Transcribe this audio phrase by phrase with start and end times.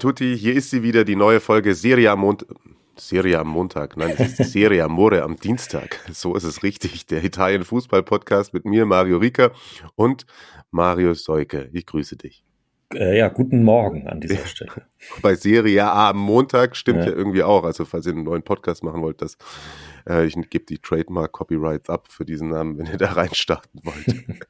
[0.00, 2.48] tutti, hier ist sie wieder, die neue Folge Serie am Montag.
[2.96, 5.98] Serie am Montag, nein, es ist Serie Amore am Dienstag.
[6.10, 7.06] So ist es richtig.
[7.06, 9.52] Der Italien-Fußball-Podcast mit mir, Mario Rica
[9.96, 10.26] und
[10.70, 11.68] Mario Seuke.
[11.72, 12.44] Ich grüße dich.
[12.94, 14.86] Äh, ja, guten Morgen an dieser Stelle.
[15.22, 17.10] Bei Serie A am Montag stimmt ja.
[17.10, 17.16] ja.
[17.16, 17.64] irgendwie auch.
[17.64, 19.36] Also, falls ihr einen neuen Podcast machen wollt, das,
[20.08, 24.24] äh, ich gebe die Trademark-Copyrights ab für diesen Namen, wenn ihr da reinstarten wollt.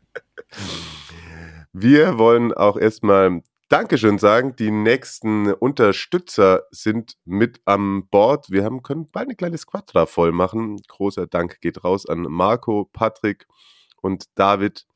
[1.72, 4.56] Wir wollen auch erstmal Dankeschön sagen.
[4.56, 8.50] Die nächsten Unterstützer sind mit am Bord.
[8.50, 10.82] Wir haben, können bald eine kleine Squadra voll machen.
[10.88, 13.46] Großer Dank geht raus an Marco, Patrick
[14.02, 14.88] und David,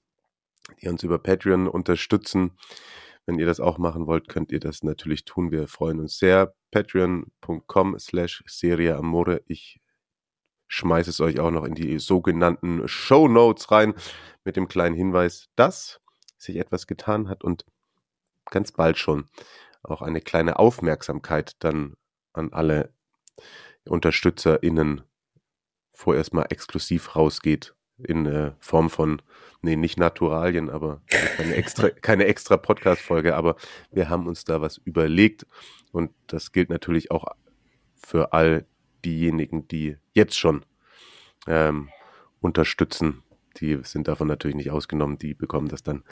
[0.82, 2.58] die uns über Patreon unterstützen.
[3.26, 5.52] Wenn ihr das auch machen wollt, könnt ihr das natürlich tun.
[5.52, 6.52] Wir freuen uns sehr.
[6.72, 9.42] Patreon.com slash Serie Amore.
[9.46, 9.80] Ich
[10.66, 13.94] schmeiße es euch auch noch in die sogenannten Show Notes rein
[14.42, 16.00] mit dem kleinen Hinweis, dass
[16.38, 17.64] sich etwas getan hat und
[18.50, 19.26] ganz bald schon
[19.82, 21.94] auch eine kleine Aufmerksamkeit dann
[22.32, 22.92] an alle
[23.84, 25.02] UnterstützerInnen
[25.92, 29.22] vorerst mal exklusiv rausgeht in äh, Form von,
[29.62, 31.02] nee, nicht Naturalien, aber
[31.36, 33.56] keine extra, keine extra Podcast-Folge, aber
[33.92, 35.46] wir haben uns da was überlegt
[35.92, 37.24] und das gilt natürlich auch
[37.94, 38.66] für all
[39.04, 40.64] diejenigen, die jetzt schon
[41.46, 41.90] ähm,
[42.40, 43.22] unterstützen
[43.60, 46.02] die sind davon natürlich nicht ausgenommen, die bekommen das dann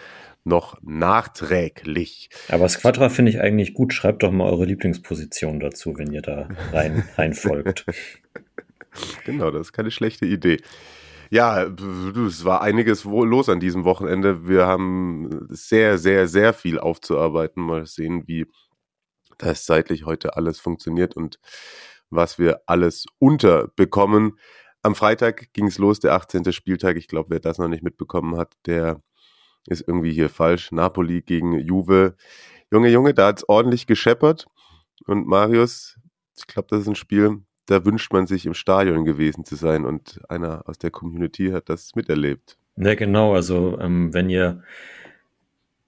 [0.44, 2.30] noch nachträglich.
[2.48, 3.92] Aber Squadra finde ich eigentlich gut.
[3.92, 7.86] Schreibt doch mal eure Lieblingsposition dazu, wenn ihr da rein, rein folgt.
[9.24, 10.58] genau, das ist keine schlechte Idee.
[11.30, 14.46] Ja, es war einiges los an diesem Wochenende.
[14.46, 17.62] Wir haben sehr, sehr, sehr viel aufzuarbeiten.
[17.62, 18.46] Mal sehen, wie
[19.38, 21.40] das seitlich heute alles funktioniert und
[22.10, 24.38] was wir alles unterbekommen.
[24.82, 26.52] Am Freitag ging es los, der 18.
[26.52, 26.96] Spieltag.
[26.96, 29.00] Ich glaube, wer das noch nicht mitbekommen hat, der
[29.66, 30.72] ist irgendwie hier falsch.
[30.72, 32.16] Napoli gegen Juve.
[32.72, 34.46] Junge, Junge, da hat es ordentlich gescheppert.
[35.06, 35.98] Und Marius,
[36.36, 39.84] ich glaube, das ist ein Spiel, da wünscht man sich im Stadion gewesen zu sein.
[39.84, 42.58] Und einer aus der Community hat das miterlebt.
[42.76, 43.34] Ja, genau.
[43.34, 44.62] Also, ähm, wenn ihr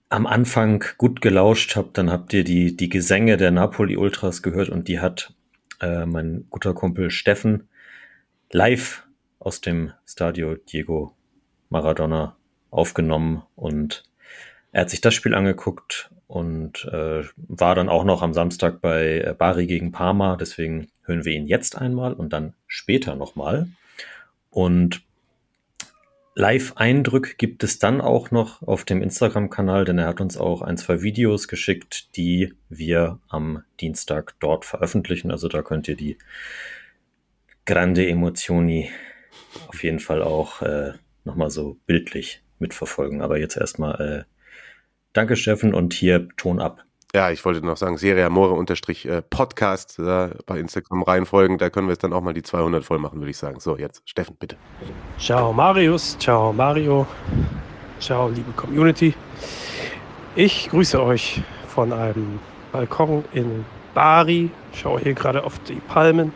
[0.09, 4.87] am Anfang gut gelauscht habt, dann habt ihr die, die Gesänge der Napoli-Ultras gehört und
[4.87, 5.34] die hat
[5.81, 7.69] äh, mein guter Kumpel Steffen
[8.54, 9.03] live
[9.41, 11.12] aus dem Stadio Diego
[11.70, 12.37] Maradona
[12.70, 14.04] aufgenommen und
[14.70, 19.22] er hat sich das Spiel angeguckt und äh, war dann auch noch am Samstag bei
[19.26, 20.37] äh, Bari gegen Parma.
[20.37, 23.69] Deswegen hören wir ihn jetzt einmal und dann später nochmal.
[24.50, 25.03] Und
[26.37, 30.76] Live-Eindruck gibt es dann auch noch auf dem Instagram-Kanal, denn er hat uns auch ein,
[30.76, 35.32] zwei Videos geschickt, die wir am Dienstag dort veröffentlichen.
[35.32, 36.19] Also da könnt ihr die
[37.66, 38.91] grande Emotioni
[39.69, 40.92] auf jeden Fall auch äh,
[41.25, 43.22] nochmal so bildlich mitverfolgen.
[43.22, 44.25] Aber jetzt erstmal äh,
[45.12, 46.84] danke Steffen und hier Ton ab.
[47.14, 51.58] Ja, ich wollte noch sagen, Serie Amore unterstrich äh, Podcast äh, bei Instagram reinfolgen.
[51.58, 53.60] Da können wir es dann auch mal die 200 voll machen, würde ich sagen.
[53.60, 54.56] So, jetzt Steffen, bitte.
[55.16, 57.06] Ciao Marius, ciao Mario,
[58.00, 59.14] ciao liebe Community.
[60.34, 62.41] Ich grüße euch von einem
[62.72, 63.64] Balkon in
[63.94, 64.50] Bari.
[64.72, 66.32] Schaue hier gerade auf die Palmen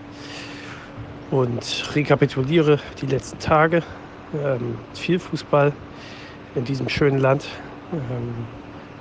[1.31, 3.83] und rekapituliere die letzten Tage.
[4.35, 5.73] Ähm, viel Fußball
[6.55, 7.47] in diesem schönen Land.
[7.93, 8.47] Ähm,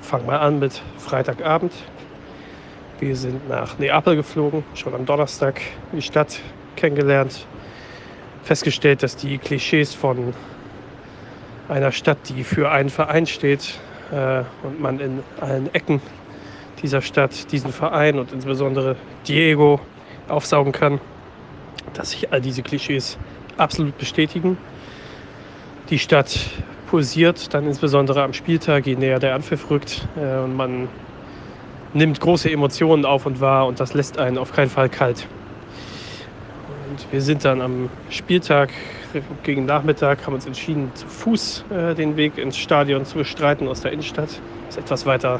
[0.07, 1.74] Fangen wir an mit Freitagabend.
[3.00, 5.59] Wir sind nach Neapel geflogen, schon am Donnerstag
[5.91, 6.39] die Stadt
[6.77, 7.45] kennengelernt.
[8.44, 10.33] Festgestellt, dass die Klischees von
[11.68, 13.79] einer Stadt, die für einen Verein steht
[14.13, 16.01] äh, und man in allen Ecken
[16.81, 18.95] dieser Stadt diesen Verein und insbesondere
[19.27, 19.81] Diego
[20.29, 21.01] aufsaugen kann,
[21.94, 23.18] dass sich all diese Klischees
[23.57, 24.57] absolut bestätigen.
[25.89, 26.38] Die Stadt
[26.88, 30.07] pulsiert, dann insbesondere am Spieltag, je näher der Anpfiff rückt.
[30.16, 30.88] Äh, und man
[31.94, 35.28] nimmt große Emotionen auf und wahr und das lässt einen auf keinen Fall kalt.
[36.89, 38.69] Und wir sind dann am Spieltag
[39.44, 43.81] gegen Nachmittag, haben uns entschieden, zu Fuß äh, den Weg ins Stadion zu bestreiten aus
[43.81, 44.30] der Innenstadt.
[44.68, 45.39] Das ist etwas weiter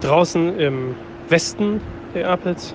[0.00, 0.94] draußen im
[1.28, 1.80] Westen
[2.14, 2.74] Neapels.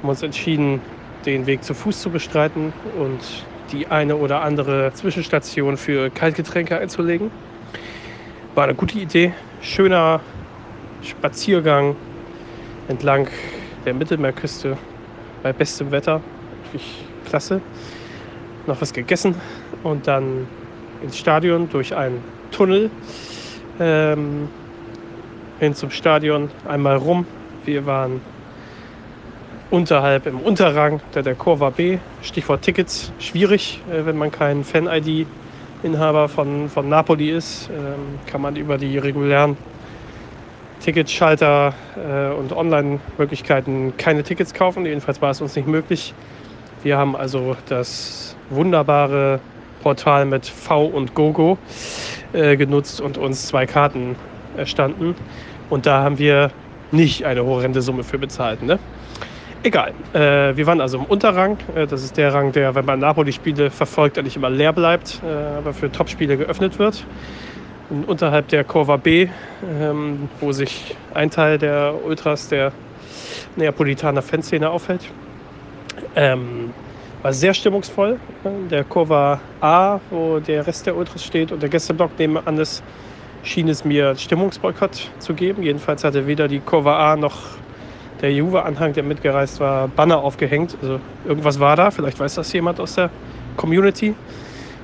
[0.00, 0.80] Haben uns entschieden,
[1.26, 3.20] den Weg zu Fuß zu bestreiten und
[3.72, 7.30] die eine oder andere Zwischenstation für Kaltgetränke einzulegen.
[8.54, 9.34] War eine gute Idee.
[9.60, 10.20] Schöner
[11.02, 11.96] Spaziergang
[12.88, 13.28] entlang
[13.84, 14.78] der Mittelmeerküste.
[15.42, 16.20] bei bestem Wetter.
[16.64, 17.60] Wirklich klasse.
[18.66, 19.34] Noch was gegessen
[19.82, 20.48] und dann
[21.02, 22.90] ins Stadion durch einen Tunnel
[23.78, 24.48] ähm,
[25.60, 27.26] hin zum Stadion, einmal rum.
[27.64, 28.20] Wir waren
[29.70, 31.98] unterhalb im Unterrang der, der Kurva B.
[32.22, 38.56] Stichwort Tickets, schwierig, äh, wenn man kein Fan-ID-Inhaber von, von Napoli ist, ähm, kann man
[38.56, 39.56] über die regulären
[40.80, 44.86] Ticketschalter äh, und Online-Möglichkeiten keine Tickets kaufen.
[44.86, 46.14] Jedenfalls war es uns nicht möglich.
[46.82, 49.40] Wir haben also das wunderbare
[49.82, 51.58] Portal mit V und GoGo
[52.32, 54.16] äh, genutzt und uns zwei Karten
[54.56, 55.16] erstanden.
[55.70, 56.52] Und da haben wir
[56.92, 58.62] nicht eine horrende Summe für bezahlt.
[58.62, 58.78] Ne?
[59.66, 59.94] Egal.
[60.12, 61.58] Äh, wir waren also im Unterrang.
[61.74, 65.58] Äh, das ist der Rang, der, wenn man Napoli-Spiele verfolgt, eigentlich immer leer bleibt, äh,
[65.58, 67.04] aber für Topspiele geöffnet wird.
[67.90, 69.26] Und unterhalb der Kurva B,
[69.68, 72.70] ähm, wo sich ein Teil der Ultras der
[73.56, 75.10] Neapolitaner Fanszene aufhält.
[76.14, 76.72] Ähm,
[77.22, 78.20] war sehr stimmungsvoll.
[78.70, 82.84] Der Kurva A, wo der Rest der Ultras steht und der Gästeblock nebenan ist,
[83.42, 85.64] schien es mir Stimmungsboykott zu geben.
[85.64, 87.65] Jedenfalls hatte weder die Kurva A noch
[88.20, 90.76] der Juve-Anhang, der mitgereist war, Banner aufgehängt.
[90.80, 93.10] Also irgendwas war da, vielleicht weiß das jemand aus der
[93.56, 94.14] Community.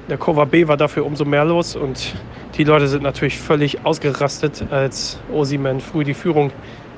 [0.09, 2.15] Der Kurva B war dafür umso mehr los und
[2.57, 6.51] die Leute sind natürlich völlig ausgerastet, als Osiman früh die Führung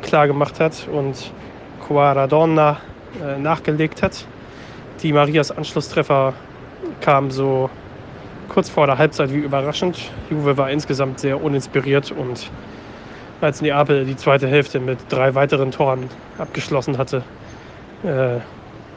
[0.02, 1.32] klar gemacht hat und
[1.86, 2.80] Quaradonna
[3.22, 4.26] äh, nachgelegt hat.
[5.02, 6.34] Die Marias Anschlusstreffer
[7.00, 7.70] kam so
[8.48, 10.10] kurz vor der Halbzeit wie überraschend.
[10.30, 12.50] Juve war insgesamt sehr uninspiriert und
[13.40, 16.08] als Neapel die zweite Hälfte mit drei weiteren Toren
[16.38, 17.22] abgeschlossen hatte,
[18.02, 18.40] äh,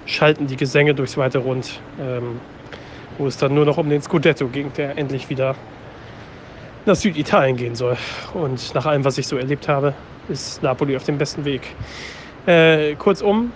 [0.05, 2.39] schalten die Gesänge durchs weite Rund, ähm,
[3.17, 5.55] wo es dann nur noch um den Scudetto ging, der endlich wieder
[6.85, 7.97] nach Süditalien gehen soll.
[8.33, 9.93] Und nach allem, was ich so erlebt habe,
[10.29, 11.75] ist Napoli auf dem besten Weg.
[12.45, 13.51] Äh, kurzum,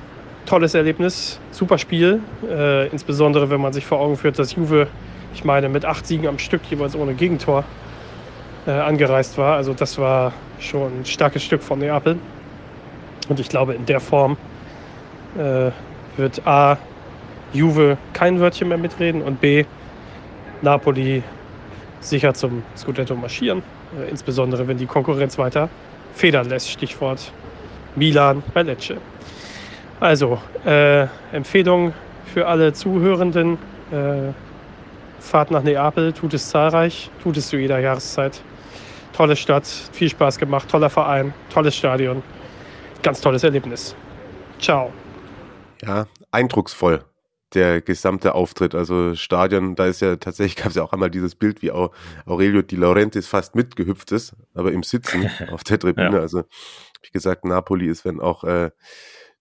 [0.46, 2.20] tolles Erlebnis, super Spiel,
[2.50, 4.88] äh, insbesondere wenn man sich vor Augen führt, dass Juve,
[5.34, 7.64] ich meine, mit acht Siegen am Stück jeweils ohne Gegentor
[8.68, 9.56] äh, angereist war.
[9.56, 12.18] Also das war schon ein starkes Stück von Neapel.
[13.30, 14.38] Und ich glaube, in der Form
[15.38, 15.72] äh,
[16.18, 16.78] wird A,
[17.54, 19.66] Juve kein Wörtchen mehr mitreden und B,
[20.62, 21.24] Napoli
[22.00, 23.64] sicher zum Scudetto marschieren.
[24.00, 25.70] Äh, insbesondere wenn die Konkurrenz weiter
[26.14, 26.70] federn lässt.
[26.70, 27.32] Stichwort
[27.96, 28.98] Milan bei Lecce.
[30.00, 31.94] Also, äh, Empfehlung
[32.26, 33.58] für alle Zuhörenden.
[33.92, 34.34] Äh,
[35.20, 38.42] Fahrt nach Neapel, tut es zahlreich, tut es zu jeder Jahreszeit.
[39.14, 42.24] Tolle Stadt, viel Spaß gemacht, toller Verein, tolles Stadion,
[43.04, 43.96] ganz tolles Erlebnis.
[44.60, 44.92] Ciao.
[45.82, 47.04] Ja, eindrucksvoll
[47.54, 48.76] der gesamte Auftritt.
[48.76, 52.62] Also Stadion, da ist ja tatsächlich, gab es ja auch einmal dieses Bild, wie Aurelio
[52.62, 56.18] Di Laurentiis fast mitgehüpft ist, aber im Sitzen auf der Tribüne.
[56.18, 56.22] Ja.
[56.22, 56.44] Also
[57.02, 58.72] wie gesagt, Napoli ist, wenn auch äh,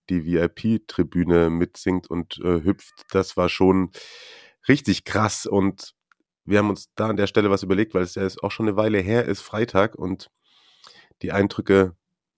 [0.09, 3.91] die VIP-Tribüne mitsingt und äh, hüpft, das war schon
[4.67, 5.47] richtig krass.
[5.47, 5.95] Und
[6.51, 8.77] wir haben uns da an der Stelle was überlegt, weil es ja auch schon eine
[8.77, 10.31] Weile her ist, Freitag, und
[11.23, 11.95] die Eindrücke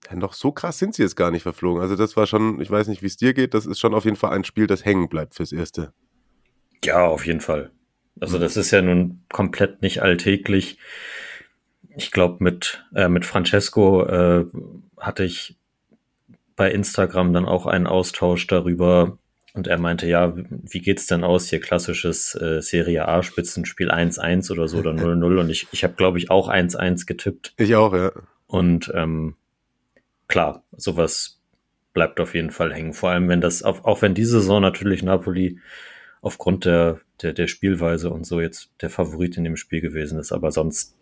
[0.09, 1.81] ja, noch so krass sind sie jetzt gar nicht verflogen.
[1.81, 4.05] Also das war schon, ich weiß nicht, wie es dir geht, das ist schon auf
[4.05, 5.93] jeden Fall ein Spiel, das hängen bleibt fürs Erste.
[6.83, 7.71] Ja, auf jeden Fall.
[8.19, 10.77] Also das ist ja nun komplett nicht alltäglich.
[11.95, 14.45] Ich glaube, mit, äh, mit Francesco äh,
[14.97, 15.57] hatte ich
[16.55, 19.17] bei Instagram dann auch einen Austausch darüber,
[19.53, 21.59] und er meinte, ja, wie geht's denn aus hier?
[21.59, 25.39] Klassisches äh, Serie A Spitzenspiel 1-1 oder so oder 0-0.
[25.39, 27.53] Und ich, ich habe, glaube ich, auch 1-1 getippt.
[27.57, 28.11] Ich auch, ja.
[28.47, 29.35] Und ähm,
[30.27, 31.39] klar, sowas
[31.93, 32.93] bleibt auf jeden Fall hängen.
[32.93, 35.59] Vor allem, wenn das, auch, auch wenn diese Saison natürlich Napoli
[36.21, 40.31] aufgrund der, der, der Spielweise und so jetzt der Favorit in dem Spiel gewesen ist.
[40.31, 40.95] Aber sonst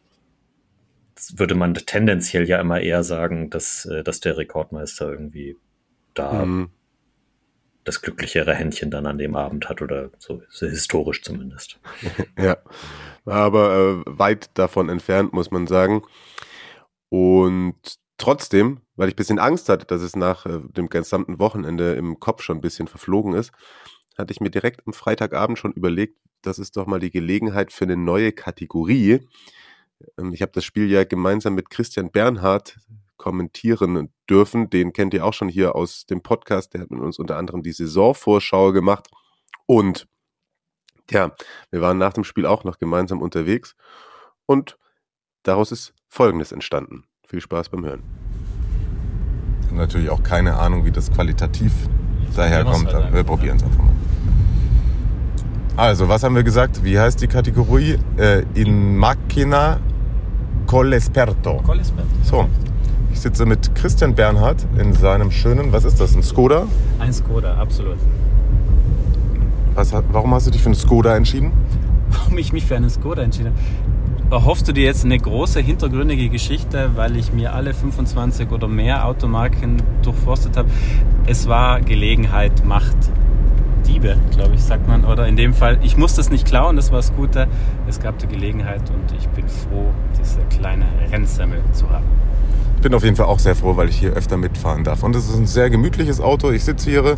[1.36, 5.56] würde man tendenziell ja immer eher sagen, dass, äh, dass der Rekordmeister irgendwie
[6.14, 6.72] da mhm.
[7.84, 11.80] Das glücklichere Händchen dann an dem Abend hat oder so, so historisch zumindest.
[12.38, 12.58] ja,
[13.26, 16.04] aber äh, weit davon entfernt, muss man sagen.
[17.10, 17.76] Und
[18.18, 22.20] trotzdem, weil ich ein bisschen Angst hatte, dass es nach äh, dem gesamten Wochenende im
[22.20, 23.52] Kopf schon ein bisschen verflogen ist,
[24.18, 27.86] hatte ich mir direkt am Freitagabend schon überlegt, das ist doch mal die Gelegenheit für
[27.86, 29.28] eine neue Kategorie.
[30.18, 32.78] Ähm, ich habe das Spiel ja gemeinsam mit Christian Bernhard
[33.22, 34.70] kommentieren dürfen.
[34.72, 36.74] Den kennt ihr auch schon hier aus dem Podcast.
[36.74, 39.08] Der hat mit uns unter anderem die Saisonvorschau gemacht.
[39.68, 40.08] Und
[41.12, 41.32] ja,
[41.70, 43.76] wir waren nach dem Spiel auch noch gemeinsam unterwegs.
[44.48, 44.78] Und
[45.44, 47.04] daraus ist Folgendes entstanden.
[47.28, 48.02] Viel Spaß beim Hören.
[49.62, 51.72] Ich habe natürlich auch keine Ahnung, wie das qualitativ
[52.36, 52.92] daherkommt.
[52.92, 53.96] Halt wir probieren es einfach mal.
[55.78, 56.84] Also, was haben wir gesagt?
[56.84, 57.98] Wie heißt die Kategorie?
[58.18, 59.80] Äh, in Macchina
[60.66, 61.62] Collesperto.
[61.64, 62.10] Collesperto.
[62.24, 62.50] So.
[63.14, 66.66] Ich sitze mit Christian Bernhard in seinem schönen, was ist das, ein Skoda?
[67.00, 67.98] Ein Skoda, absolut.
[69.76, 71.52] Was, warum hast du dich für einen Skoda entschieden?
[72.10, 74.36] Warum ich mich für einen Skoda entschieden habe?
[74.36, 79.06] Erhoffst du dir jetzt eine große hintergründige Geschichte, weil ich mir alle 25 oder mehr
[79.06, 80.70] Automarken durchforstet habe?
[81.26, 82.98] Es war Gelegenheit, Macht.
[83.88, 85.06] Diebe, glaube ich, sagt man.
[85.06, 87.48] Oder in dem Fall, ich musste es nicht klauen, das war das Gute.
[87.88, 92.06] Es gab die Gelegenheit und ich bin froh, diese kleine Rennsemmel zu haben
[92.82, 95.04] bin auf jeden Fall auch sehr froh, weil ich hier öfter mitfahren darf.
[95.04, 96.52] Und es ist ein sehr gemütliches Auto.
[96.52, 97.16] Ich sitze hier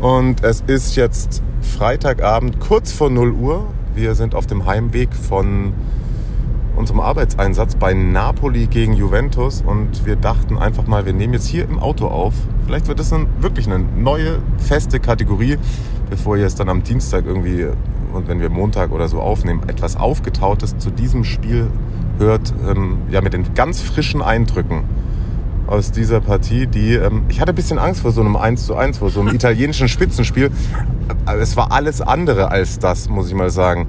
[0.00, 3.66] und es ist jetzt Freitagabend, kurz vor 0 Uhr.
[3.94, 5.72] Wir sind auf dem Heimweg von
[6.76, 11.64] unserem Arbeitseinsatz bei Napoli gegen Juventus und wir dachten einfach mal, wir nehmen jetzt hier
[11.64, 12.34] im Auto auf.
[12.66, 15.58] Vielleicht wird das dann wirklich eine neue, feste Kategorie,
[16.08, 17.66] bevor ihr es dann am Dienstag irgendwie
[18.12, 21.68] und wenn wir Montag oder so aufnehmen, etwas Aufgetautes zu diesem Spiel
[22.20, 24.84] hört, ähm, ja, mit den ganz frischen Eindrücken
[25.66, 28.76] aus dieser Partie, die, ähm, ich hatte ein bisschen Angst vor so einem 1 zu
[28.76, 30.50] 1, vor so einem italienischen Spitzenspiel.
[31.38, 33.86] Es war alles andere als das, muss ich mal sagen.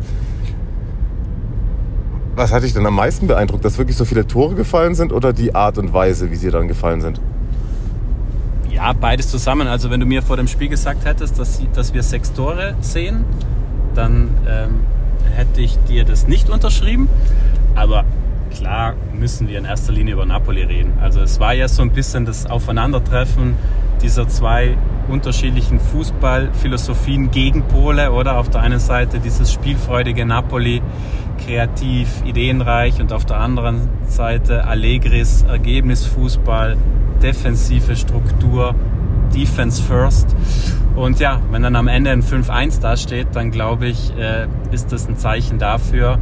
[2.36, 5.34] Was hat dich denn am meisten beeindruckt, dass wirklich so viele Tore gefallen sind oder
[5.34, 7.20] die Art und Weise, wie sie dann gefallen sind?
[8.70, 9.68] Ja, beides zusammen.
[9.68, 13.26] Also wenn du mir vor dem Spiel gesagt hättest, dass, dass wir sechs Tore sehen,
[13.96, 14.80] dann ähm,
[15.36, 17.10] hätte ich dir das nicht unterschrieben.
[17.76, 18.06] Aber
[18.52, 20.94] klar müssen wir in erster Linie über Napoli reden.
[21.02, 23.56] Also es war ja so ein bisschen das Aufeinandertreffen
[24.02, 30.82] dieser zwei unterschiedlichen Fußballphilosophien Gegenpole oder auf der einen Seite dieses spielfreudige Napoli,
[31.46, 36.78] kreativ, ideenreich und auf der anderen Seite Allegris Ergebnisfußball,
[37.22, 38.76] defensive Struktur,
[39.34, 40.36] Defense First.
[40.96, 45.08] Und ja, wenn dann am Ende ein 5-1 dasteht, dann glaube ich, äh, ist das
[45.08, 46.20] ein Zeichen dafür,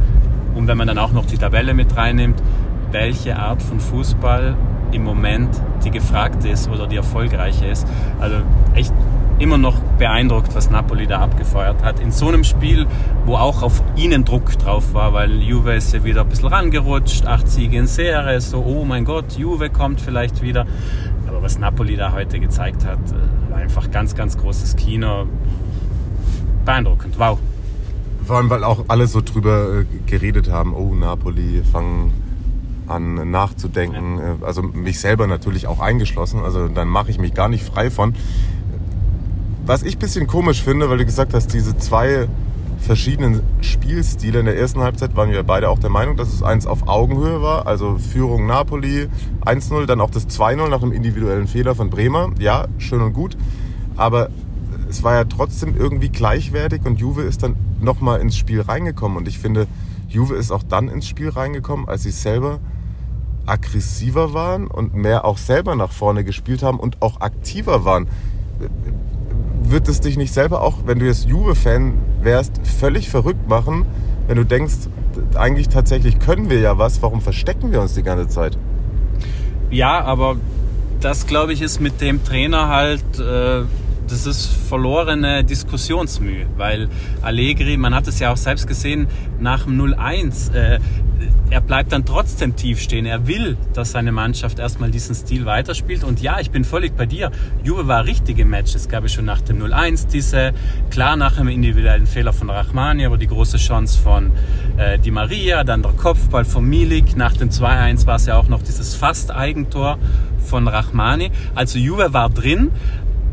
[0.54, 2.42] und wenn man dann auch noch die Tabelle mit reinnimmt,
[2.90, 4.56] welche Art von Fußball
[4.92, 5.48] im Moment
[5.84, 7.86] die gefragte ist oder die erfolgreiche ist.
[8.18, 8.36] Also
[8.74, 8.92] echt
[9.38, 11.98] immer noch beeindruckt, was Napoli da abgefeuert hat.
[12.00, 12.86] In so einem Spiel,
[13.24, 17.26] wo auch auf ihnen Druck drauf war, weil Juve ist ja wieder ein bisschen rangerutscht,
[17.26, 20.66] acht Siege in Serie, so, oh mein Gott, Juve kommt vielleicht wieder.
[21.26, 25.26] Aber was Napoli da heute gezeigt hat, äh, war einfach ganz, ganz großes Kino.
[26.66, 27.38] Beeindruckend, wow.
[28.30, 32.12] Vor allem, weil auch alle so drüber äh, geredet haben, oh, Napoli fangen
[32.86, 34.18] an nachzudenken.
[34.18, 34.34] Ja.
[34.34, 36.38] Äh, also mich selber natürlich auch eingeschlossen.
[36.38, 38.14] Also dann mache ich mich gar nicht frei von.
[39.66, 42.28] Was ich ein bisschen komisch finde, weil du gesagt hast, diese zwei
[42.78, 46.68] verschiedenen Spielstile in der ersten Halbzeit waren wir beide auch der Meinung, dass es eins
[46.68, 47.66] auf Augenhöhe war.
[47.66, 49.08] Also Führung Napoli
[49.44, 52.30] 1-0, dann auch das 2-0 nach einem individuellen Fehler von Bremer.
[52.38, 53.36] Ja, schön und gut.
[53.96, 54.28] Aber
[54.90, 59.16] es war ja trotzdem irgendwie gleichwertig und Juve ist dann nochmal ins Spiel reingekommen.
[59.16, 59.66] Und ich finde,
[60.08, 62.58] Juve ist auch dann ins Spiel reingekommen, als sie selber
[63.46, 68.08] aggressiver waren und mehr auch selber nach vorne gespielt haben und auch aktiver waren.
[69.62, 73.86] Wird es dich nicht selber auch, wenn du jetzt Juve-Fan wärst, völlig verrückt machen,
[74.26, 74.74] wenn du denkst,
[75.34, 78.58] eigentlich tatsächlich können wir ja was, warum verstecken wir uns die ganze Zeit?
[79.70, 80.36] Ja, aber
[81.00, 83.62] das glaube ich ist mit dem Trainer halt äh,
[84.10, 86.88] das ist verlorene Diskussionsmühe, weil
[87.22, 89.06] Allegri, man hat es ja auch selbst gesehen,
[89.38, 90.80] nach dem 0-1, äh,
[91.50, 93.06] er bleibt dann trotzdem tief stehen.
[93.06, 96.04] Er will, dass seine Mannschaft erstmal diesen Stil weiterspielt.
[96.04, 97.30] Und ja, ich bin völlig bei dir.
[97.64, 98.74] Juve war richtig im Match.
[98.74, 100.52] Es gab ja schon nach dem 0-1 diese,
[100.90, 104.30] klar nach einem individuellen Fehler von Rachmani, aber die große Chance von
[104.76, 107.16] äh, Di Maria, dann der Kopfball von Milik.
[107.16, 109.98] Nach dem 2-1 war es ja auch noch dieses fast Eigentor
[110.38, 111.30] von Rachmani.
[111.54, 112.70] Also Juve war drin,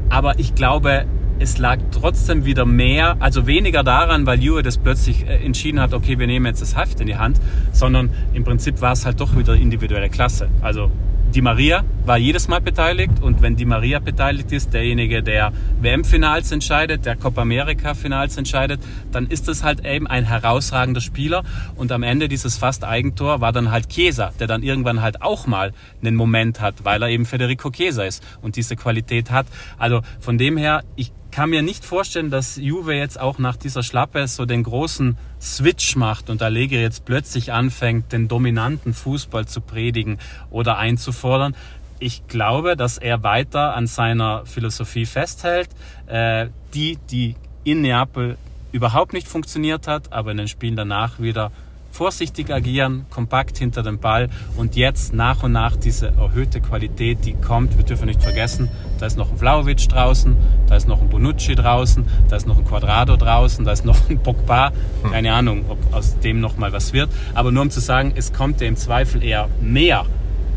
[0.10, 1.06] aber ich glaube,
[1.40, 5.94] es lag trotzdem wieder mehr, also weniger daran, weil Juve das plötzlich äh, entschieden hat,
[5.94, 7.40] okay, wir nehmen jetzt das Heft in die Hand,
[7.72, 10.50] sondern im Prinzip war es halt doch wieder individuelle Klasse.
[10.62, 10.90] Also
[11.34, 16.52] die Maria war jedes Mal beteiligt und wenn die Maria beteiligt ist, derjenige, der WM-Finals
[16.52, 18.82] entscheidet, der Copa America-Finals entscheidet,
[19.12, 21.44] dann ist das halt eben ein herausragender Spieler
[21.76, 25.48] und am Ende dieses fast Eigentor war dann halt Chiesa, der dann irgendwann halt auch
[25.48, 29.48] mal einen Moment hat, weil er eben Federico Chiesa ist und diese Qualität hat.
[29.78, 33.84] Also von dem her, ich kann mir nicht vorstellen, dass Juve jetzt auch nach dieser
[33.84, 39.62] Schlappe so den großen Switch macht und Allegri jetzt plötzlich anfängt, den dominanten Fußball zu
[39.62, 40.18] predigen
[40.50, 41.56] oder einzufordern.
[42.00, 45.70] Ich glaube, dass er weiter an seiner Philosophie festhält,
[46.08, 48.38] äh, die, die in Neapel
[48.72, 51.52] überhaupt nicht funktioniert hat, aber in den Spielen danach wieder
[51.92, 57.34] vorsichtig agieren, kompakt hinter dem Ball und jetzt nach und nach diese erhöhte Qualität, die
[57.34, 57.78] kommt.
[57.78, 60.36] Wir dürfen nicht vergessen, da ist noch ein Vlaovic draußen,
[60.68, 64.10] da ist noch ein Bonucci draußen, da ist noch ein Quadrado draußen, da ist noch
[64.10, 64.72] ein Pogba.
[65.04, 65.12] Hm.
[65.12, 67.10] Keine Ahnung, ob aus dem noch mal was wird.
[67.34, 70.06] Aber nur um zu sagen, es kommt ja im Zweifel eher mehr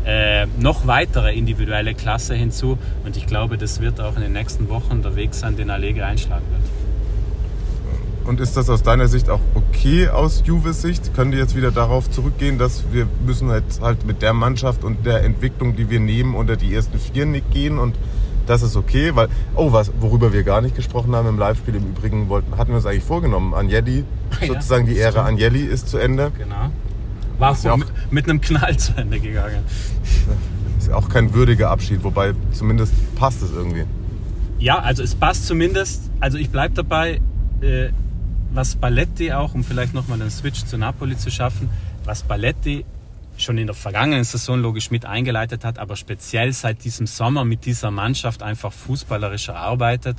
[0.05, 2.77] äh, noch weitere individuelle Klasse hinzu.
[3.05, 6.01] Und ich glaube, das wird auch in den nächsten Wochen der Weg sein, den Allegri
[6.01, 6.80] einschlagen wird.
[8.25, 11.13] Und ist das aus deiner Sicht auch okay aus Juves Sicht?
[11.13, 15.05] Können die jetzt wieder darauf zurückgehen, dass wir müssen jetzt halt mit der Mannschaft und
[15.05, 17.95] der Entwicklung, die wir nehmen, unter die ersten vier nicht gehen und
[18.47, 21.85] das ist okay, weil, oh, was, worüber wir gar nicht gesprochen haben im Live-Spiel im
[21.87, 23.53] Übrigen, wollten, hatten wir uns eigentlich vorgenommen.
[23.53, 24.03] Agnelli,
[24.41, 26.31] Ja, sozusagen die Ära Agnelli ist zu Ende.
[26.37, 26.69] Genau.
[27.37, 29.63] War Ist ja auch- mit, mit einem Knall zu Ende gegangen.
[30.79, 33.83] Ist auch kein würdiger Abschied, wobei zumindest passt es irgendwie.
[34.59, 37.21] Ja, also es passt zumindest, also ich bleibe dabei,
[37.61, 37.89] äh,
[38.53, 41.69] was Balletti auch, um vielleicht nochmal einen Switch zu Napoli zu schaffen,
[42.03, 42.85] was Balletti
[43.37, 47.65] schon in der vergangenen Saison logisch mit eingeleitet hat, aber speziell seit diesem Sommer mit
[47.65, 50.17] dieser Mannschaft einfach fußballerisch erarbeitet,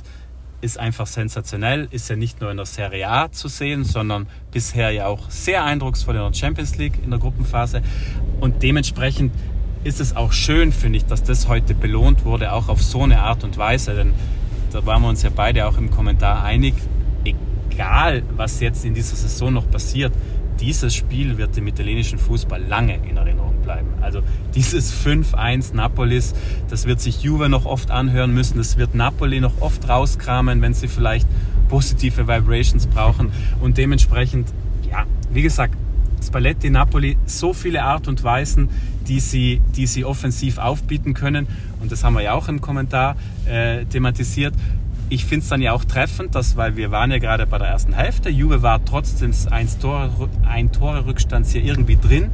[0.61, 1.87] ist einfach sensationell.
[1.91, 5.63] Ist ja nicht nur in der Serie A zu sehen, sondern bisher ja auch sehr
[5.63, 7.81] eindrucksvoll in der Champions League in der Gruppenphase.
[8.39, 9.33] Und dementsprechend
[9.83, 13.21] ist es auch schön, finde ich, dass das heute belohnt wurde, auch auf so eine
[13.21, 13.93] Art und Weise.
[13.93, 14.13] Denn
[14.71, 16.75] da waren wir uns ja beide auch im Kommentar einig,
[17.73, 20.13] egal was jetzt in dieser Saison noch passiert,
[20.59, 23.89] dieses Spiel wird dem italienischen Fußball lange in Erinnerung bleiben.
[24.01, 24.21] Also
[24.53, 26.33] dieses 5-1 Napolis,
[26.69, 30.73] das wird sich Juve noch oft anhören müssen, das wird Napoli noch oft rauskramen, wenn
[30.73, 31.27] sie vielleicht
[31.69, 33.31] positive Vibrations brauchen.
[33.59, 34.53] Und dementsprechend,
[34.89, 35.75] ja, wie gesagt,
[36.23, 38.69] Spalletti, Napoli, so viele Art und Weisen,
[39.07, 41.47] die sie, die sie offensiv aufbieten können.
[41.81, 44.53] Und das haben wir ja auch im Kommentar äh, thematisiert.
[45.13, 47.67] Ich finde es dann ja auch treffend, dass, weil wir waren ja gerade bei der
[47.67, 50.09] ersten Hälfte, Juve war trotzdem ein Tore,
[50.43, 52.31] ein Tore Rückstand hier irgendwie drin.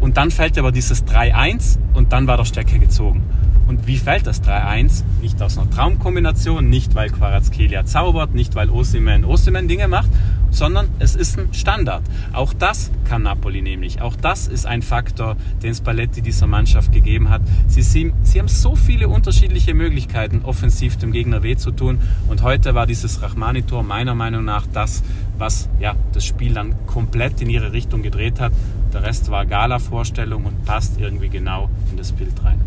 [0.00, 3.22] Und dann fällt aber dieses 3-1 und dann war der Stecker gezogen.
[3.68, 5.04] Und wie fällt das 3-1?
[5.22, 10.10] Nicht aus einer Traumkombination, nicht weil Quarazkelia zaubert, nicht weil Osimhen Osimhen Dinge macht,
[10.50, 12.02] sondern es ist ein Standard.
[12.32, 14.02] Auch das kann Napoli nämlich.
[14.02, 17.42] Auch das ist ein Faktor, den Spalletti dieser Mannschaft gegeben hat.
[17.66, 22.00] Sie, sie, sie haben so viele unterschiedliche Möglichkeiten, offensiv dem Gegner weh zu tun.
[22.28, 25.02] Und heute war dieses Rachmani-Tor meiner Meinung nach das,
[25.38, 28.52] was ja, das Spiel dann komplett in ihre Richtung gedreht hat.
[28.92, 32.60] Der Rest war Gala-Vorstellung und passt irgendwie genau in das Bild rein.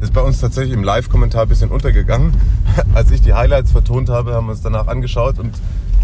[0.00, 2.32] Ist bei uns tatsächlich im Live-Kommentar ein bisschen untergegangen.
[2.94, 5.54] Als ich die Highlights vertont habe, haben wir uns danach angeschaut und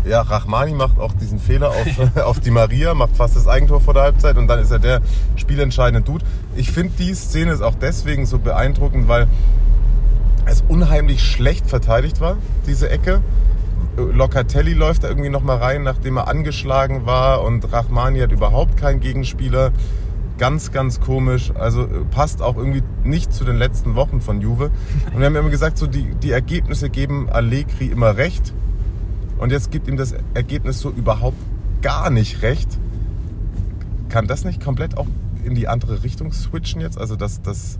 [0.04, 3.94] ja, Rachmani macht auch diesen Fehler auf, auf die Maria, macht fast das Eigentor vor
[3.94, 5.00] der Halbzeit und dann ist er der
[5.36, 6.24] spielentscheidende Dude.
[6.56, 9.26] Ich finde die Szene ist auch deswegen so beeindruckend, weil
[10.46, 12.36] es unheimlich schlecht verteidigt war,
[12.66, 13.22] diese Ecke.
[13.96, 19.00] Locatelli läuft da irgendwie nochmal rein, nachdem er angeschlagen war und Rachmani hat überhaupt keinen
[19.00, 19.72] Gegenspieler.
[20.36, 21.52] Ganz, ganz komisch.
[21.54, 24.72] Also äh, passt auch irgendwie nicht zu den letzten Wochen von Juve.
[25.12, 28.52] Und wir haben immer gesagt, so die, die Ergebnisse geben Allegri immer recht.
[29.38, 31.36] Und jetzt gibt ihm das Ergebnis so überhaupt
[31.82, 32.78] gar nicht recht.
[34.08, 35.06] Kann das nicht komplett auch
[35.44, 36.98] in die andere Richtung switchen jetzt?
[36.98, 37.78] Also das, das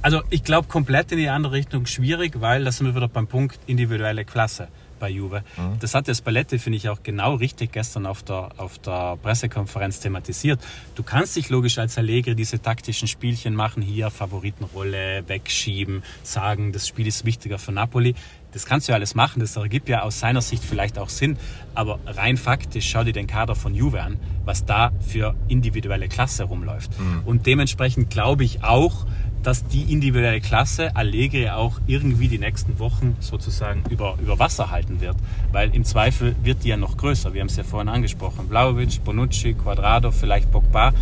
[0.00, 3.26] Also ich glaube komplett in die andere Richtung schwierig, weil das sind wir wieder beim
[3.26, 4.68] Punkt individuelle Klasse
[4.98, 5.42] bei Juve.
[5.80, 10.00] Das hat der Spalletti, finde ich, auch genau richtig gestern auf der, auf der Pressekonferenz
[10.00, 10.60] thematisiert.
[10.94, 16.88] Du kannst dich logisch als Allegri diese taktischen Spielchen machen, hier Favoritenrolle wegschieben, sagen, das
[16.88, 18.14] Spiel ist wichtiger für Napoli.
[18.52, 21.36] Das kannst du ja alles machen, das ergibt ja aus seiner Sicht vielleicht auch Sinn,
[21.74, 26.44] aber rein faktisch schau dir den Kader von Juve an, was da für individuelle Klasse
[26.44, 26.90] rumläuft.
[27.26, 29.06] Und dementsprechend glaube ich auch,
[29.42, 35.00] dass die individuelle Klasse Allegri auch irgendwie die nächsten Wochen sozusagen über, über Wasser halten
[35.00, 35.16] wird.
[35.52, 37.34] Weil im Zweifel wird die ja noch größer.
[37.34, 38.48] Wir haben es ja vorhin angesprochen.
[38.48, 40.92] Vlaovic, Bonucci, Quadrado, vielleicht Pogba.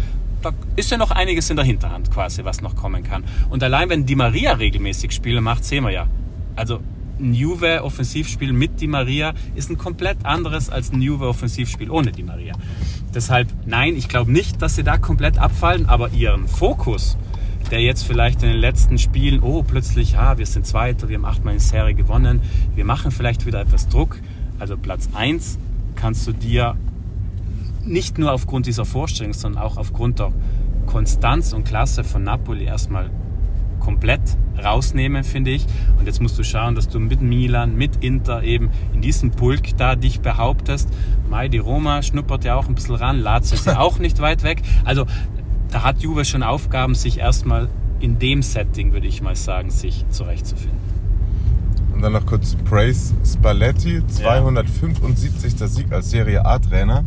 [0.43, 3.25] Da ist ja noch einiges in der Hinterhand quasi, was noch kommen kann.
[3.49, 6.07] Und allein wenn Di Maria regelmäßig Spiele macht, sehen wir ja.
[6.57, 6.81] Also
[7.19, 12.55] ein Juve-Offensivspiel mit Di Maria ist ein komplett anderes als ein Juve-Offensivspiel ohne Di Maria.
[13.15, 17.17] Deshalb, nein, ich glaube nicht, dass sie da komplett abfallen, aber ihren Fokus,
[17.71, 21.25] der jetzt vielleicht in den letzten Spielen, oh, plötzlich, ah, wir sind Zweiter, wir haben
[21.25, 22.41] achtmal in Serie gewonnen,
[22.75, 24.21] wir machen vielleicht wieder etwas Druck.
[24.59, 25.59] Also Platz 1
[25.95, 26.77] kannst du dir
[27.85, 30.33] nicht nur aufgrund dieser Vorstellung, sondern auch aufgrund der
[30.87, 33.11] Konstanz und Klasse von Napoli erstmal
[33.87, 34.21] komplett
[34.63, 35.65] rausnehmen, finde ich.
[35.97, 39.77] Und jetzt musst du schauen, dass du mit Milan, mit Inter eben in diesem Pulk
[39.77, 40.89] da dich behauptest.
[41.31, 44.43] Mai, die Roma schnuppert ja auch ein bisschen ran, Lazio ist ja auch nicht weit
[44.43, 44.63] weg.
[44.85, 45.07] Also
[45.71, 47.69] da hat Juve schon Aufgaben, sich erstmal
[48.01, 50.81] in dem Setting, würde ich mal sagen, sich zurechtzufinden.
[51.95, 55.55] Und dann noch kurz Praise Spalletti, 275.
[55.71, 57.05] Sieg als Serie A-Trainer.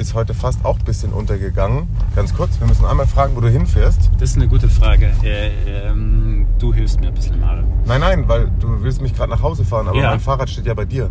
[0.00, 1.86] Ist heute fast auch ein bisschen untergegangen.
[2.16, 4.10] Ganz kurz, wir müssen einmal fragen, wo du hinfährst.
[4.18, 5.12] Das ist eine gute Frage.
[5.22, 5.50] Äh,
[5.88, 7.64] ähm, du hilfst mir ein bisschen, Mario.
[7.84, 10.08] Nein, nein, weil du willst mich gerade nach Hause fahren, aber Ja.
[10.08, 11.10] mein Fahrrad steht ja bei dir.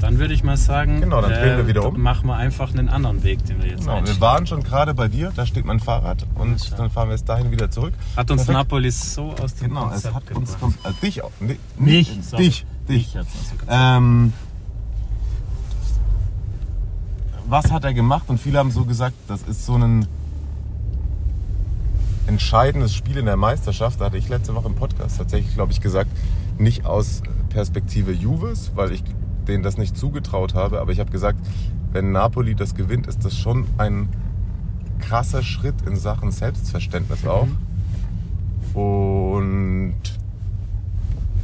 [0.00, 2.00] Dann würde ich mal sagen, Genau, dann drehen wir wieder um.
[2.00, 5.08] machen wir einfach einen anderen Weg, den wir jetzt Genau, wir waren schon gerade bei
[5.08, 6.78] dir, da steht mein Fahrrad und klar.
[6.78, 7.92] dann fahren wir jetzt dahin wieder zurück.
[8.16, 8.56] Hat uns Perfekt.
[8.56, 10.74] Napoli so aus dem Genau, es Konzept hat uns gebracht.
[10.84, 11.32] kom- äh, dich auch.
[11.40, 12.44] Nee, nicht- sorry.
[12.44, 13.16] dich, dich.
[13.16, 13.68] Hat's also gezeigt.
[13.68, 14.32] Ähm,
[17.52, 18.24] was hat er gemacht?
[18.28, 20.06] Und viele haben so gesagt, das ist so ein
[22.26, 24.00] entscheidendes Spiel in der Meisterschaft.
[24.00, 26.10] Da hatte ich letzte Woche im Podcast tatsächlich, glaube ich, gesagt,
[26.58, 29.04] nicht aus Perspektive Juves, weil ich
[29.46, 31.38] denen das nicht zugetraut habe, aber ich habe gesagt,
[31.92, 34.08] wenn Napoli das gewinnt, ist das schon ein
[35.00, 37.48] krasser Schritt in Sachen Selbstverständnis auch.
[38.72, 39.96] Und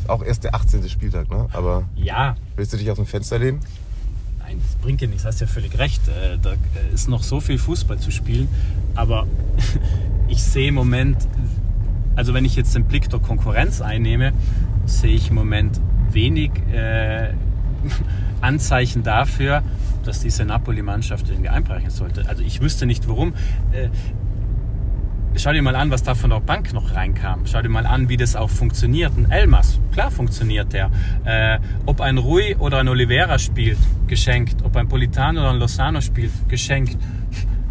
[0.07, 0.88] auch erst der 18.
[0.88, 1.49] Spieltag, ne?
[1.53, 3.61] Aber Ja, willst du dich aus dem Fenster lehnen?
[4.49, 6.01] Nein, das bringt dir nichts, hast ja völlig recht.
[6.09, 6.55] Äh, Da
[6.95, 8.49] ist noch so viel Fußball zu spielen,
[8.95, 9.27] aber
[10.29, 11.19] ich sehe im Moment,
[12.17, 14.33] also wenn ich jetzt den Blick der Konkurrenz einnehme,
[14.87, 15.79] sehe ich im Moment
[16.13, 17.35] wenig äh,
[18.41, 19.63] Anzeichen dafür,
[20.05, 22.27] dass diese Napoli-Mannschaft irgendwie einbrechen sollte.
[22.27, 23.35] Also ich wüsste nicht warum.
[23.73, 23.91] Äh,
[25.37, 27.47] Schau dir mal an, was da von der Bank noch reinkam.
[27.47, 29.12] Schau dir mal an, wie das auch funktioniert.
[29.17, 30.91] Ein Elmas, klar funktioniert der.
[31.25, 34.64] Äh, ob ein Rui oder ein Oliveira spielt, geschenkt.
[34.64, 36.97] Ob ein Politano oder ein Lozano spielt, geschenkt.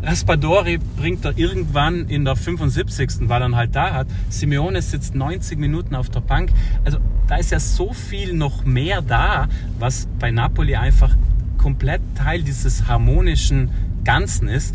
[0.04, 3.28] Raspadori bringt er irgendwann in der 75.
[3.28, 4.08] weil er ihn halt da hat.
[4.30, 6.52] Simeone sitzt 90 Minuten auf der Bank.
[6.86, 9.48] Also da ist ja so viel noch mehr da,
[9.80, 11.16] was bei Napoli einfach
[11.58, 13.72] komplett Teil dieses harmonischen
[14.06, 14.74] Ganzen ist,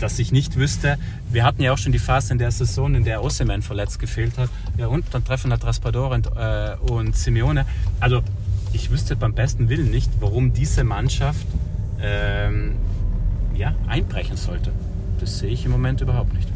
[0.00, 0.98] dass ich nicht wüsste.
[1.30, 4.38] Wir hatten ja auch schon die Phase in der Saison, in der Osimhen verletzt gefehlt
[4.38, 4.48] hat.
[4.76, 7.66] Ja und dann treffen halt Raspadori und, äh, und Simeone.
[8.00, 8.22] Also
[8.72, 11.46] ich wüsste beim besten Willen nicht, warum diese Mannschaft
[12.00, 12.76] ähm,
[13.54, 14.72] ja, einbrechen sollte.
[15.18, 16.48] Das sehe ich im Moment überhaupt nicht.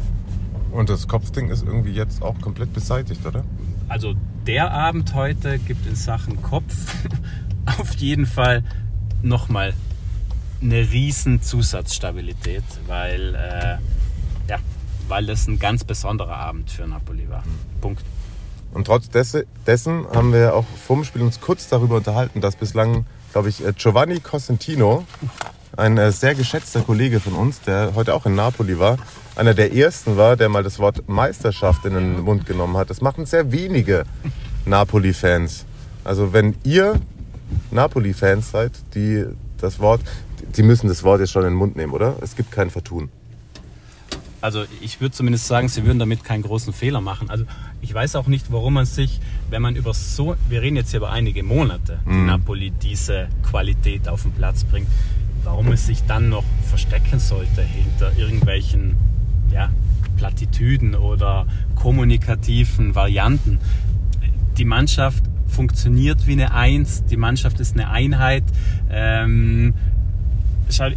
[0.71, 3.43] Und das Kopfding ist irgendwie jetzt auch komplett beseitigt, oder?
[3.87, 4.15] Also
[4.47, 6.73] der Abend heute gibt in Sachen Kopf
[7.79, 8.63] auf jeden Fall
[9.21, 9.73] nochmal
[10.65, 13.77] eine riesen Zusatzstabilität, weil, äh,
[14.49, 14.57] ja,
[15.07, 17.43] weil das ein ganz besonderer Abend für Napoli war.
[17.81, 18.03] Punkt.
[18.73, 23.05] Und trotz desse- dessen haben wir auch vorm Spiel uns kurz darüber unterhalten, dass bislang,
[23.31, 25.05] glaube ich, äh, Giovanni Cosentino,
[25.77, 28.97] ein äh, sehr geschätzter Kollege von uns, der heute auch in Napoli war,
[29.35, 32.89] einer der ersten war, der mal das Wort Meisterschaft in den Mund genommen hat.
[32.89, 34.03] Das machen sehr wenige
[34.65, 35.65] Napoli-Fans.
[36.03, 36.99] Also wenn ihr
[37.71, 39.25] Napoli-Fans seid, die
[39.59, 40.01] das Wort,
[40.55, 42.17] die müssen das Wort jetzt schon in den Mund nehmen, oder?
[42.21, 43.09] Es gibt kein Vertun.
[44.41, 47.31] Also ich würde zumindest sagen, sie würden damit keinen großen Fehler machen.
[47.31, 47.45] Also
[47.81, 50.99] ich weiß auch nicht, warum man sich, wenn man über so, wir reden jetzt hier
[50.99, 54.87] über einige Monate, die Napoli diese Qualität auf den Platz bringt,
[55.43, 58.97] warum es sich dann noch verstecken sollte hinter irgendwelchen
[59.51, 59.71] ja,
[60.17, 63.57] Plattitüden oder kommunikativen Varianten.
[64.57, 68.43] Die Mannschaft funktioniert wie eine Eins, die Mannschaft ist eine Einheit.
[68.91, 69.73] Ähm,
[70.69, 70.89] schau,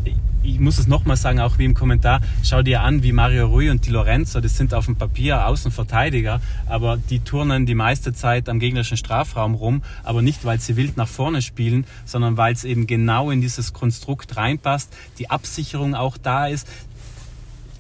[0.43, 3.71] ich muss es nochmal sagen, auch wie im Kommentar, schau dir an, wie Mario Rui
[3.71, 8.49] und Di Lorenzo, das sind auf dem Papier Außenverteidiger, aber die turnen die meiste Zeit
[8.49, 12.65] am gegnerischen Strafraum rum, aber nicht, weil sie wild nach vorne spielen, sondern weil es
[12.65, 16.69] eben genau in dieses Konstrukt reinpasst, die Absicherung auch da ist.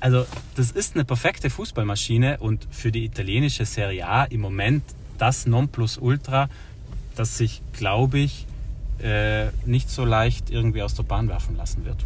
[0.00, 4.84] Also das ist eine perfekte Fußballmaschine und für die italienische Serie A im Moment
[5.18, 6.48] das Nonplusultra,
[7.16, 8.46] das sich, glaube ich,
[9.02, 11.96] äh, nicht so leicht irgendwie aus der Bahn werfen lassen wird.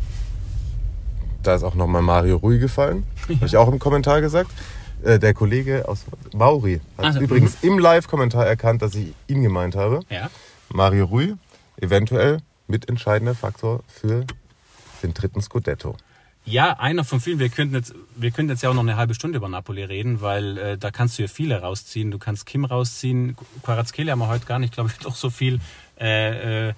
[1.42, 3.05] Da ist auch nochmal Mario Rui gefallen.
[3.28, 4.50] Habe ich auch im Kommentar gesagt.
[5.02, 9.74] Äh, Der Kollege aus Mauri hat Also, übrigens im Live-Kommentar erkannt, dass ich ihn gemeint
[9.74, 10.00] habe.
[10.09, 10.31] Ja.
[10.68, 11.35] Mario Rui,
[11.81, 14.24] eventuell mitentscheidender Faktor für
[15.02, 15.96] den dritten Scudetto.
[16.44, 17.38] Ja, einer von vielen.
[17.38, 20.20] Wir könnten jetzt, wir könnten jetzt ja auch noch eine halbe Stunde über Napoli reden,
[20.20, 22.11] weil äh, da kannst du ja viele rausziehen.
[22.11, 23.37] Du kannst Kim rausziehen.
[23.62, 25.61] Quarazkelia haben wir heute gar nicht, glaube ich, doch so viel
[26.02, 26.74] äh, äh,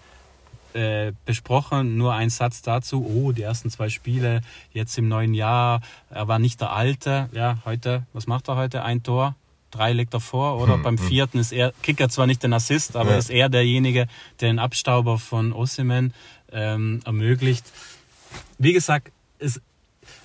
[0.74, 1.96] äh, besprochen.
[1.96, 3.04] Nur ein Satz dazu.
[3.04, 5.80] Oh, die ersten zwei Spiele jetzt im neuen Jahr.
[6.10, 7.28] Er war nicht der Alte.
[7.32, 8.82] Ja, heute, was macht er heute?
[8.82, 9.34] Ein Tor.
[9.70, 10.78] Drei legt er vor, oder?
[10.78, 13.18] Beim vierten ist er, Kicker zwar nicht den Assist, aber Ja.
[13.18, 14.06] ist er derjenige,
[14.40, 16.14] der den Abstauber von Osimhen
[16.52, 17.64] ähm, ermöglicht.
[18.58, 19.10] Wie gesagt,
[19.40, 19.60] es,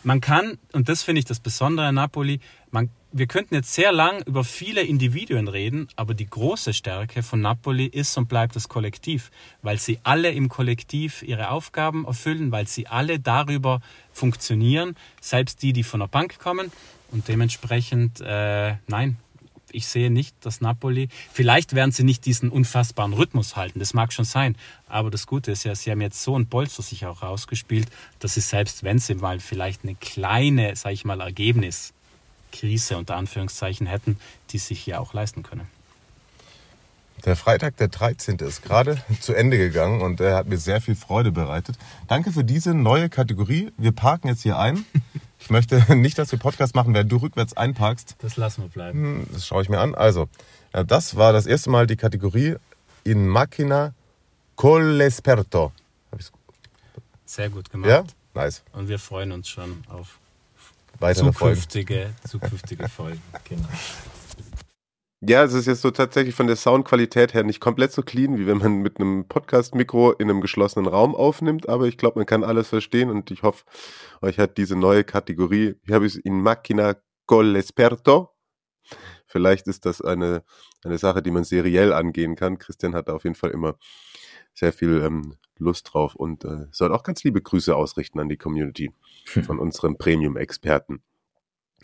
[0.04, 2.40] man kann, und das finde ich das Besondere an Napoli,
[2.72, 7.42] man, wir könnten jetzt sehr lang über viele Individuen reden, aber die große Stärke von
[7.42, 12.68] Napoli ist und bleibt das Kollektiv, weil sie alle im Kollektiv ihre Aufgaben erfüllen, weil
[12.68, 16.72] sie alle darüber funktionieren, selbst die, die von der Bank kommen.
[17.12, 19.18] Und dementsprechend, äh, nein,
[19.72, 24.14] ich sehe nicht, dass Napoli, vielleicht werden sie nicht diesen unfassbaren Rhythmus halten, das mag
[24.14, 24.56] schon sein,
[24.88, 27.88] aber das Gute ist ja, sie haben jetzt so ein Polster sich auch rausgespielt,
[28.20, 31.22] dass sie selbst, wenn sie mal vielleicht eine kleine, sag ich mal,
[32.54, 34.18] Ergebniskrise unter Anführungszeichen hätten,
[34.52, 35.68] die sich hier auch leisten können.
[37.26, 38.38] Der Freitag, der 13.
[38.40, 41.78] ist gerade zu Ende gegangen und er hat mir sehr viel Freude bereitet.
[42.08, 43.74] Danke für diese neue Kategorie.
[43.78, 44.86] Wir parken jetzt hier ein.
[45.38, 48.16] Ich möchte nicht, dass wir Podcast machen, während du rückwärts einparkst.
[48.20, 49.00] Das lassen wir bleiben.
[49.00, 49.96] Hm, Das schaue ich mir an.
[49.96, 50.30] Also,
[50.74, 52.56] ja, das war das erste Mal die Kategorie
[53.04, 53.94] in Macchina
[54.56, 55.74] con l'esperto.
[56.12, 56.32] Hab ich's-
[57.26, 57.90] Sehr gut gemacht.
[57.90, 58.04] Ja?
[58.34, 58.64] Nice.
[58.72, 60.20] Und wir freuen uns schon auf
[61.00, 61.56] Weitere Folgen.
[61.56, 63.22] zukünftige, zukünftige Folgen.
[63.46, 63.68] Genau.
[65.22, 68.48] Ja, es ist jetzt so tatsächlich von der Soundqualität her nicht komplett so clean, wie
[68.48, 72.46] wenn man mit einem Podcast-Mikro in einem geschlossenen Raum aufnimmt, aber ich glaube, man kann
[72.46, 73.66] alles verstehen und ich hoffe,
[74.22, 78.30] euch hat diese neue Kategorie, wie habe ich es, in Macchina con l'esperto.
[79.28, 80.44] Vielleicht ist das eine,
[80.86, 82.58] eine Sache, die man seriell angehen kann.
[82.58, 83.76] Christian hat da auf jeden Fall immer
[84.54, 88.38] sehr viel ähm, Lust drauf und äh, soll auch ganz liebe Grüße ausrichten an die
[88.38, 88.92] Community
[89.46, 91.02] von unserem Premium-Experten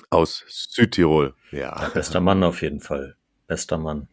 [0.10, 1.34] aus Südtirol.
[1.52, 1.90] Ja.
[1.90, 3.16] Bester Mann auf jeden Fall.
[3.48, 4.08] Bester Mann.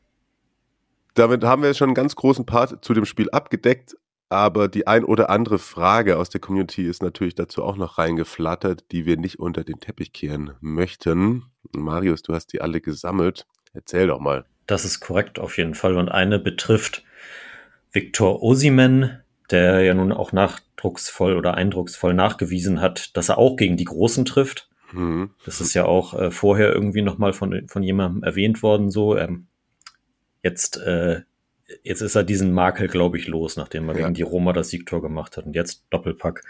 [1.14, 3.96] damit haben wir schon einen ganz großen Part zu dem Spiel abgedeckt,
[4.28, 8.90] aber die ein oder andere Frage aus der Community ist natürlich dazu auch noch reingeflattert,
[8.90, 11.44] die wir nicht unter den Teppich kehren möchten.
[11.72, 13.46] Marius, du hast die alle gesammelt.
[13.74, 14.44] Erzähl doch mal.
[14.66, 15.96] Das ist korrekt auf jeden Fall.
[15.96, 17.04] Und eine betrifft
[17.90, 19.21] Viktor Osimen,
[19.52, 24.24] der ja nun auch nachdrucksvoll oder eindrucksvoll nachgewiesen hat, dass er auch gegen die Großen
[24.24, 24.68] trifft.
[24.92, 25.30] Mhm.
[25.44, 29.16] Das ist ja auch äh, vorher irgendwie nochmal von, von jemandem erwähnt worden, so.
[29.16, 29.46] Ähm,
[30.42, 31.20] jetzt, äh,
[31.82, 34.02] jetzt ist er diesen Makel, glaube ich, los, nachdem er Ja.
[34.02, 36.42] gegen die Roma das Siegtor gemacht hat und jetzt Doppelpack.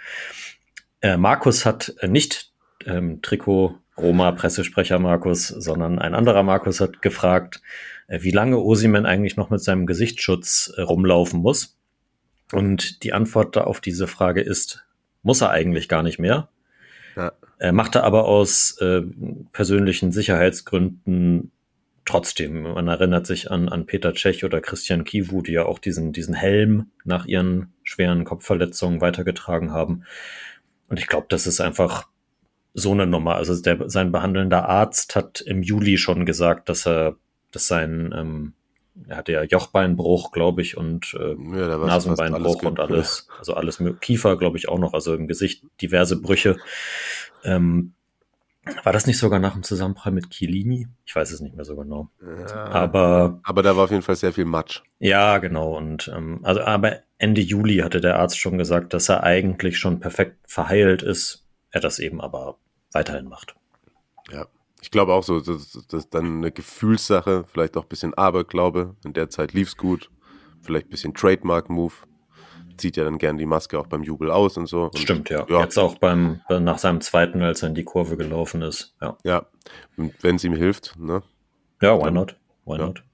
[1.01, 2.53] Äh, Markus hat äh, nicht
[2.87, 7.61] ähm, Trikot Roma Pressesprecher Markus, sondern ein anderer Markus hat gefragt,
[8.09, 11.79] äh, wie lange Osimen eigentlich noch mit seinem Gesichtsschutz äh, rumlaufen muss.
[12.53, 14.85] Und die Antwort auf diese Frage ist,
[15.23, 16.49] muss er eigentlich gar nicht mehr.
[17.17, 17.33] Ja.
[17.59, 19.03] Er machte aber aus äh,
[19.53, 21.53] persönlichen Sicherheitsgründen
[22.05, 22.63] trotzdem.
[22.63, 26.35] Man erinnert sich an, an Peter Cech oder Christian Kivu, die ja auch diesen, diesen
[26.35, 30.05] Helm nach ihren schweren Kopfverletzungen weitergetragen haben.
[30.89, 32.09] Und ich glaube, das ist einfach
[32.75, 33.37] so eine Nummer.
[33.37, 37.17] Also der, sein behandelnder Arzt hat im Juli schon gesagt, dass er,
[37.51, 38.55] dass sein, ähm,
[39.09, 42.65] er hatte ja Jochbeinbruch, glaube ich, und äh, Ja, Nasenbeinbruch gut.
[42.65, 46.57] und alles, also alles mö- Kiefer, glaube ich, auch noch, also im Gesicht diverse Brüche.
[47.45, 47.95] Ähm,
[48.85, 50.87] war das nicht sogar nach dem Zusammenprall mit Chiellini?
[51.05, 52.11] Ich weiß es nicht mehr so genau.
[52.21, 52.65] Ja.
[52.67, 54.83] Aber Aber da war auf jeden Fall sehr viel Matsch.
[55.01, 55.77] ja, genau.
[55.77, 59.99] Und ähm, also aber Ende Juli hatte der Arzt schon gesagt, dass er eigentlich schon
[59.99, 61.45] perfekt verheilt ist.
[61.71, 62.59] Er das eben aber
[62.93, 63.57] weiterhin macht.
[64.31, 64.47] Ja.
[64.83, 68.97] Ich glaube auch so, das, das ist dann eine Gefühlssache, vielleicht auch ein bisschen Aberglaube.
[69.05, 70.11] In der Zeit lief's gut.
[70.61, 71.95] Vielleicht ein bisschen Trademark-Move.
[72.79, 74.85] Zieht ja dann gern die Maske auch beim Jubel aus und so.
[74.85, 75.47] Und Stimmt, ja.
[75.49, 78.95] Ja, Jetzt auch beim nach seinem zweiten, als er in die Kurve gelaufen ist.
[79.01, 79.47] Ja, ja.
[79.97, 81.23] Und wenn es ihm hilft, ne?
[81.81, 82.37] ja why not?
[82.65, 82.87] Why Ja.
[82.87, 83.05] not?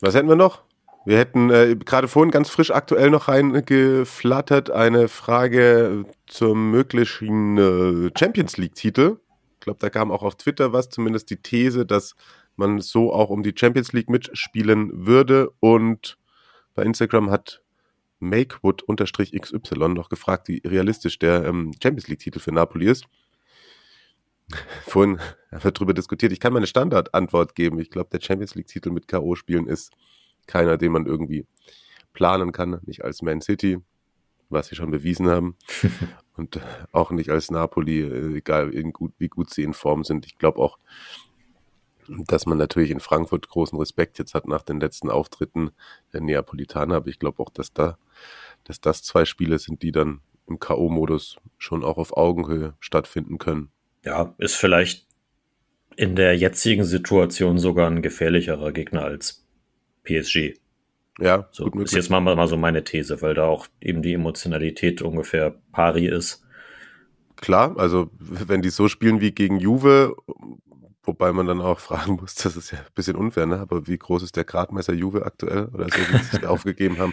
[0.00, 0.62] Was hätten wir noch?
[1.06, 8.10] Wir hätten äh, gerade vorhin ganz frisch aktuell noch reingeflattert eine Frage zum möglichen äh,
[8.18, 9.18] Champions League-Titel.
[9.54, 12.16] Ich glaube, da kam auch auf Twitter was, zumindest die These, dass
[12.56, 15.50] man so auch um die Champions League mitspielen würde.
[15.60, 16.18] Und
[16.74, 17.62] bei Instagram hat
[18.20, 23.06] Makewood-XY noch gefragt, wie realistisch der ähm, Champions League-Titel für Napoli ist.
[24.86, 25.18] Vorhin
[25.50, 26.32] haben wir darüber diskutiert.
[26.32, 27.80] Ich kann meine Standardantwort geben.
[27.80, 29.92] Ich glaube, der Champions League-Titel mit K.O.-Spielen ist
[30.50, 31.46] keiner, den man irgendwie
[32.12, 32.80] planen kann.
[32.84, 33.78] Nicht als Man City,
[34.48, 35.56] was sie schon bewiesen haben.
[36.36, 36.60] Und
[36.92, 40.26] auch nicht als Napoli, äh, egal gut, wie gut sie in Form sind.
[40.26, 40.78] Ich glaube auch,
[42.08, 45.70] dass man natürlich in Frankfurt großen Respekt jetzt hat nach den letzten Auftritten
[46.12, 46.96] der Neapolitaner.
[46.96, 47.98] Aber ich glaube auch, dass da,
[48.64, 53.70] dass das zwei Spiele sind, die dann im K.O.-Modus schon auch auf Augenhöhe stattfinden können.
[54.04, 55.06] Ja, ist vielleicht
[55.96, 59.46] in der jetzigen Situation sogar ein gefährlicherer Gegner als
[60.04, 60.54] PSG.
[61.18, 61.92] Ja, So gut ist möglich.
[61.92, 66.44] jetzt mal, mal so meine These, weil da auch eben die Emotionalität ungefähr pari ist.
[67.36, 70.14] Klar, also wenn die so spielen wie gegen Juve,
[71.02, 73.58] wobei man dann auch fragen muss, das ist ja ein bisschen unfair, ne?
[73.58, 77.12] aber wie groß ist der Gradmesser Juve aktuell oder so, wie sie sich aufgegeben haben?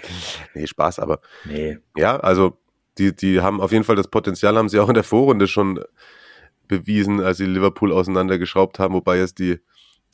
[0.53, 2.57] Nee, Spaß, aber Nee, ja, also
[2.97, 5.79] die, die haben auf jeden Fall das Potenzial, haben sie auch in der Vorrunde schon
[6.67, 9.59] bewiesen, als sie Liverpool auseinandergeschraubt haben, wobei jetzt die,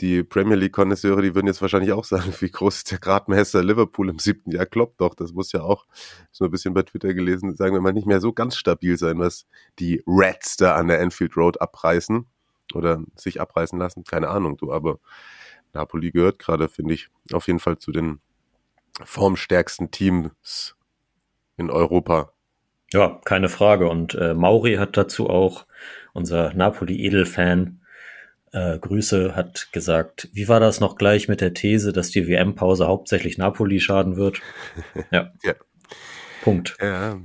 [0.01, 4.09] die Premier League-Konnoisseure, die würden jetzt wahrscheinlich auch sagen, wie groß ist der Gradmesser Liverpool
[4.09, 4.65] im siebten Jahr?
[4.65, 5.85] Kloppt doch, das muss ja auch,
[6.31, 9.19] so ein bisschen bei Twitter gelesen, sagen wir mal, nicht mehr so ganz stabil sein,
[9.19, 9.45] was
[9.79, 12.25] die Reds da an der Anfield Road abreißen
[12.73, 14.03] oder sich abreißen lassen.
[14.03, 14.99] Keine Ahnung, du, aber
[15.73, 18.19] Napoli gehört gerade, finde ich, auf jeden Fall zu den
[19.03, 20.75] formstärksten Teams
[21.57, 22.33] in Europa.
[22.91, 23.87] ja, keine Frage.
[23.87, 25.65] Und äh, Mauri hat dazu auch,
[26.13, 27.81] unser Napoli-Edelfan,
[28.53, 32.87] äh, Grüße, hat gesagt, wie war das noch gleich mit der These, dass die WM-Pause
[32.87, 34.41] hauptsächlich Napoli schaden wird?
[35.11, 35.31] Ja.
[35.43, 35.53] Ja.
[36.43, 36.77] Punkt.
[36.81, 37.19] Ja,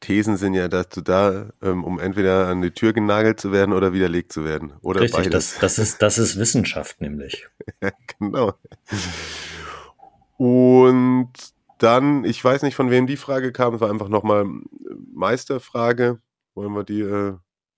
[0.00, 3.92] Thesen sind ja dazu da, ähm, um entweder an die Tür genagelt zu werden oder
[3.92, 4.72] widerlegt zu werden.
[4.82, 5.54] Oder Richtig, beides.
[5.54, 7.48] das, das, ist, das ist Wissenschaft nämlich.
[8.18, 8.52] genau.
[10.36, 11.32] Und
[11.78, 14.46] dann, ich weiß nicht, von wem die Frage kam, es war einfach nochmal
[15.12, 16.20] Meisterfrage.
[16.54, 17.34] Wollen wir die, äh,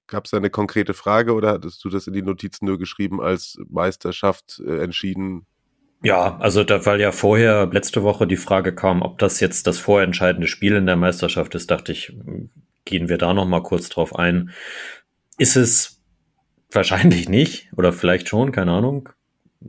[0.08, 3.20] gab es da eine konkrete Frage oder hattest du das in die Notizen nur geschrieben
[3.20, 5.46] als Meisterschaft äh, entschieden?
[6.02, 9.78] Ja, also da, weil ja vorher letzte Woche die Frage kam, ob das jetzt das
[9.78, 12.16] vorentscheidende Spiel in der Meisterschaft ist, dachte ich,
[12.84, 14.50] gehen wir da noch mal kurz drauf ein.
[15.38, 16.02] Ist es
[16.70, 19.08] wahrscheinlich nicht oder vielleicht schon, keine Ahnung.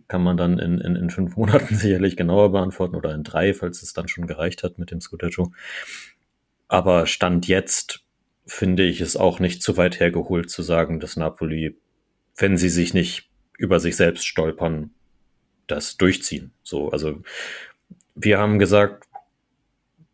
[0.07, 3.81] Kann man dann in, in, in fünf Monaten sicherlich genauer beantworten oder in drei, falls
[3.81, 5.51] es dann schon gereicht hat mit dem Scudetto.
[6.67, 8.05] Aber Stand jetzt
[8.49, 11.77] finde ich es auch nicht zu weit hergeholt zu sagen, dass Napoli,
[12.35, 14.91] wenn sie sich nicht über sich selbst stolpern,
[15.67, 16.51] das durchziehen.
[16.63, 17.21] So, also
[18.15, 19.05] wir haben gesagt,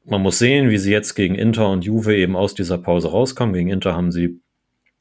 [0.03, 3.55] man muss sehen, wie sie jetzt gegen Inter und Juve eben aus dieser Pause rauskommen.
[3.55, 4.41] Gegen Inter haben sie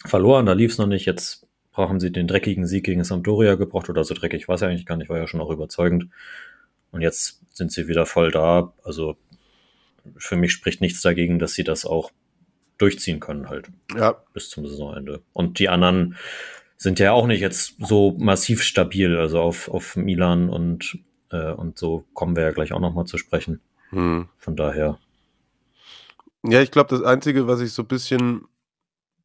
[0.06, 1.04] verloren, da lief es noch nicht.
[1.04, 4.68] Jetzt brauchen sie den dreckigen Sieg gegen Sampdoria gebraucht oder so dreckig war es ja
[4.68, 6.08] eigentlich gar nicht, war ja schon auch überzeugend.
[6.92, 8.72] Und jetzt sind sie wieder voll da.
[8.84, 9.16] Also
[10.16, 12.12] für mich spricht nichts dagegen, dass sie das auch
[12.84, 13.70] durchziehen können halt.
[13.96, 14.16] Ja.
[14.34, 15.22] Bis zum Saisonende.
[15.32, 16.16] Und die anderen
[16.76, 19.16] sind ja auch nicht jetzt so massiv stabil.
[19.16, 20.98] Also auf, auf Milan und,
[21.30, 23.62] äh, und so kommen wir ja gleich auch nochmal zu sprechen.
[23.88, 24.28] Hm.
[24.36, 24.98] Von daher.
[26.46, 28.42] Ja, ich glaube, das Einzige, was ich so ein bisschen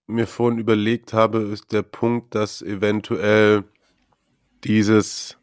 [0.08, 3.66] mir vorhin überlegt habe, ist der Punkt, dass eventuell
[4.64, 5.38] dieses,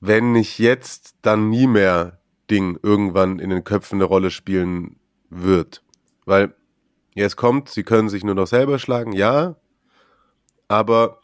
[0.00, 4.96] wenn nicht jetzt, dann nie mehr Ding irgendwann in den Köpfen eine Rolle spielen
[5.30, 5.82] wird.
[6.26, 6.54] Weil
[7.14, 9.56] jetzt kommt, sie können sich nur noch selber schlagen, ja,
[10.68, 11.20] aber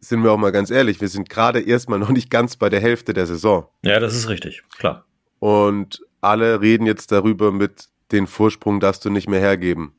[0.00, 2.80] sind wir auch mal ganz ehrlich, wir sind gerade erstmal noch nicht ganz bei der
[2.80, 3.68] Hälfte der Saison.
[3.82, 5.04] Ja, das ist richtig, klar.
[5.38, 9.98] Und alle reden jetzt darüber mit den Vorsprung darfst du nicht mehr hergeben.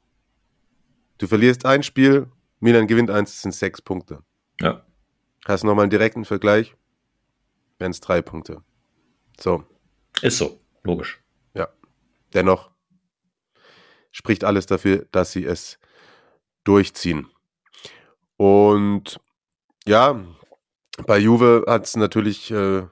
[1.17, 2.27] Du verlierst ein Spiel,
[2.59, 4.23] Milan gewinnt eins, das sind sechs Punkte.
[4.61, 4.85] Ja.
[5.45, 6.75] Hast du nochmal einen direkten Vergleich,
[7.79, 8.63] wären es drei Punkte.
[9.39, 9.63] So.
[10.21, 11.21] Ist so, logisch.
[11.53, 11.69] Ja.
[12.33, 12.71] Dennoch
[14.17, 15.77] spricht alles dafür, dass sie es
[16.63, 17.29] durchziehen.
[18.35, 19.19] Und
[19.87, 20.19] ja,
[21.05, 22.87] bei Juve hat es natürlich, äh,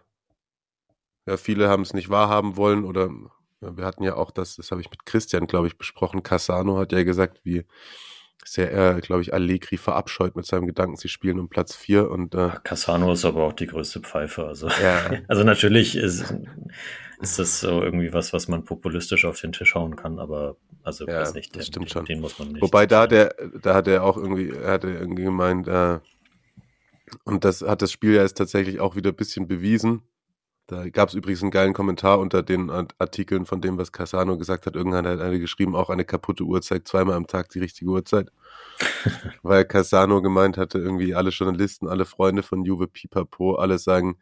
[1.25, 3.09] ja, viele haben es nicht wahrhaben wollen oder
[3.59, 6.21] ja, wir hatten ja auch das, das habe ich mit Christian, glaube ich, besprochen.
[6.21, 7.65] Cassano hat ja gesagt, wie
[8.45, 12.35] sehr er, glaube ich, Allegri verabscheut mit seinem Gedanken, sie spielen um Platz 4 und
[12.35, 14.45] äh, Cassano ist aber auch die größte Pfeife.
[14.45, 15.11] Also, ja.
[15.27, 16.35] also natürlich ist,
[17.21, 21.07] ist das so irgendwie was, was man populistisch auf den Tisch hauen kann, aber also
[21.07, 22.05] ja, weiß nicht, den, stimmt schon.
[22.05, 22.61] den muss man nicht.
[22.61, 25.99] Wobei da der, da hat er auch irgendwie, er hatte irgendwie gemeint, äh,
[27.23, 30.01] und das hat das Spiel ja jetzt tatsächlich auch wieder ein bisschen bewiesen.
[30.67, 34.65] Da gab es übrigens einen geilen Kommentar unter den Artikeln von dem, was Casano gesagt
[34.65, 34.75] hat.
[34.75, 38.31] Irgendwann hat einer geschrieben, auch eine kaputte Uhr zeigt zweimal am Tag die richtige Uhrzeit.
[39.43, 44.17] Weil Casano gemeint hatte, irgendwie alle Journalisten, alle Freunde von Juve Pipapo, alle sagen,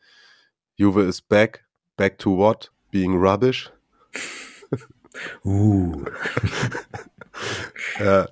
[0.76, 1.66] Juve is back.
[1.96, 2.74] Back to what?
[2.94, 3.72] Being rubbish?
[5.44, 6.06] uh.
[8.00, 8.30] ja.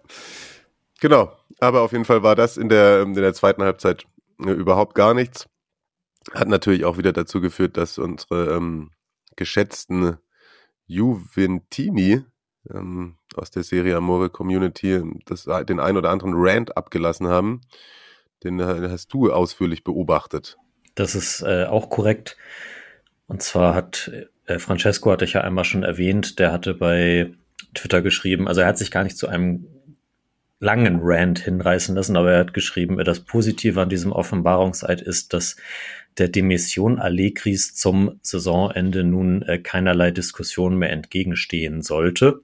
[1.00, 1.36] Genau.
[1.60, 4.06] Aber auf jeden Fall war das in der, in der zweiten Halbzeit
[4.40, 5.48] äh, überhaupt gar nichts.
[6.32, 8.92] Hat natürlich auch wieder dazu geführt, dass unsere ähm,
[9.36, 10.18] geschätzten
[10.86, 12.22] Juventini
[12.72, 17.62] ähm, aus der Serie Amore Community das, den ein oder anderen Rant abgelassen haben.
[18.44, 20.58] Den äh, hast du ausführlich beobachtet.
[20.94, 22.38] Das ist äh, auch korrekt.
[23.26, 24.12] Und zwar hat
[24.46, 27.32] äh, Francesco, hatte ich ja einmal schon erwähnt, der hatte bei
[27.74, 29.68] Twitter geschrieben, also er hat sich gar nicht zu einem
[30.60, 35.58] langen Rant hinreißen lassen, aber er hat geschrieben, das Positive an diesem Offenbarungseid ist, dass
[36.18, 42.42] der Demission Allegris zum Saisonende nun äh, keinerlei Diskussion mehr entgegenstehen sollte.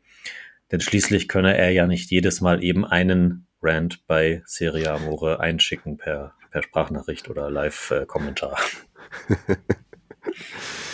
[0.72, 5.98] Denn schließlich könne er ja nicht jedes Mal eben einen Rant bei Serie Amore einschicken
[5.98, 8.58] per, per Sprachnachricht oder Live-Kommentar.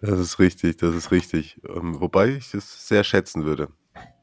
[0.00, 1.60] das ist richtig, das ist richtig.
[1.68, 3.68] Ähm, wobei ich es sehr schätzen würde.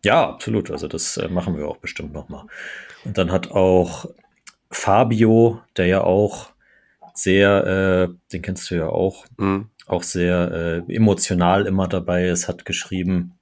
[0.03, 0.71] Ja, absolut.
[0.71, 2.45] Also das äh, machen wir auch bestimmt nochmal.
[3.03, 4.05] Und dann hat auch
[4.71, 6.51] Fabio, der ja auch
[7.13, 9.69] sehr, äh, den kennst du ja auch, mhm.
[9.87, 13.34] auch sehr äh, emotional immer dabei ist, hat geschrieben,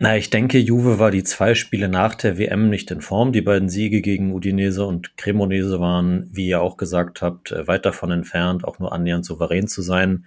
[0.00, 3.32] na, ich denke, Juve war die zwei Spiele nach der WM nicht in Form.
[3.32, 7.84] Die beiden Siege gegen Udinese und Cremonese waren, wie ihr auch gesagt habt, äh, weit
[7.84, 10.24] davon entfernt, auch nur annähernd souverän zu sein.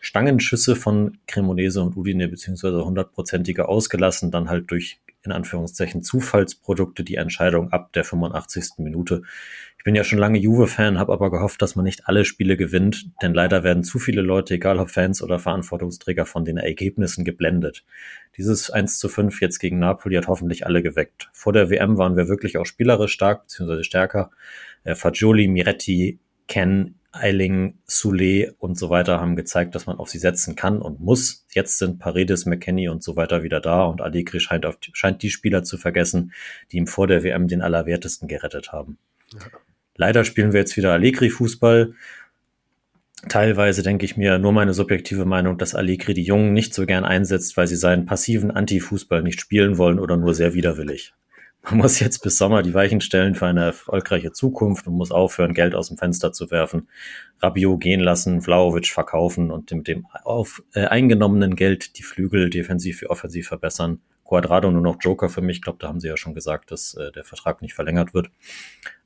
[0.00, 7.14] Stangenschüsse von Cremonese und Udine beziehungsweise hundertprozentige ausgelassen, dann halt durch in Anführungszeichen Zufallsprodukte die
[7.14, 8.74] Entscheidung ab der 85.
[8.78, 9.22] Minute.
[9.84, 13.10] Ich bin ja schon lange Juve-Fan, habe aber gehofft, dass man nicht alle Spiele gewinnt,
[13.20, 17.84] denn leider werden zu viele Leute, egal ob Fans oder Verantwortungsträger, von den Ergebnissen geblendet.
[18.38, 21.28] Dieses 1 zu 5 jetzt gegen Napoli hat hoffentlich alle geweckt.
[21.34, 24.30] Vor der WM waren wir wirklich auch spielerisch stark, beziehungsweise stärker.
[24.84, 26.18] Äh, Fagioli, Miretti,
[26.48, 31.00] Ken, Eiling, Soule und so weiter haben gezeigt, dass man auf sie setzen kann und
[31.00, 31.44] muss.
[31.50, 35.28] Jetzt sind Paredes, McKenny und so weiter wieder da und Allegri scheint, auf, scheint die
[35.28, 36.32] Spieler zu vergessen,
[36.72, 38.96] die ihm vor der WM den Allerwertesten gerettet haben.
[39.34, 39.40] Ja.
[39.96, 41.94] Leider spielen wir jetzt wieder Allegri-Fußball.
[43.28, 47.04] Teilweise denke ich mir nur meine subjektive Meinung, dass Allegri die Jungen nicht so gern
[47.04, 51.14] einsetzt, weil sie seinen passiven Anti-Fußball nicht spielen wollen oder nur sehr widerwillig.
[51.62, 55.54] Man muss jetzt bis Sommer die Weichen stellen für eine erfolgreiche Zukunft und muss aufhören,
[55.54, 56.88] Geld aus dem Fenster zu werfen,
[57.40, 63.00] Rabiot gehen lassen, Vlaovic verkaufen und mit dem auf, äh, eingenommenen Geld die Flügel defensiv
[63.00, 64.00] wie offensiv verbessern.
[64.24, 65.56] Quadrado nur noch Joker für mich.
[65.58, 68.30] Ich glaube, da haben sie ja schon gesagt, dass äh, der Vertrag nicht verlängert wird.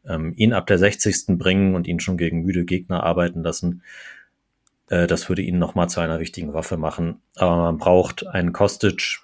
[0.09, 1.39] Ähm, ihn ab der 60.
[1.39, 3.83] bringen und ihn schon gegen müde Gegner arbeiten lassen.
[4.89, 7.21] Äh, das würde ihn nochmal zu einer wichtigen Waffe machen.
[7.37, 9.21] Aber man braucht einen Kostic,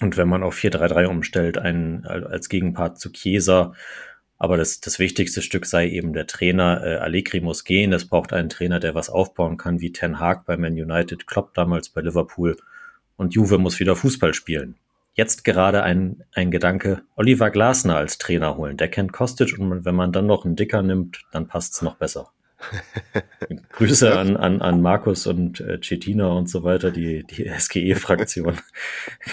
[0.00, 3.74] und wenn man auf 4-3-3 umstellt, einen als Gegenpart zu Chiesa,
[4.38, 6.80] aber das, das wichtigste Stück sei eben der Trainer.
[6.84, 7.92] Äh, Allegri muss gehen.
[7.92, 11.54] Es braucht einen Trainer, der was aufbauen kann, wie Ten Hag bei Man United, Klopp
[11.54, 12.56] damals bei Liverpool.
[13.16, 14.76] Und Juve muss wieder Fußball spielen.
[15.18, 18.76] Jetzt gerade ein, ein Gedanke, Oliver Glasner als Trainer holen.
[18.76, 22.30] Der kennt Kostic und wenn man dann noch einen Dicker nimmt, dann passt's noch besser.
[23.72, 28.58] Grüße an, an, an Markus und äh, Cetina und so weiter, die, die SGE-Fraktion.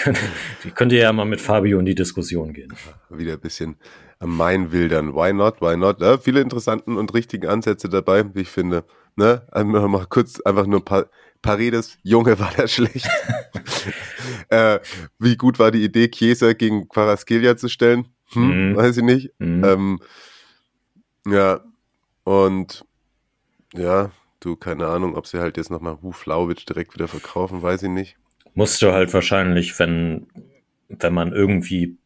[0.64, 2.74] die könnt ihr ja mal mit Fabio in die Diskussion gehen.
[3.12, 3.76] Wieder ein bisschen
[4.18, 5.14] am Main wildern.
[5.14, 5.62] Why not?
[5.62, 6.02] Why not?
[6.02, 8.86] Ja, viele interessanten und richtigen Ansätze dabei, wie ich finde.
[9.18, 9.44] Ne?
[9.52, 11.06] Einmal mal kurz einfach nur ein paar
[11.46, 13.08] Paredes, Junge, war der schlecht.
[14.50, 14.80] äh,
[15.20, 18.08] wie gut war die Idee, Chiesa gegen Quaraskelia zu stellen?
[18.32, 18.76] Hm, mm.
[18.76, 19.30] Weiß ich nicht.
[19.38, 19.64] Mm.
[19.64, 20.00] Ähm,
[21.28, 21.62] ja,
[22.24, 22.84] und
[23.76, 27.84] ja, du, keine Ahnung, ob sie halt jetzt nochmal Ruf Lauwitsch direkt wieder verkaufen, weiß
[27.84, 28.18] ich nicht.
[28.56, 30.26] Musste halt wahrscheinlich, wenn,
[30.90, 31.98] wenn man irgendwie,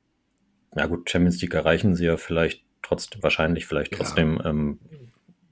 [0.75, 4.49] ja gut, Champions League erreichen sie ja vielleicht trotzdem, wahrscheinlich vielleicht trotzdem, ja.
[4.49, 4.79] ähm,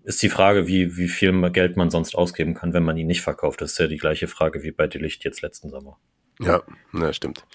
[0.07, 3.21] ist die Frage, wie, wie viel Geld man sonst ausgeben kann, wenn man ihn nicht
[3.21, 3.59] verkauft.
[3.59, 5.97] Das ist ja die gleiche Frage wie bei Delicht jetzt letzten Sommer.
[6.39, 7.45] Ja, na, stimmt.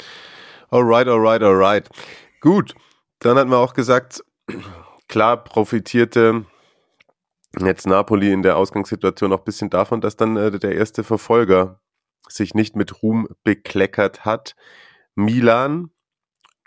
[0.68, 1.88] Alright, alright, alright.
[2.42, 2.74] Gut,
[3.20, 4.22] dann hatten wir auch gesagt,
[5.08, 6.44] klar profitierte
[7.58, 11.80] jetzt Napoli in der Ausgangssituation auch ein bisschen davon, dass dann äh, der erste Verfolger
[12.28, 14.56] sich nicht mit Ruhm bekleckert hat.
[15.14, 15.90] Milan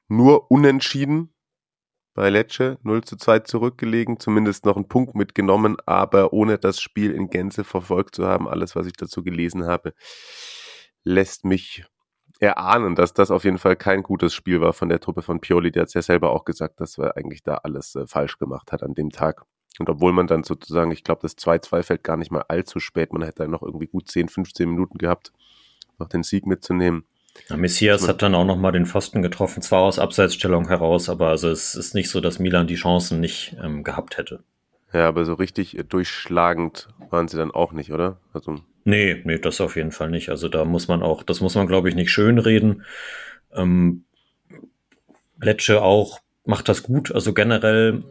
[0.08, 1.35] nur unentschieden
[2.16, 7.12] bei Lecce 0 zu 2 zurückgelegen, zumindest noch einen Punkt mitgenommen, aber ohne das Spiel
[7.12, 8.48] in Gänze verfolgt zu haben.
[8.48, 9.94] Alles, was ich dazu gelesen habe,
[11.04, 11.86] lässt mich
[12.40, 15.72] erahnen, dass das auf jeden Fall kein gutes Spiel war von der Truppe von Pioli.
[15.72, 18.72] Der hat es ja selber auch gesagt, dass er eigentlich da alles äh, falsch gemacht
[18.72, 19.44] hat an dem Tag.
[19.78, 23.12] Und obwohl man dann sozusagen, ich glaube, das 2-2 fällt gar nicht mal allzu spät.
[23.12, 25.34] Man hätte dann noch irgendwie gut 10, 15 Minuten gehabt,
[26.00, 27.06] noch den Sieg mitzunehmen.
[27.50, 31.30] Ja, Messias hat dann auch noch mal den Pfosten getroffen, zwar aus Abseitsstellung heraus, aber
[31.30, 34.44] also es ist nicht so, dass Milan die Chancen nicht ähm, gehabt hätte.
[34.94, 38.18] Ja, aber so richtig durchschlagend waren sie dann auch nicht, oder?
[38.34, 40.30] Also nee, nee, das auf jeden Fall nicht.
[40.30, 42.84] Also da muss man auch, das muss man glaube ich nicht schönreden.
[43.54, 44.06] Ähm,
[45.40, 47.14] Lecce auch macht das gut.
[47.14, 48.04] Also generell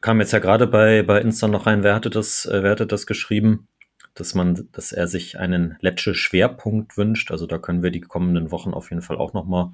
[0.00, 2.86] kam jetzt ja gerade bei, bei Insta noch rein, wer hatte das, äh, wer hatte
[2.86, 3.68] das geschrieben,
[4.14, 7.30] dass man, dass er sich einen Letsche Schwerpunkt wünscht.
[7.30, 9.70] Also da können wir die kommenden Wochen auf jeden Fall auch nochmal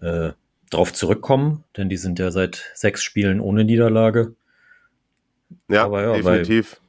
[0.00, 0.32] äh,
[0.70, 4.34] drauf zurückkommen, denn die sind ja seit sechs Spielen ohne Niederlage.
[5.68, 6.80] Ja, ja definitiv.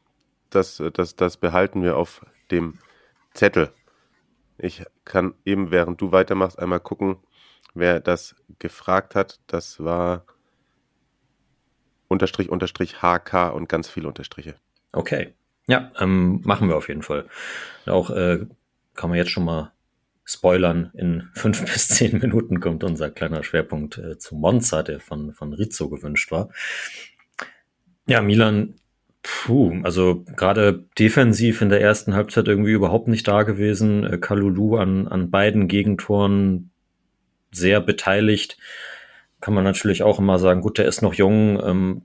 [0.49, 2.79] Das, das, das behalten wir auf dem
[3.33, 3.71] Zettel.
[4.57, 7.17] Ich kann eben, während du weitermachst, einmal gucken,
[7.73, 9.39] wer das gefragt hat.
[9.47, 10.25] Das war
[12.07, 14.55] Unterstrich, Unterstrich, HK und ganz viele Unterstriche.
[14.93, 15.33] Okay.
[15.67, 17.25] Ja, ähm, machen wir auf jeden Fall.
[17.85, 18.45] Auch äh,
[18.93, 19.71] kann man jetzt schon mal
[20.23, 20.91] spoilern.
[20.93, 25.53] In fünf bis zehn Minuten kommt unser kleiner Schwerpunkt äh, zu Monza, der von, von
[25.53, 26.49] Rizzo gewünscht war.
[28.07, 28.75] Ja, Milan,
[29.23, 34.03] puh, also gerade defensiv in der ersten Halbzeit irgendwie überhaupt nicht da gewesen.
[34.03, 36.69] Äh, Kalulu an, an beiden Gegentoren
[37.51, 38.57] sehr beteiligt
[39.45, 42.01] kann man natürlich auch immer sagen, gut, der ist noch jung, ähm,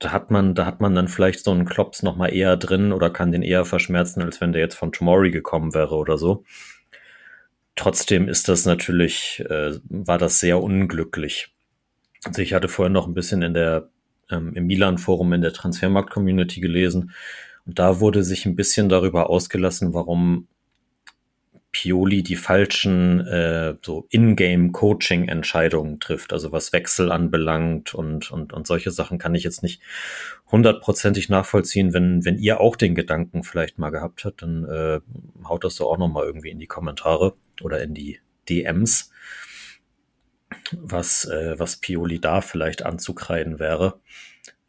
[0.00, 2.92] da hat man, da hat man dann vielleicht so einen Klops noch mal eher drin
[2.92, 6.44] oder kann den eher verschmerzen, als wenn der jetzt von Tomori gekommen wäre oder so.
[7.76, 11.54] Trotzdem ist das natürlich, äh, war das sehr unglücklich.
[12.24, 13.90] Also ich hatte vorhin noch ein bisschen in der,
[14.30, 17.12] ähm, im Milan-Forum in der Transfermarkt-Community gelesen
[17.66, 20.48] und da wurde sich ein bisschen darüber ausgelassen, warum
[21.72, 28.90] Pioli die falschen äh, so In-Game-Coaching-Entscheidungen trifft, also was Wechsel anbelangt und, und, und solche
[28.90, 29.80] Sachen kann ich jetzt nicht
[30.50, 31.92] hundertprozentig nachvollziehen.
[31.92, 35.00] Wenn, wenn ihr auch den Gedanken vielleicht mal gehabt habt, dann äh,
[35.44, 38.18] haut das doch auch nochmal irgendwie in die Kommentare oder in die
[38.48, 39.12] DMs,
[40.72, 44.00] was, äh, was Pioli da vielleicht anzukreiden wäre.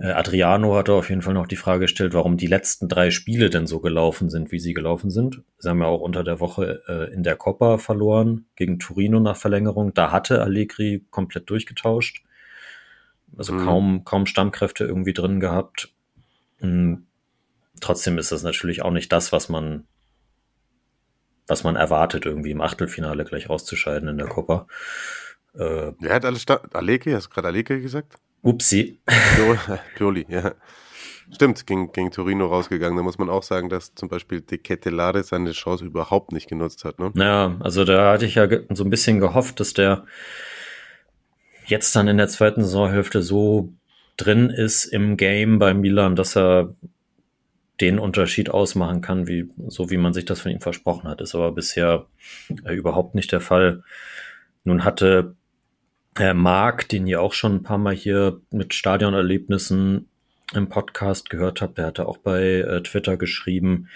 [0.02, 3.52] Äh, Adriano hatte auf jeden Fall noch die Frage gestellt, warum die letzten drei Spiele
[3.52, 5.42] denn so gelaufen sind, wie sie gelaufen sind.
[5.60, 9.38] Sie haben ja auch unter der Woche äh, in der Coppa verloren gegen Torino nach
[9.38, 9.94] Verlängerung.
[9.94, 12.24] Da hatte Allegri komplett durchgetauscht.
[13.38, 13.66] Also mhm.
[13.66, 15.94] kaum, kaum Stammkräfte irgendwie drin gehabt.
[16.60, 17.06] Mhm.
[17.80, 19.86] Trotzdem ist das natürlich auch nicht das, was man,
[21.46, 24.68] was man erwartet, irgendwie im Achtelfinale gleich rauszuscheiden in der Coppa.
[25.54, 27.12] Äh, Wer hat alles Allegri?
[27.12, 28.18] Hast du gerade Allegri gesagt?
[28.42, 29.00] Upsi.
[29.96, 30.54] Pioli, ja.
[31.34, 32.98] Stimmt, gegen, gegen Torino rausgegangen.
[32.98, 36.84] Da muss man auch sagen, dass zum Beispiel De Ketelare seine Chance überhaupt nicht genutzt
[36.84, 37.00] hat.
[37.00, 37.12] Ne?
[37.16, 40.06] Ja, also da hatte ich ja so ein bisschen gehofft, dass der
[41.66, 43.72] jetzt dann in der zweiten Saisonhälfte so
[44.18, 46.76] drin ist im Game bei Milan, dass er
[47.80, 51.22] den Unterschied ausmachen kann, wie, so wie man sich das von ihm versprochen hat.
[51.22, 52.08] Ist aber bisher
[52.66, 53.84] äh, überhaupt nicht der Fall.
[54.64, 55.36] Nun hatte
[56.20, 60.10] äh, Marc, den ihr auch schon ein paar Mal hier mit Stadionerlebnissen
[60.54, 63.88] im Podcast gehört habt, der hatte auch bei äh, Twitter geschrieben,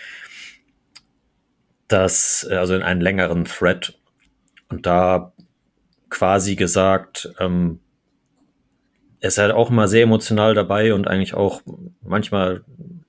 [1.88, 3.98] dass, äh, also in einen längeren Thread,
[4.70, 5.34] und da
[6.10, 7.80] quasi gesagt, ähm,
[9.20, 11.62] er ist halt auch immer sehr emotional dabei und eigentlich auch
[12.02, 12.64] manchmal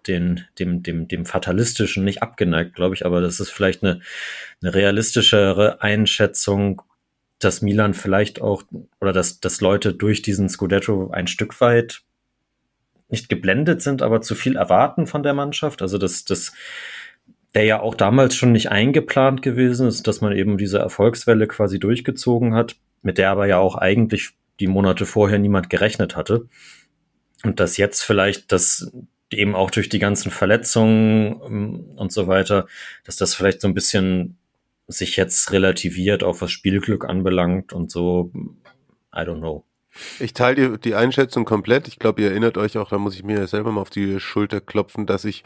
[0.07, 4.00] den, dem, dem, dem Fatalistischen nicht abgeneigt, glaube ich, aber das ist vielleicht eine,
[4.62, 6.82] eine realistischere Einschätzung
[7.39, 8.64] dass Milan vielleicht auch
[9.01, 12.03] oder dass, dass Leute durch diesen Scudetto ein Stück weit
[13.09, 15.82] nicht geblendet sind, aber zu viel erwarten von der Mannschaft.
[15.82, 16.53] Also dass das
[17.55, 21.78] der ja auch damals schon nicht eingeplant gewesen ist, dass man eben diese Erfolgswelle quasi
[21.78, 26.49] durchgezogen hat, mit der aber ja auch eigentlich die Monate vorher niemand gerechnet hatte.
[27.45, 28.93] Und dass jetzt vielleicht das
[29.30, 32.66] eben auch durch die ganzen Verletzungen ähm, und so weiter,
[33.05, 34.37] dass das vielleicht so ein bisschen
[34.89, 38.30] sich jetzt relativiert, auch was Spielglück anbelangt und so.
[39.14, 39.64] I don't know.
[40.20, 41.89] Ich teile die, die Einschätzung komplett.
[41.89, 44.61] Ich glaube, ihr erinnert euch auch, da muss ich mir selber mal auf die Schulter
[44.61, 45.45] klopfen, dass ich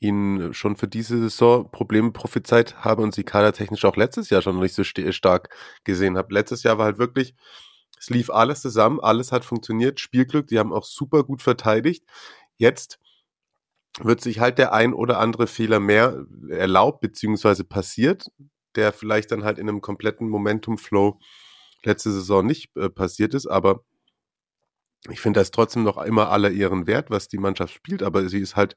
[0.00, 4.58] ihn schon für diese Saison Probleme prophezeit habe und sie kadertechnisch auch letztes Jahr schon
[4.58, 5.54] nicht so stark
[5.84, 6.34] gesehen habe.
[6.34, 7.34] Letztes Jahr war halt wirklich,
[7.98, 12.04] es lief alles zusammen, alles hat funktioniert, Spielglück, die haben auch super gut verteidigt.
[12.56, 12.98] Jetzt
[14.00, 18.26] wird sich halt der ein oder andere Fehler mehr erlaubt, beziehungsweise passiert
[18.76, 21.18] der vielleicht dann halt in einem kompletten Momentum-Flow
[21.84, 23.84] letzte Saison nicht äh, passiert ist, aber
[25.10, 28.40] ich finde das trotzdem noch immer aller ihren Wert, was die Mannschaft spielt, aber sie
[28.40, 28.76] ist halt,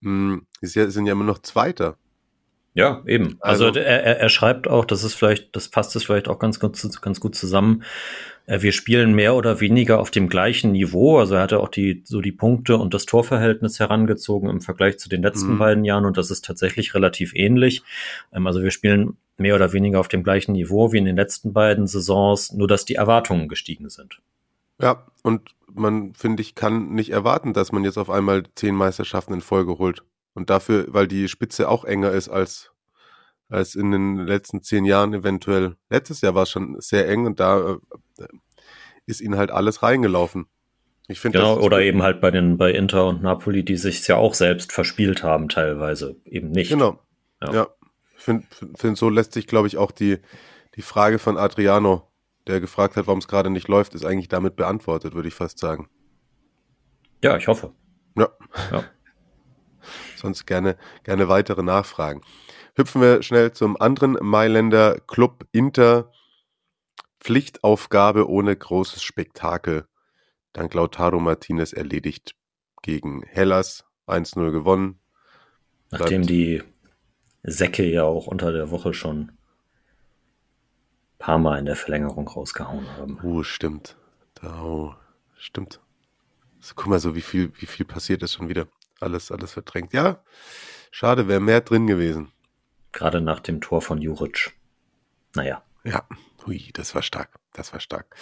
[0.00, 1.96] mh, hm, sie sind ja immer noch Zweiter.
[2.74, 3.36] Ja, eben.
[3.40, 6.60] Also, also er, er schreibt auch, das ist vielleicht, das passt es vielleicht auch ganz,
[6.60, 7.82] ganz, ganz gut zusammen.
[8.50, 11.18] Äh, wir spielen mehr oder weniger auf dem gleichen Niveau.
[11.18, 15.08] Also er hatte auch die, so die Punkte und das Torverhältnis herangezogen im Vergleich zu
[15.08, 15.58] den letzten mhm.
[15.58, 17.82] beiden Jahren und das ist tatsächlich relativ ähnlich.
[18.32, 21.52] Ähm, also wir spielen mehr oder weniger auf dem gleichen Niveau wie in den letzten
[21.52, 24.20] beiden Saisons, nur dass die Erwartungen gestiegen sind.
[24.80, 29.34] Ja, und man, finde ich, kann nicht erwarten, dass man jetzt auf einmal zehn Meisterschaften
[29.34, 30.02] in Folge holt.
[30.34, 32.69] Und dafür, weil die Spitze auch enger ist als,
[33.50, 35.76] als in den letzten zehn Jahren eventuell.
[35.90, 37.78] Letztes Jahr war es schon sehr eng und da
[38.18, 38.26] äh,
[39.06, 40.46] ist ihnen halt alles reingelaufen.
[41.08, 44.16] Ich finde genau, oder eben halt bei den bei Inter und Napoli, die sich ja
[44.16, 46.70] auch selbst verspielt haben, teilweise eben nicht.
[46.70, 47.00] Genau.
[47.42, 47.68] Ja, ja.
[48.16, 48.46] ich finde,
[48.76, 50.18] find, so lässt sich, glaube ich, auch die,
[50.76, 52.08] die Frage von Adriano,
[52.46, 55.58] der gefragt hat, warum es gerade nicht läuft, ist eigentlich damit beantwortet, würde ich fast
[55.58, 55.88] sagen.
[57.24, 57.72] Ja, ich hoffe.
[58.16, 58.28] Ja.
[58.70, 58.84] ja
[60.20, 62.22] sonst gerne, gerne weitere Nachfragen.
[62.76, 66.12] Hüpfen wir schnell zum anderen Mailänder Club Inter.
[67.20, 69.86] Pflichtaufgabe ohne großes Spektakel.
[70.52, 72.34] Dank Lautaro Martinez erledigt
[72.82, 75.00] gegen Hellas 1-0 gewonnen.
[75.90, 76.62] Nachdem Bleibt die
[77.42, 79.38] Säcke ja auch unter der Woche schon ein
[81.18, 83.18] paar Mal in der Verlängerung rausgehauen haben.
[83.22, 83.96] Oh, stimmt.
[84.42, 84.94] Oh,
[85.36, 85.80] stimmt.
[86.60, 88.66] Also, guck mal so, wie viel, wie viel passiert ist schon wieder
[89.00, 89.92] alles, alles verdrängt.
[89.92, 90.22] Ja,
[90.90, 92.32] schade, wäre mehr drin gewesen.
[92.92, 94.52] Gerade nach dem Tor von Juric.
[95.34, 95.62] Naja.
[95.84, 96.06] Ja,
[96.46, 97.30] hui, das war stark.
[97.52, 98.14] Das war stark.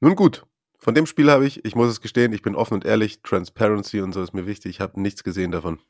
[0.00, 0.44] Nun gut,
[0.78, 4.00] von dem Spiel habe ich, ich muss es gestehen, ich bin offen und ehrlich, Transparency
[4.00, 4.76] und so ist mir wichtig.
[4.76, 5.80] Ich habe nichts gesehen davon.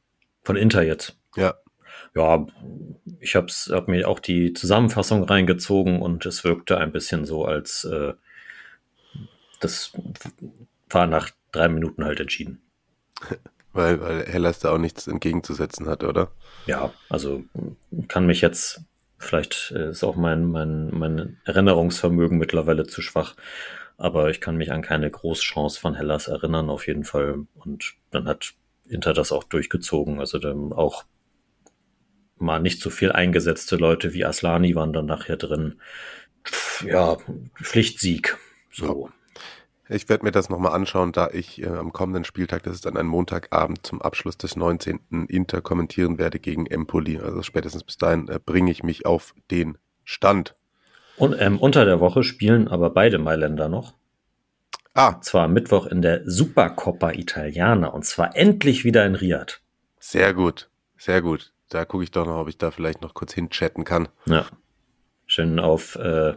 [0.43, 1.19] Von Inter jetzt?
[1.37, 1.55] Ja.
[2.15, 2.47] Ja,
[3.21, 7.85] ich habe hab mir auch die Zusammenfassung reingezogen und es wirkte ein bisschen so, als
[7.85, 8.15] äh,
[9.61, 9.93] das
[10.89, 12.63] war nach drei Minuten halt entschieden.
[13.73, 16.31] weil, weil Hellas da auch nichts entgegenzusetzen hat, oder?
[16.67, 17.45] Ja, also
[18.09, 18.81] kann mich jetzt,
[19.19, 23.35] vielleicht ist auch mein, mein, mein Erinnerungsvermögen mittlerweile zu schwach,
[23.99, 27.47] aber ich kann mich an keine Großchance von Hellas erinnern, auf jeden Fall.
[27.55, 28.55] Und dann hat
[28.89, 30.21] Inter das auch durchgezogen.
[30.21, 31.05] Also dann auch
[32.39, 35.81] mal nicht so viel eingesetzte Leute wie Aslani waren dann nachher drin.
[36.85, 37.17] Ja,
[37.63, 38.37] Pflichtsieg.
[38.71, 39.11] So.
[39.89, 42.97] Ich werde mir das nochmal anschauen, da ich äh, am kommenden Spieltag, das ist dann
[42.97, 45.27] ein Montagabend zum Abschluss des 19.
[45.29, 47.19] Inter kommentieren werde gegen Empoli.
[47.19, 50.57] Also spätestens bis dahin äh, bringe ich mich auf den Stand.
[51.17, 53.95] Und ähm, unter der Woche spielen aber beide Mailänder noch.
[54.93, 55.21] Ah.
[55.21, 59.61] Zwar Mittwoch in der Supercoppa Italiana und zwar endlich wieder in Riyadh.
[60.01, 61.53] Sehr gut, sehr gut.
[61.69, 64.09] Da gucke ich doch noch, ob ich da vielleicht noch kurz hinchatten kann.
[64.25, 64.47] Ja.
[65.27, 66.35] Schön auf äh,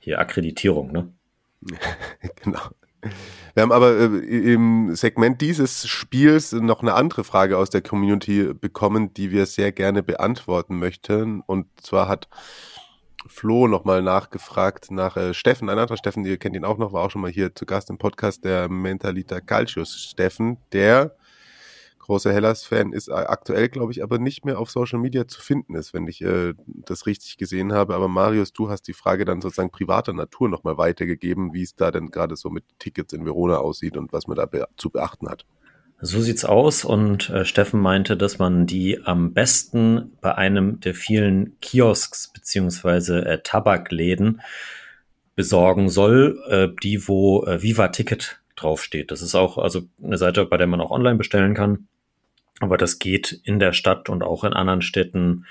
[0.00, 1.12] hier Akkreditierung, ne?
[2.42, 2.60] genau.
[3.54, 8.52] Wir haben aber äh, im Segment dieses Spiels noch eine andere Frage aus der Community
[8.54, 11.40] bekommen, die wir sehr gerne beantworten möchten.
[11.40, 12.28] Und zwar hat
[13.26, 17.04] Flo nochmal nachgefragt nach äh, Steffen, ein anderer Steffen, ihr kennt ihn auch noch, war
[17.04, 21.16] auch schon mal hier zu Gast im Podcast, der Mentalita Calcius Steffen, der
[22.04, 25.94] großer Hellas-Fan ist aktuell, glaube ich, aber nicht mehr auf Social Media zu finden ist,
[25.94, 27.94] wenn ich äh, das richtig gesehen habe.
[27.94, 31.90] Aber Marius, du hast die Frage dann sozusagen privater Natur nochmal weitergegeben, wie es da
[31.90, 35.28] denn gerade so mit Tickets in Verona aussieht und was man da be zu beachten
[35.28, 35.46] hat.
[36.00, 40.94] So sieht's aus und äh, Steffen meinte, dass man die am besten bei einem der
[40.94, 44.42] vielen Kiosks beziehungsweise äh, Tabakläden
[45.34, 49.10] besorgen soll, äh, die wo äh, Viva Ticket draufsteht.
[49.10, 51.88] Das ist auch also eine Seite, bei der man auch online bestellen kann.
[52.60, 55.46] Aber das geht in der Stadt und auch in anderen Städten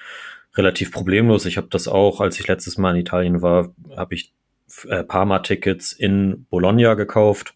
[0.56, 1.46] relativ problemlos.
[1.46, 4.34] Ich habe das auch, als ich letztes Mal in Italien war, habe ich
[4.88, 7.56] äh, Parma-Tickets in Bologna gekauft.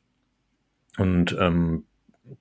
[0.98, 1.86] Und ähm,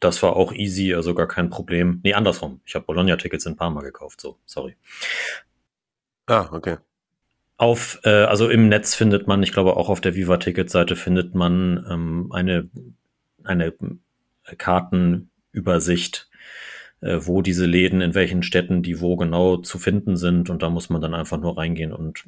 [0.00, 2.00] das war auch easy, also gar kein Problem.
[2.02, 2.60] Nee, andersrum.
[2.64, 4.76] Ich habe Bologna-Tickets in Parma gekauft, so, sorry.
[6.26, 6.78] Ah, okay.
[7.56, 11.86] Auf, äh, also im Netz findet man, ich glaube auch auf der Viva-Ticket-Seite findet man
[11.88, 12.68] ähm, eine,
[13.44, 13.72] eine
[14.58, 16.28] Kartenübersicht
[17.00, 20.50] wo diese Läden, in welchen Städten die wo genau zu finden sind.
[20.50, 22.24] Und da muss man dann einfach nur reingehen und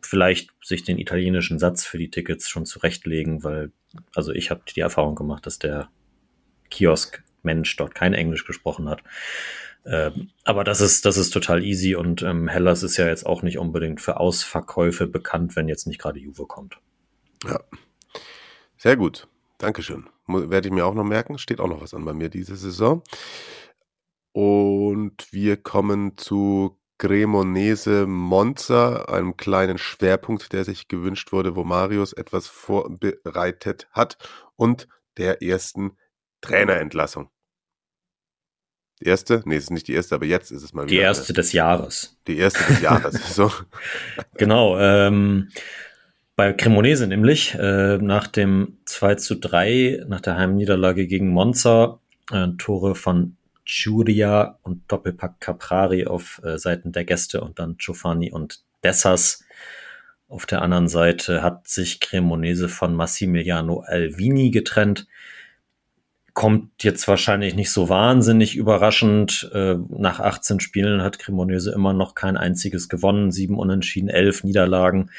[0.00, 3.72] vielleicht sich den italienischen Satz für die Tickets schon zurechtlegen, weil,
[4.14, 5.88] also ich habe die Erfahrung gemacht, dass der
[6.70, 9.02] Kiosk-Mensch dort kein Englisch gesprochen hat.
[9.84, 13.42] Ähm, aber das ist, das ist total easy und ähm, Hellas ist ja jetzt auch
[13.42, 16.78] nicht unbedingt für Ausverkäufe bekannt, wenn jetzt nicht gerade Juve kommt.
[17.44, 17.60] Ja.
[18.76, 19.28] Sehr gut.
[19.58, 20.06] Dankeschön.
[20.26, 21.38] Werde ich mir auch noch merken.
[21.38, 23.02] Steht auch noch was an bei mir diese Saison.
[24.40, 32.12] Und wir kommen zu Cremonese Monza, einem kleinen Schwerpunkt, der sich gewünscht wurde, wo Marius
[32.12, 34.16] etwas vorbereitet hat
[34.54, 34.86] und
[35.16, 35.96] der ersten
[36.40, 37.30] Trainerentlassung.
[39.00, 39.42] Die erste?
[39.44, 40.90] Nee, es ist nicht die erste, aber jetzt ist es mal wieder.
[40.90, 41.34] Die erste eine.
[41.34, 42.16] des Jahres.
[42.28, 43.50] Die erste des Jahres, so.
[44.34, 45.48] Genau, ähm,
[46.36, 51.98] bei Cremonese nämlich, äh, nach dem 2 zu 3, nach der Heimniederlage gegen Monza,
[52.30, 53.37] äh, Tore von
[53.68, 59.44] Churia und Doppelpack Caprari auf äh, Seiten der Gäste und dann Giovanni und Dessas.
[60.26, 65.06] Auf der anderen Seite hat sich Cremonese von Massimiliano Alvini getrennt.
[66.32, 69.50] Kommt jetzt wahrscheinlich nicht so wahnsinnig überraschend.
[69.52, 73.30] Äh, nach 18 Spielen hat Cremonese immer noch kein einziges gewonnen.
[73.30, 75.10] Sieben Unentschieden, elf Niederlagen.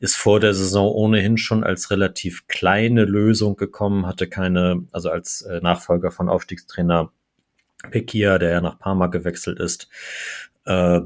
[0.00, 5.42] Ist vor der Saison ohnehin schon als relativ kleine Lösung gekommen, hatte keine, also als
[5.42, 7.12] äh, Nachfolger von Aufstiegstrainer
[7.90, 9.88] Pekia, der ja nach Parma gewechselt ist.
[10.64, 11.00] Äh,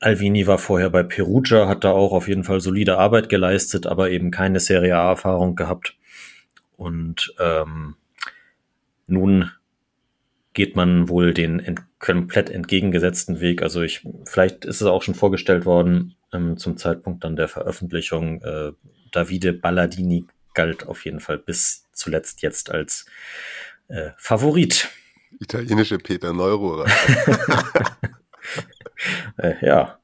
[0.00, 4.10] Alvini war vorher bei Perugia, hat da auch auf jeden Fall solide Arbeit geleistet, aber
[4.10, 5.96] eben keine Serie A-Erfahrung gehabt.
[6.76, 7.94] Und ähm,
[9.06, 9.52] nun
[10.54, 13.62] geht man wohl den ent komplett entgegengesetzten Weg.
[13.62, 18.42] Also ich, vielleicht ist es auch schon vorgestellt worden ähm, zum Zeitpunkt dann der Veröffentlichung.
[18.42, 18.72] Äh,
[19.12, 23.06] Davide Balladini galt auf jeden Fall bis zuletzt jetzt als
[23.88, 24.90] äh, Favorit
[25.40, 26.86] Italienische Peter Neurohrer.
[29.38, 29.98] äh, ja.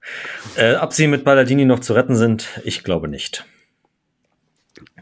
[0.57, 3.45] Äh, ob sie mit Balladini noch zu retten sind, ich glaube nicht.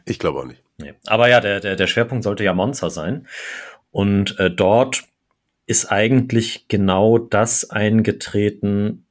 [0.05, 0.63] Ich glaube auch nicht.
[0.79, 0.95] Nee.
[1.07, 3.27] Aber ja, der, der, der Schwerpunkt sollte ja Monza sein.
[3.91, 5.05] Und äh, dort
[5.67, 9.07] ist eigentlich genau das eingetreten,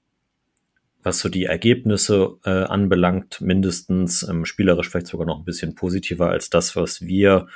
[1.03, 6.29] was so die Ergebnisse äh, anbelangt, mindestens ähm, spielerisch vielleicht sogar noch ein bisschen positiver
[6.29, 7.47] als das, was wir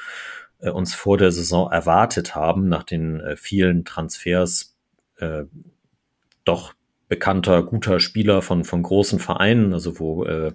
[0.60, 4.76] äh, uns vor der Saison erwartet haben, nach den äh, vielen Transfers
[5.18, 5.43] äh,
[6.45, 6.74] doch
[7.07, 10.53] bekannter, guter Spieler von, von großen Vereinen, also wo äh,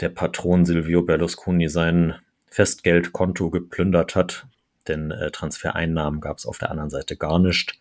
[0.00, 2.16] der Patron Silvio Berlusconi sein
[2.48, 4.46] Festgeldkonto geplündert hat,
[4.88, 7.78] denn äh, Transfereinnahmen gab es auf der anderen Seite gar nicht.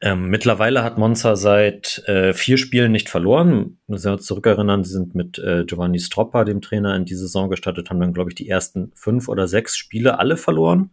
[0.00, 3.78] Ähm, mittlerweile hat Monza seit äh, vier Spielen nicht verloren.
[3.86, 7.48] Wenn wir uns zurückerinnern, sie sind mit äh, Giovanni Stroppa, dem Trainer, in die Saison
[7.48, 10.90] gestartet, haben dann, glaube ich, die ersten fünf oder sechs Spiele alle verloren.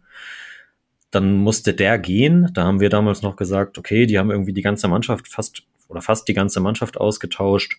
[1.10, 2.50] Dann musste der gehen.
[2.54, 6.00] Da haben wir damals noch gesagt, okay, die haben irgendwie die ganze Mannschaft fast oder
[6.00, 7.78] fast die ganze Mannschaft ausgetauscht.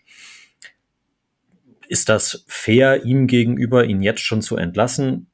[1.87, 5.27] Ist das fair ihm gegenüber, ihn jetzt schon zu entlassen?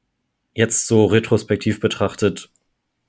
[0.54, 2.50] jetzt so retrospektiv betrachtet,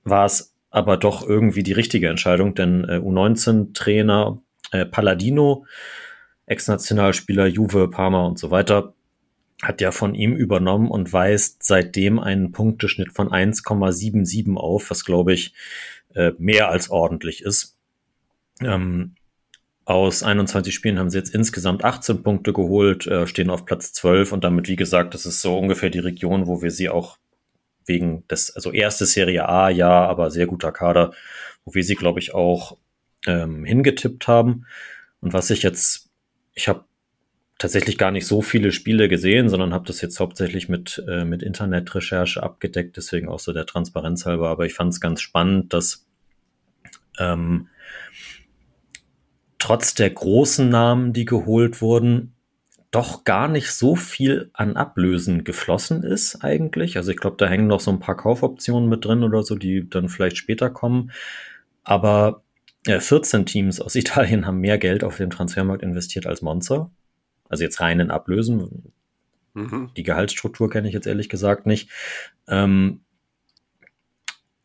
[0.04, 4.42] war es aber doch irgendwie die richtige Entscheidung, denn äh, U19-Trainer
[4.72, 5.66] äh, Palladino,
[6.46, 8.94] Ex-Nationalspieler Juve, Parma und so weiter,
[9.62, 15.34] hat ja von ihm übernommen und weist seitdem einen Punkteschnitt von 1,77 auf, was glaube
[15.34, 15.54] ich
[16.14, 17.76] äh, mehr als ordentlich ist.
[18.60, 19.14] Ähm,
[19.84, 24.32] aus 21 Spielen haben sie jetzt insgesamt 18 Punkte geholt, äh, stehen auf Platz 12
[24.32, 27.18] und damit, wie gesagt, das ist so ungefähr die Region, wo wir sie auch
[27.86, 31.12] wegen des, also erste Serie A, ja, aber sehr guter Kader,
[31.64, 32.76] wo wir sie, glaube ich, auch
[33.26, 34.66] ähm, hingetippt haben.
[35.20, 36.10] Und was ich jetzt,
[36.54, 36.84] ich habe
[37.58, 41.42] tatsächlich gar nicht so viele Spiele gesehen, sondern habe das jetzt hauptsächlich mit, äh, mit
[41.42, 44.48] Internetrecherche abgedeckt, deswegen auch so der Transparenz halber.
[44.48, 46.04] Aber ich fand es ganz spannend, dass
[47.18, 47.68] ähm,
[49.58, 52.31] trotz der großen Namen, die geholt wurden,
[52.92, 56.98] doch gar nicht so viel an Ablösen geflossen ist eigentlich.
[56.98, 59.88] Also ich glaube, da hängen noch so ein paar Kaufoptionen mit drin oder so, die
[59.88, 61.10] dann vielleicht später kommen.
[61.84, 62.42] Aber
[62.86, 66.90] äh, 14 Teams aus Italien haben mehr Geld auf dem Transfermarkt investiert als Monza.
[67.48, 68.92] Also jetzt rein in Ablösen.
[69.54, 69.90] Mhm.
[69.96, 71.90] Die Gehaltsstruktur kenne ich jetzt ehrlich gesagt nicht.
[72.46, 73.00] Ähm,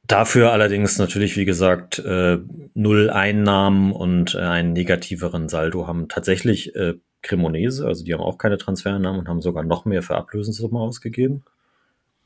[0.08, 2.38] Dafür allerdings natürlich, wie gesagt, äh,
[2.74, 6.94] null Einnahmen und äh, einen negativeren Saldo haben tatsächlich äh,
[7.28, 11.44] Cremonese, also die haben auch keine Transfereinnahmen und haben sogar noch mehr für Ablösensumme ausgegeben.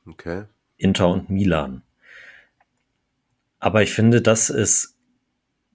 [0.07, 0.43] Okay.
[0.77, 1.83] Inter und Milan.
[3.59, 4.97] Aber ich finde, dass es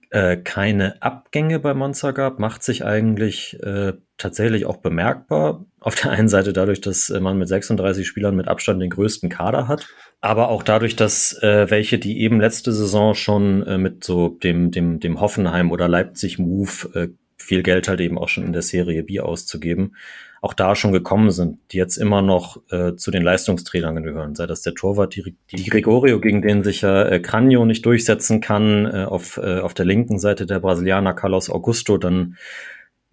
[0.09, 5.65] äh, keine Abgänge bei Monza gab, macht sich eigentlich äh, tatsächlich auch bemerkbar.
[5.79, 9.29] Auf der einen Seite dadurch, dass äh, man mit 36 Spielern mit Abstand den größten
[9.29, 9.87] Kader hat,
[10.21, 14.71] aber auch dadurch, dass äh, welche, die eben letzte Saison schon äh, mit so dem,
[14.71, 17.07] dem, dem Hoffenheim oder Leipzig Move äh,
[17.37, 19.95] viel Geld halt eben auch schon in der Serie B auszugeben,
[20.41, 24.45] auch da schon gekommen sind, die jetzt immer noch äh, zu den Leistungstrainern gehören, sei
[24.45, 28.85] das der Torwart, die, die Gregorio, gegen den sich ja äh, Cranio nicht durchsetzen kann,
[28.85, 32.37] äh, auf, äh, auf der linken Seite der Brasilianer Carlos Augusto, dann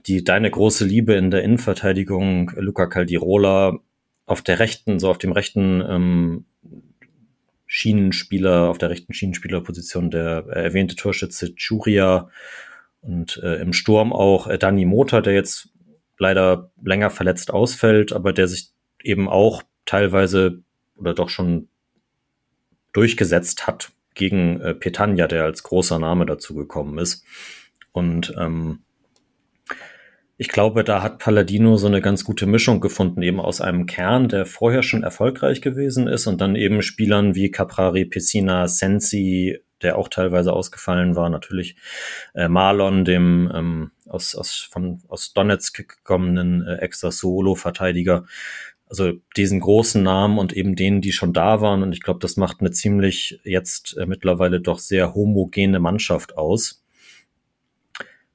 [0.07, 3.79] die deine große Liebe in der Innenverteidigung, Luca Caldirola,
[4.27, 6.45] auf der rechten, so auf dem rechten ähm,
[7.67, 12.29] Schienenspieler, auf der rechten Schienenspielerposition der äh, erwähnte Torschütze Churia
[13.05, 15.69] und äh, im Sturm auch äh, Dani Motor, der jetzt
[16.19, 18.71] leider länger verletzt ausfällt, aber der sich
[19.03, 20.63] eben auch teilweise
[20.97, 21.69] oder doch schon
[22.93, 27.25] durchgesetzt hat gegen äh, Petania, der als großer Name dazu gekommen ist.
[27.93, 28.81] Und ähm,
[30.37, 34.29] ich glaube, da hat Palladino so eine ganz gute Mischung gefunden, eben aus einem Kern,
[34.29, 39.99] der vorher schon erfolgreich gewesen ist und dann eben Spielern wie Caprari, Pessina, Sensi, der
[39.99, 41.77] auch teilweise ausgefallen war, natürlich
[42.35, 48.25] äh, Marlon, dem ähm, aus, aus, von, aus Donetsk gekommenen äh, extra Solo-Verteidiger.
[48.89, 51.83] Also diesen großen Namen und eben denen, die schon da waren.
[51.83, 56.85] Und ich glaube, das macht eine ziemlich jetzt äh, mittlerweile doch sehr homogene Mannschaft aus.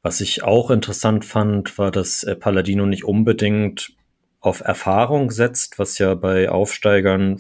[0.02, 3.94] Was ich auch interessant fand, war, dass äh, Palladino nicht unbedingt
[4.40, 7.40] auf Erfahrung setzt, was ja bei Aufsteigern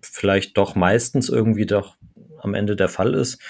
[0.00, 1.96] vielleicht doch meistens irgendwie doch
[2.42, 3.40] am Ende der Fall ist,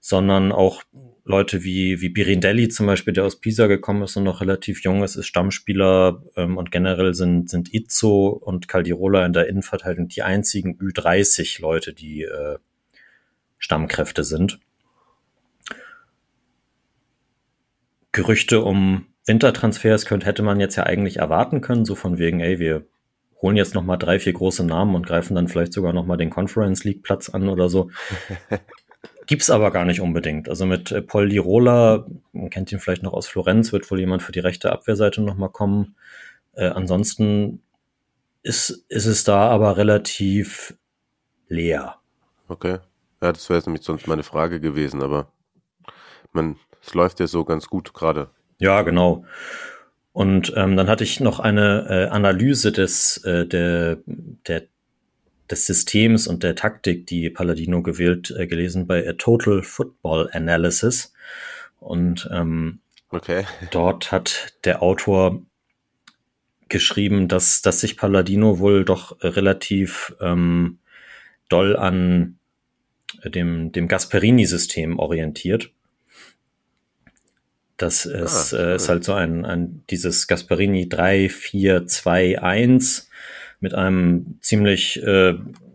[0.00, 0.82] sondern auch
[1.24, 5.02] Leute wie, wie Birindelli zum Beispiel, der aus Pisa gekommen ist und noch relativ jung
[5.02, 10.22] ist, ist Stammspieler ähm, und generell sind, sind Izzo und Caldirola in der Innenverteidigung die
[10.22, 12.58] einzigen Ü30 Leute, die äh,
[13.58, 14.60] Stammkräfte sind.
[18.12, 22.58] Gerüchte um Wintertransfers könnte, hätte man jetzt ja eigentlich erwarten können, so von wegen, ey,
[22.58, 22.84] wir
[23.44, 26.16] holen jetzt noch mal drei, vier große Namen und greifen dann vielleicht sogar noch mal
[26.16, 27.90] den Conference League Platz an oder so.
[29.26, 30.48] Gibt's aber gar nicht unbedingt.
[30.48, 34.00] Also mit äh, Paul Di Rola, man kennt ihn vielleicht noch aus Florenz, wird wohl
[34.00, 35.94] jemand für die rechte Abwehrseite noch mal kommen.
[36.54, 37.60] Äh, ansonsten
[38.42, 40.74] ist, ist es da aber relativ
[41.46, 41.96] leer.
[42.48, 42.78] Okay.
[43.20, 45.30] Ja, das wäre jetzt nämlich sonst meine Frage gewesen, aber
[46.32, 48.30] man, es läuft ja so ganz gut gerade.
[48.58, 49.26] Ja, genau.
[50.14, 54.62] Und ähm, dann hatte ich noch eine äh, Analyse des, äh, der, der,
[55.50, 61.12] des Systems und der Taktik, die Palladino gewählt, äh, gelesen bei A Total Football Analysis.
[61.80, 62.78] Und ähm,
[63.10, 63.44] okay.
[63.72, 65.42] dort hat der Autor
[66.68, 70.78] geschrieben, dass, dass sich Palladino wohl doch relativ ähm,
[71.48, 72.38] doll an
[73.24, 75.72] dem, dem Gasperini-System orientiert.
[77.76, 83.10] Das ist, ah, äh, ist halt so ein, ein dieses Gasparini 3, 4, 2, 1
[83.60, 85.34] mit einem ziemlich äh,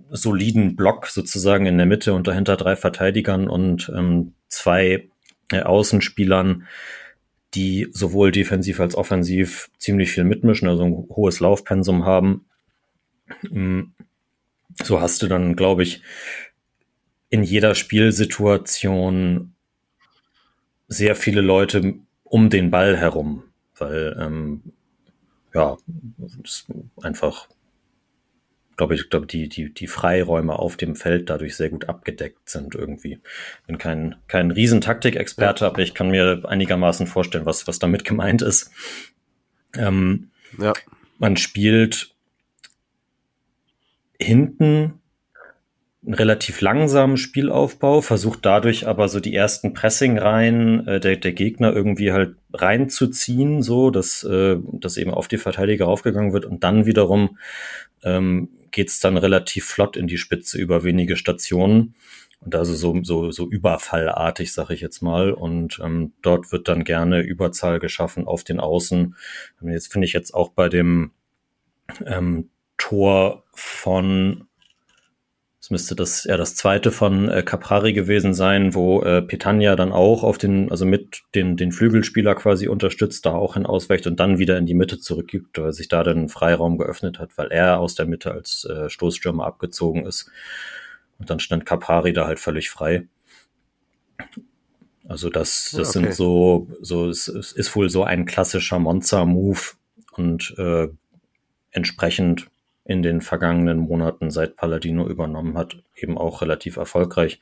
[0.10, 5.10] soliden Block sozusagen in der Mitte und dahinter drei Verteidigern und ähm, zwei
[5.52, 6.68] äh, Außenspielern,
[7.54, 12.45] die sowohl defensiv als offensiv ziemlich viel mitmischen, also ein hohes Laufpensum haben.
[13.50, 13.82] Mm.
[14.84, 16.02] so hast du dann, glaube ich,
[17.30, 19.54] in jeder Spielsituation
[20.89, 23.43] sehr viele Leute um den Ball herum,
[23.77, 24.61] weil ähm,
[25.53, 25.77] ja,
[27.01, 27.47] einfach
[28.79, 32.75] glaube ich, glaube die, die, die Freiräume auf dem Feld dadurch sehr gut abgedeckt sind
[32.75, 33.19] irgendwie.
[33.67, 35.71] Bin kein, kein Riesentaktikexperte, ja.
[35.71, 38.71] aber ich kann mir einigermaßen vorstellen, was, was damit gemeint ist.
[39.75, 40.71] Ähm, ja.
[41.17, 42.15] Man spielt
[44.17, 45.01] hinten
[46.10, 51.72] einen relativ langsamen Spielaufbau, versucht dadurch aber so die ersten Pressing-Reihen äh, der, der Gegner
[51.72, 56.88] irgendwie halt reinzuziehen, so dass, äh, dass eben auf die Verteidiger aufgegangen wird und dann
[56.88, 57.38] wiederum
[58.01, 61.93] ähm, geht es dann relativ flott in die Spitze über wenige Stationen.
[62.39, 65.32] Und also so, so, so überfallartig, sag ich jetzt mal.
[65.32, 69.16] Und ähm, dort wird dann gerne Überzahl geschaffen auf den Außen.
[69.62, 71.12] Jetzt finde ich jetzt auch bei dem
[72.05, 74.47] ähm, Tor von
[75.70, 79.91] es müsste das ja das zweite von äh, Caprari gewesen sein, wo äh, Petagna dann
[79.91, 84.20] auch auf den, also mit den, den Flügelspieler quasi unterstützt, da auch hin ausweicht und
[84.20, 87.80] dann wieder in die Mitte zurückgibt, weil sich da dann Freiraum geöffnet hat, weil er
[87.80, 90.32] aus der Mitte als äh, Stoßstürmer abgezogen ist.
[91.20, 93.07] Und dann stand Caprari da halt völlig frei.
[95.07, 96.05] Also das, das okay.
[96.05, 99.59] sind so, so es, es ist wohl so ein klassischer Monster-Move
[100.13, 100.88] und äh,
[101.70, 102.47] entsprechend
[102.89, 107.39] in den vergangenen Monaten, seit Paladino übernommen hat, eben auch relativ erfolgreich.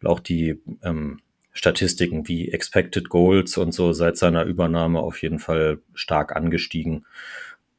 [0.00, 1.20] Und auch die ähm,
[1.52, 7.04] Statistiken wie Expected Goals und so seit seiner Übernahme auf jeden Fall stark angestiegen.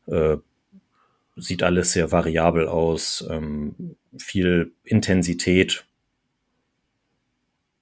[0.06, 0.38] Äh,
[1.38, 5.88] sieht alles sehr variabel aus, ähm, viel Intensität.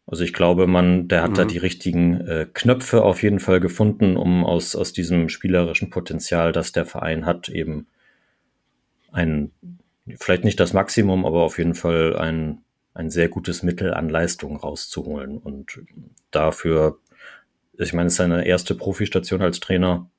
[0.08, 1.36] Also ich glaube, man, der hat mhm.
[1.36, 6.54] da die richtigen äh, Knöpfe auf jeden Fall gefunden, um aus, aus diesem spielerischen Potenzial,
[6.54, 7.88] das der Verein hat, eben
[9.12, 9.52] ein,
[10.18, 12.60] vielleicht nicht das Maximum, aber auf jeden Fall ein,
[12.94, 15.38] ein sehr gutes Mittel an Leistung rauszuholen.
[15.38, 15.82] Und
[16.32, 16.98] dafür,
[17.78, 20.10] ich meine, es ist seine erste Profistation als Trainer,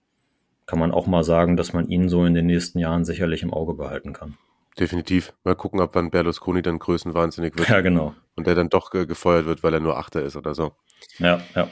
[0.66, 3.52] kann man auch mal sagen, dass man ihn so in den nächsten Jahren sicherlich im
[3.52, 4.38] Auge behalten kann.
[4.78, 5.32] Definitiv.
[5.42, 7.68] Mal gucken, ob wann Berlusconi dann größenwahnsinnig wird.
[7.68, 8.14] Ja, genau.
[8.36, 10.72] Und der dann doch gefeuert wird, weil er nur Achter ist oder so.
[11.18, 11.68] Ja, ja.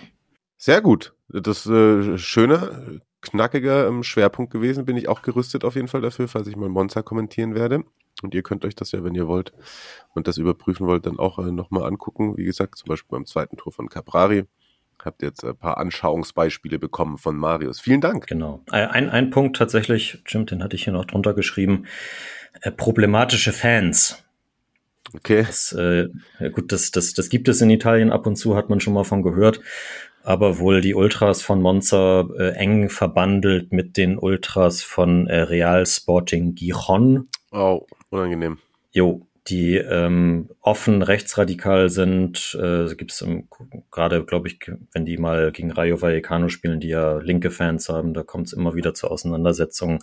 [0.56, 1.14] Sehr gut.
[1.28, 4.84] Das äh, Schöne, knackiger ähm, Schwerpunkt gewesen.
[4.84, 7.84] Bin ich auch gerüstet auf jeden Fall dafür, falls ich mal Monza kommentieren werde.
[8.22, 9.52] Und ihr könnt euch das ja, wenn ihr wollt
[10.14, 12.36] und das überprüfen wollt, dann auch äh, nochmal angucken.
[12.36, 14.44] Wie gesagt, zum Beispiel beim zweiten Tor von Caprari.
[15.04, 17.78] Habt ihr jetzt ein paar Anschauungsbeispiele bekommen von Marius.
[17.78, 18.26] Vielen Dank.
[18.26, 18.64] Genau.
[18.68, 21.84] Ein, ein Punkt tatsächlich, Jim, den hatte ich hier noch drunter geschrieben.
[22.62, 24.24] Äh, problematische Fans.
[25.14, 25.44] Okay.
[25.46, 26.08] Das, äh,
[26.52, 29.04] gut, das, das, das gibt es in Italien ab und zu, hat man schon mal
[29.04, 29.60] von gehört
[30.28, 35.86] aber wohl die Ultras von Monza äh, eng verbandelt mit den Ultras von äh, Real
[35.86, 37.28] Sporting Gijon.
[37.50, 38.58] Oh, unangenehm.
[38.90, 42.54] Jo, die ähm, offen rechtsradikal sind.
[42.60, 43.26] Äh, Gibt es
[43.90, 44.58] gerade, glaube ich,
[44.92, 48.52] wenn die mal gegen Rayo Vallecano spielen, die ja linke Fans haben, da kommt es
[48.52, 50.00] immer wieder zu Auseinandersetzungen.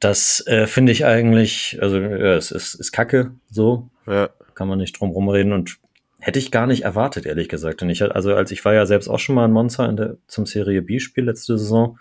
[0.00, 3.90] Das äh, finde ich eigentlich, also ja, es ist, ist Kacke, so.
[4.06, 4.30] Ja.
[4.54, 5.52] Kann man nicht drum rumreden.
[5.52, 5.80] Und
[6.26, 7.82] Hätte ich gar nicht erwartet, ehrlich gesagt.
[7.82, 10.16] Und ich, also als ich war ja selbst auch schon mal ein Monster in der,
[10.26, 12.00] zum Serie B-Spiel letzte Saison.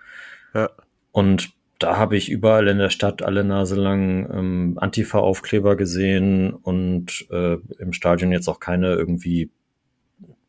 [0.55, 0.71] Ja.
[1.11, 7.27] Und da habe ich überall in der Stadt alle Nase lang ähm, Antifa-Aufkleber gesehen und
[7.29, 9.51] äh, im Stadion jetzt auch keine irgendwie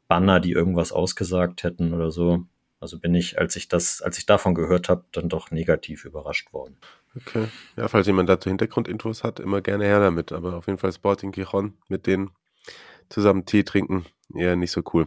[0.08, 2.46] Banner, die irgendwas ausgesagt hätten oder so.
[2.80, 6.50] Also bin ich, als ich das, als ich davon gehört habe, dann doch negativ überrascht
[6.54, 6.78] worden.
[7.14, 7.48] Okay.
[7.76, 10.32] Ja, falls jemand dazu Hintergrundinfos hat, immer gerne her damit.
[10.32, 12.30] Aber auf jeden Fall Sporting Gijon mit denen
[13.08, 14.06] zusammen Tee trinken.
[14.34, 15.06] Eher nicht so cool.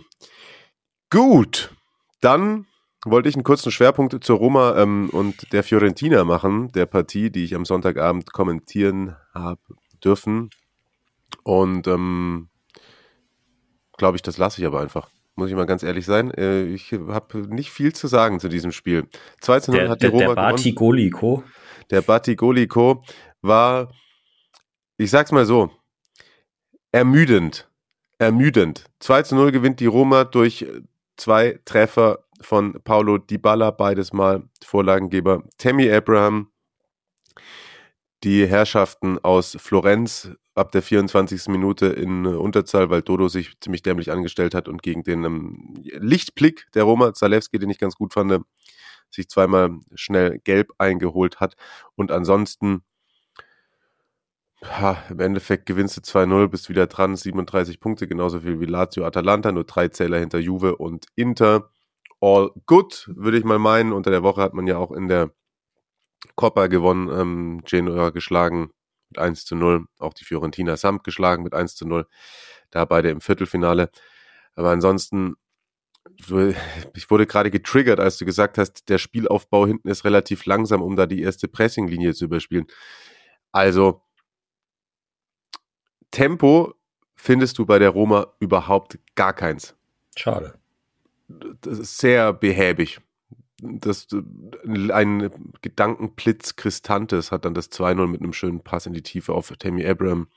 [1.10, 1.74] Gut,
[2.22, 2.66] dann
[3.06, 7.44] wollte ich einen kurzen Schwerpunkt zur Roma ähm, und der Fiorentina machen, der Partie, die
[7.44, 9.62] ich am Sonntagabend kommentieren habe
[10.04, 10.50] dürfen.
[11.44, 12.50] Und ähm,
[13.98, 15.10] glaube ich, das lasse ich aber einfach.
[15.36, 16.32] Muss ich mal ganz ehrlich sein.
[16.32, 19.08] Äh, ich habe nicht viel zu sagen zu diesem Spiel.
[19.42, 21.44] 2 zu 0 der, hat die Roma Der Bati Goliko.
[21.90, 23.04] Der Bati Goliko
[23.42, 23.92] war,
[24.98, 25.72] ich sag's mal so,
[26.92, 27.69] ermüdend
[28.20, 28.86] ermüdend.
[29.00, 30.68] 2 zu 0 gewinnt die Roma durch
[31.18, 36.52] zwei Treffer von Paulo Dybala, beides mal Vorlagengeber Tammy Abraham.
[38.24, 41.48] Die Herrschaften aus Florenz ab der 24.
[41.48, 46.68] Minute in Unterzahl, weil Dodo sich ziemlich dämlich angestellt hat und gegen den ähm, Lichtblick
[46.74, 48.44] der Roma, Zalewski, den ich ganz gut fand,
[49.10, 51.56] sich zweimal schnell gelb eingeholt hat.
[51.96, 52.84] Und ansonsten
[54.64, 59.06] ha, im Endeffekt gewinnst du 2-0, bist wieder dran, 37 Punkte, genauso viel wie Lazio
[59.06, 61.70] Atalanta, nur drei Zähler hinter Juve und Inter.
[62.22, 63.94] All good, würde ich mal meinen.
[63.94, 65.32] Unter der Woche hat man ja auch in der
[66.36, 68.72] Coppa gewonnen, ähm, Genoa geschlagen,
[69.10, 69.86] mit 1 zu 0.
[70.00, 72.08] Auch die Fiorentina samt geschlagen mit 1 zu 0.
[72.72, 73.90] Da beide im Viertelfinale.
[74.56, 75.36] Aber ansonsten,
[76.18, 80.96] ich wurde gerade getriggert, als du gesagt hast, der Spielaufbau hinten ist relativ langsam, um
[80.96, 82.68] da die erste Pressinglinie zu überspielen.
[83.52, 84.04] Also,
[86.12, 86.74] Tempo
[87.16, 89.76] findest du bei der Roma überhaupt gar keins.
[90.16, 90.60] Schade.
[91.62, 93.02] Das ist sehr behäbig.
[93.62, 94.08] Das,
[94.64, 95.30] ein
[95.62, 99.86] Gedankenblitz Christantes hat dann das 2-0 mit einem schönen Pass in die Tiefe auf Tammy
[99.86, 100.28] Abraham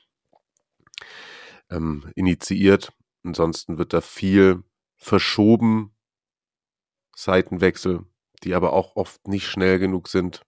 [1.69, 2.91] ähm, initiiert.
[3.23, 4.63] Ansonsten wird da viel
[4.97, 5.93] verschoben,
[7.15, 8.05] Seitenwechsel,
[8.43, 10.45] die aber auch oft nicht schnell genug sind.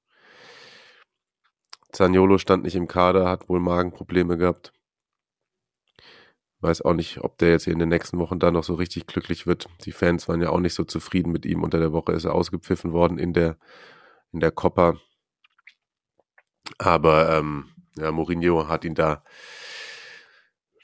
[1.91, 4.73] Zaniolo stand nicht im Kader, hat wohl Magenprobleme gehabt.
[6.66, 9.05] Weiß auch nicht, ob der jetzt hier in den nächsten Wochen da noch so richtig
[9.05, 9.68] glücklich wird.
[9.86, 11.61] Die Fans waren ja auch nicht so zufrieden mit ihm.
[11.61, 13.57] Unter der Woche ist er ausgepfiffen worden in der,
[14.32, 14.95] in der Coppa.
[16.80, 19.24] Aber ähm, ja, Mourinho hat ihn da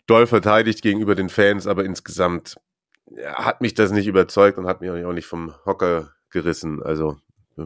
[0.06, 2.58] doll verteidigt gegenüber den Fans, aber insgesamt
[3.08, 6.84] ja, hat mich das nicht überzeugt und hat mich auch nicht vom Hocker gerissen.
[6.84, 7.18] Also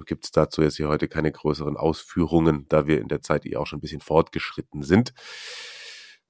[0.06, 3.58] gibt es dazu jetzt hier heute keine größeren Ausführungen, da wir in der Zeit eh
[3.58, 5.14] auch schon ein bisschen fortgeschritten sind.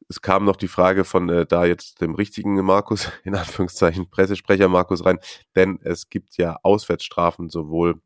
[0.08, 4.68] Es kam noch die Frage von äh, da jetzt dem richtigen Markus, in Anführungszeichen Pressesprecher
[4.68, 5.20] Markus rein,
[5.56, 8.02] denn es gibt ja Auswärtsstrafen sowohl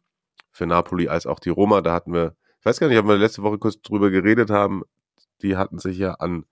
[0.52, 1.82] für Napoli als auch die Roma.
[1.82, 4.84] Da hatten wir, ich weiß gar nicht, ob wir letzte Woche kurz drüber geredet haben,
[5.41, 6.45] die hatten sich ja an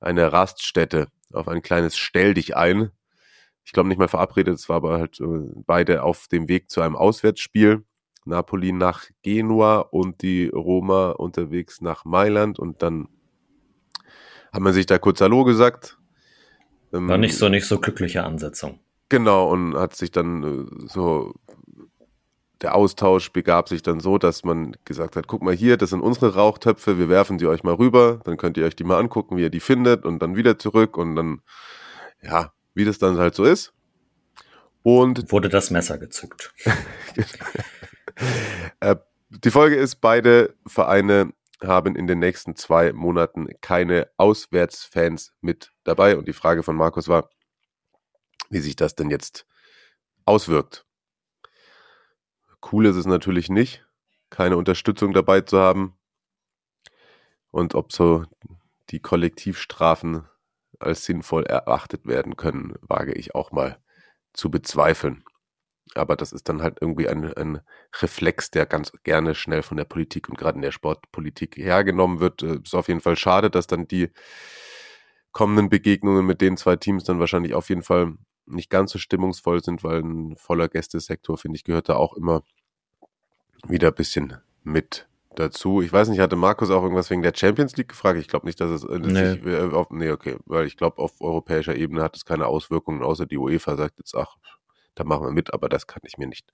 [0.00, 2.90] eine Raststätte, auf ein kleines Stell dich ein.
[3.64, 5.24] Ich glaube nicht mal verabredet, es war aber halt äh,
[5.66, 7.84] beide auf dem Weg zu einem Auswärtsspiel.
[8.24, 13.08] Napoli nach Genua und die Roma unterwegs nach Mailand und dann
[14.52, 15.98] haben wir sich da kurz Hallo gesagt.
[16.92, 18.80] Ähm, war nicht so nicht so glückliche Ansetzung.
[19.08, 21.34] Genau, und hat sich dann äh, so
[22.60, 26.00] der Austausch begab sich dann so, dass man gesagt hat, guck mal hier, das sind
[26.00, 29.36] unsere Rauchtöpfe, wir werfen die euch mal rüber, dann könnt ihr euch die mal angucken,
[29.36, 31.40] wie ihr die findet und dann wieder zurück und dann,
[32.22, 33.72] ja, wie das dann halt so ist.
[34.82, 36.54] Und wurde das Messer gezückt.
[38.80, 38.96] Äh,
[39.30, 41.32] die Folge ist, beide Vereine
[41.62, 46.16] haben in den nächsten zwei Monaten keine Auswärtsfans mit dabei.
[46.16, 47.30] Und die Frage von Markus war,
[48.48, 49.46] wie sich das denn jetzt
[50.24, 50.86] auswirkt.
[52.70, 53.86] Cool ist es natürlich nicht,
[54.28, 55.96] keine Unterstützung dabei zu haben.
[57.50, 58.24] Und ob so
[58.90, 60.28] die Kollektivstrafen
[60.78, 63.78] als sinnvoll erachtet werden können, wage ich auch mal
[64.32, 65.24] zu bezweifeln.
[65.94, 67.60] Aber das ist dann halt irgendwie ein, ein
[68.00, 72.42] Reflex, der ganz gerne schnell von der Politik und gerade in der Sportpolitik hergenommen wird.
[72.42, 74.10] Äh, ist auf jeden Fall schade, dass dann die
[75.32, 78.14] kommenden Begegnungen mit den zwei Teams dann wahrscheinlich auf jeden Fall
[78.46, 82.42] nicht ganz so stimmungsvoll sind, weil ein voller Gästesektor, finde ich, gehört da auch immer
[83.66, 85.82] wieder ein bisschen mit dazu.
[85.82, 88.18] Ich weiß nicht, hatte Markus auch irgendwas wegen der Champions League gefragt?
[88.18, 88.82] Ich glaube nicht, dass es.
[88.82, 89.32] Dass nee.
[89.34, 93.02] Ich, äh, auf, nee, okay, weil ich glaube, auf europäischer Ebene hat es keine Auswirkungen,
[93.02, 94.36] außer die UEFA sagt jetzt, ach,
[95.00, 96.52] da machen wir mit, aber das kann ich mir nicht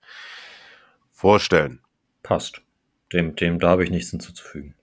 [1.11, 1.81] vorstellen.
[2.23, 2.61] Passt.
[3.13, 4.75] Dem, dem da habe ich nichts hinzuzufügen.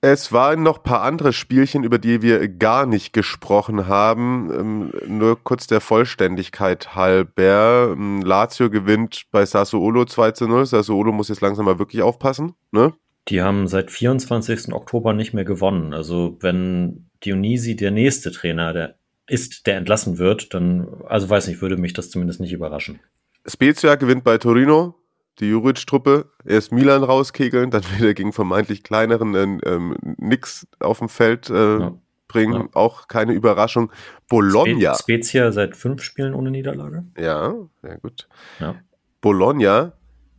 [0.00, 4.50] Es waren noch ein paar andere Spielchen, über die wir gar nicht gesprochen haben.
[4.52, 7.90] Ähm, nur kurz der Vollständigkeit halber.
[7.92, 10.66] Ähm, Lazio gewinnt bei Sassuolo 2 zu 0.
[10.66, 12.54] Sassuolo muss jetzt langsam mal wirklich aufpassen.
[12.70, 12.92] Ne?
[13.26, 14.72] Die haben seit 24.
[14.72, 15.92] Oktober nicht mehr gewonnen.
[15.92, 18.97] Also wenn Dionisi der nächste Trainer der
[19.28, 23.00] ist, der entlassen wird, dann, also weiß nicht, würde mich das zumindest nicht überraschen.
[23.46, 24.94] Spezia gewinnt bei Torino
[25.40, 31.08] die Juric-Truppe erst Milan rauskegeln, dann wieder gegen vermeintlich kleineren äh, ähm, nix auf dem
[31.08, 31.94] Feld äh, ja.
[32.26, 32.54] bringen.
[32.54, 32.68] Ja.
[32.74, 33.92] Auch keine Überraschung.
[34.28, 34.94] Bologna.
[34.94, 37.04] Spe Spezia seit fünf Spielen ohne Niederlage.
[37.16, 38.28] Ja, sehr gut.
[38.58, 38.76] Ja.
[39.20, 39.92] Bologna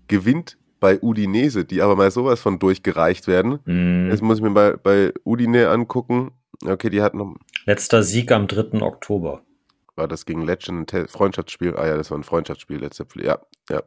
[0.08, 3.60] gewinnt bei Udinese, die aber mal sowas von durchgereicht werden.
[3.66, 4.10] Mm.
[4.10, 6.32] Jetzt muss ich mir bei, bei Udine angucken.
[6.66, 7.36] Okay, die hatten noch.
[7.66, 8.82] Letzter Sieg am 3.
[8.82, 9.44] Oktober.
[9.96, 11.76] War das gegen Legend ein Freundschaftsspiel?
[11.76, 13.40] Ah ja, das war ein Freundschaftsspiel letzter Ja,
[13.70, 13.84] ja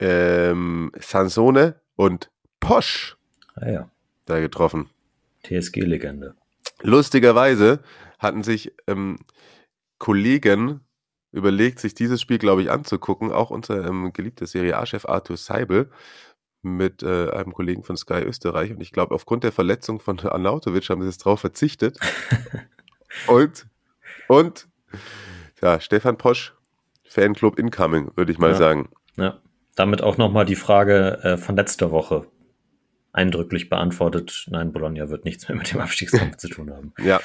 [0.00, 2.30] ähm, Sansone und
[2.60, 3.16] Posch
[3.56, 3.90] ah, ja.
[4.26, 4.90] da getroffen.
[5.44, 6.34] TSG-Legende.
[6.82, 7.80] Lustigerweise
[8.18, 9.18] hatten sich ähm,
[9.98, 10.80] Kollegen
[11.32, 13.32] überlegt, sich dieses Spiel, glaube ich, anzugucken.
[13.32, 15.90] Auch unser ähm, geliebter Serie A-Chef Arthur Seibel
[16.76, 18.70] mit äh, einem Kollegen von Sky Österreich.
[18.70, 21.98] Und ich glaube, aufgrund der Verletzung von Arnautovic haben sie jetzt drauf verzichtet.
[23.26, 23.66] und,
[24.28, 24.68] und,
[25.62, 26.54] ja, Stefan Posch,
[27.04, 28.56] Fanclub Incoming, würde ich mal ja.
[28.56, 28.88] sagen.
[29.16, 29.40] Ja
[29.78, 32.26] damit auch nochmal die Frage äh, von letzter Woche
[33.12, 34.46] eindrücklich beantwortet.
[34.50, 36.92] Nein, Bologna wird nichts mehr mit dem Abstiegskampf zu tun haben.
[37.02, 37.20] Ja.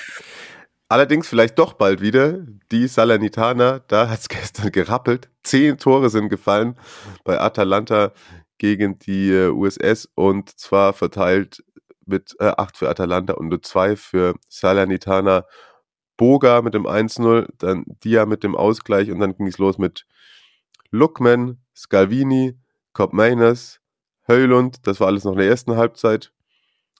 [0.87, 2.45] Allerdings vielleicht doch bald wieder.
[2.71, 5.29] Die Salernitana, da hat es gestern gerappelt.
[5.43, 6.75] Zehn Tore sind gefallen
[7.23, 8.13] bei Atalanta
[8.57, 11.63] gegen die äh, USS und zwar verteilt
[12.05, 15.45] mit äh, 8 für Atalanta und nur 2 für Salernitana.
[16.15, 20.05] Boga mit dem 1-0, dann Dia mit dem Ausgleich und dann ging es los mit
[20.91, 22.55] Lukman, Scalvini,
[22.93, 23.79] Cobb Mainers,
[24.27, 26.31] Höylund, das war alles noch in der ersten Halbzeit.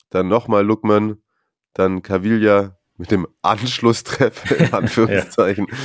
[0.09, 1.21] Dann nochmal Lukman,
[1.73, 5.67] dann Cavilla mit dem Anschlusstreffer, in Anführungszeichen.
[5.69, 5.77] ja.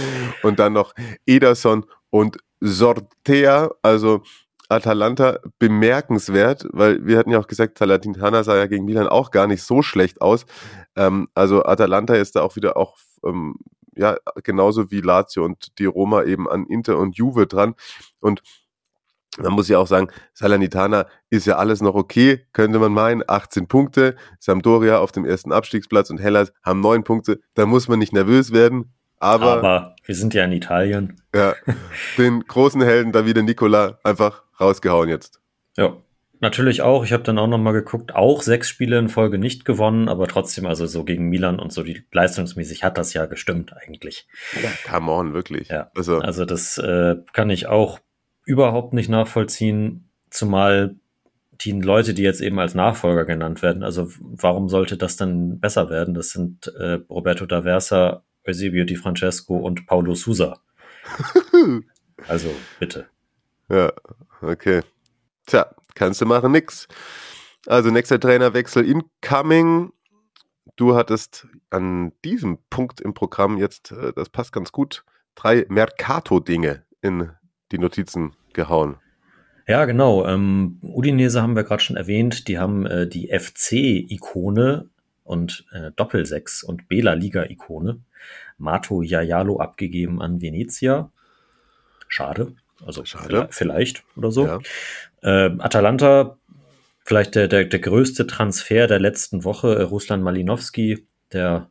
[0.43, 0.95] Und dann noch
[1.27, 4.23] Ederson und Sortea, also
[4.69, 9.47] Atalanta bemerkenswert, weil wir hatten ja auch gesagt, Salernitana sah ja gegen Milan auch gar
[9.47, 10.47] nicht so schlecht aus.
[10.97, 13.57] Ähm, also Atalanta ist da auch wieder auch ähm,
[13.97, 17.75] ja genauso wie Lazio und die Roma eben an Inter und Juve dran
[18.21, 18.43] und
[19.41, 23.23] man muss ja auch sagen, Salernitana ist ja alles noch okay, könnte man meinen.
[23.27, 27.41] 18 Punkte, Sampdoria auf dem ersten Abstiegsplatz und Hellas haben 9 Punkte.
[27.55, 28.95] Da muss man nicht nervös werden.
[29.21, 31.21] Aber, aber wir sind ja in Italien.
[31.35, 31.55] Ja,
[32.19, 35.41] den großen Helden Davide Nicola einfach rausgehauen jetzt.
[35.77, 35.97] Ja,
[36.41, 37.05] natürlich auch.
[37.05, 40.67] Ich habe dann auch nochmal geguckt, auch sechs Spiele in Folge nicht gewonnen, aber trotzdem,
[40.67, 44.29] also so gegen Milan und so die leistungsmäßig hat das ja gestimmt eigentlich.
[44.63, 45.69] Ja, come on, wirklich.
[45.69, 47.99] Ja, also, also das äh, kann ich auch
[48.45, 50.97] überhaupt nicht nachvollziehen, zumal
[51.61, 55.91] die Leute, die jetzt eben als Nachfolger genannt werden, also warum sollte das dann besser
[55.91, 56.15] werden?
[56.15, 60.61] Das sind äh, Roberto D'Aversa, Eusebio Di Francesco und Paulo Sousa.
[62.29, 63.07] also bitte.
[63.69, 63.93] Ja,
[64.41, 64.81] okay.
[65.47, 66.89] Tja, kannst du machen, nix.
[67.67, 69.93] Also nächster Trainerwechsel incoming.
[70.77, 76.85] Du hattest an diesem Punkt im Programm jetzt, äh, das passt ganz gut, drei Mercato-Dinge
[77.03, 77.31] in
[77.73, 78.97] die Notizen gehauen.
[79.67, 80.27] Ja, genau.
[80.27, 82.49] Ähm, Udinese haben wir gerade schon erwähnt.
[82.49, 84.89] Die haben äh, die FC-Ikone
[85.29, 88.01] und äh, Doppelsechs und Bela-Liga-Ikone
[88.59, 91.11] Mato Jajalo abgegeben an Venezia.
[92.09, 92.55] Schade.
[92.85, 93.49] Also Schade.
[93.51, 94.47] vielleicht oder so.
[94.47, 94.61] Ja.
[95.23, 96.39] Äh, Atalanta,
[97.05, 99.77] vielleicht der, der, der größte Transfer der letzten Woche.
[99.77, 101.71] Äh, Ruslan Malinowski, der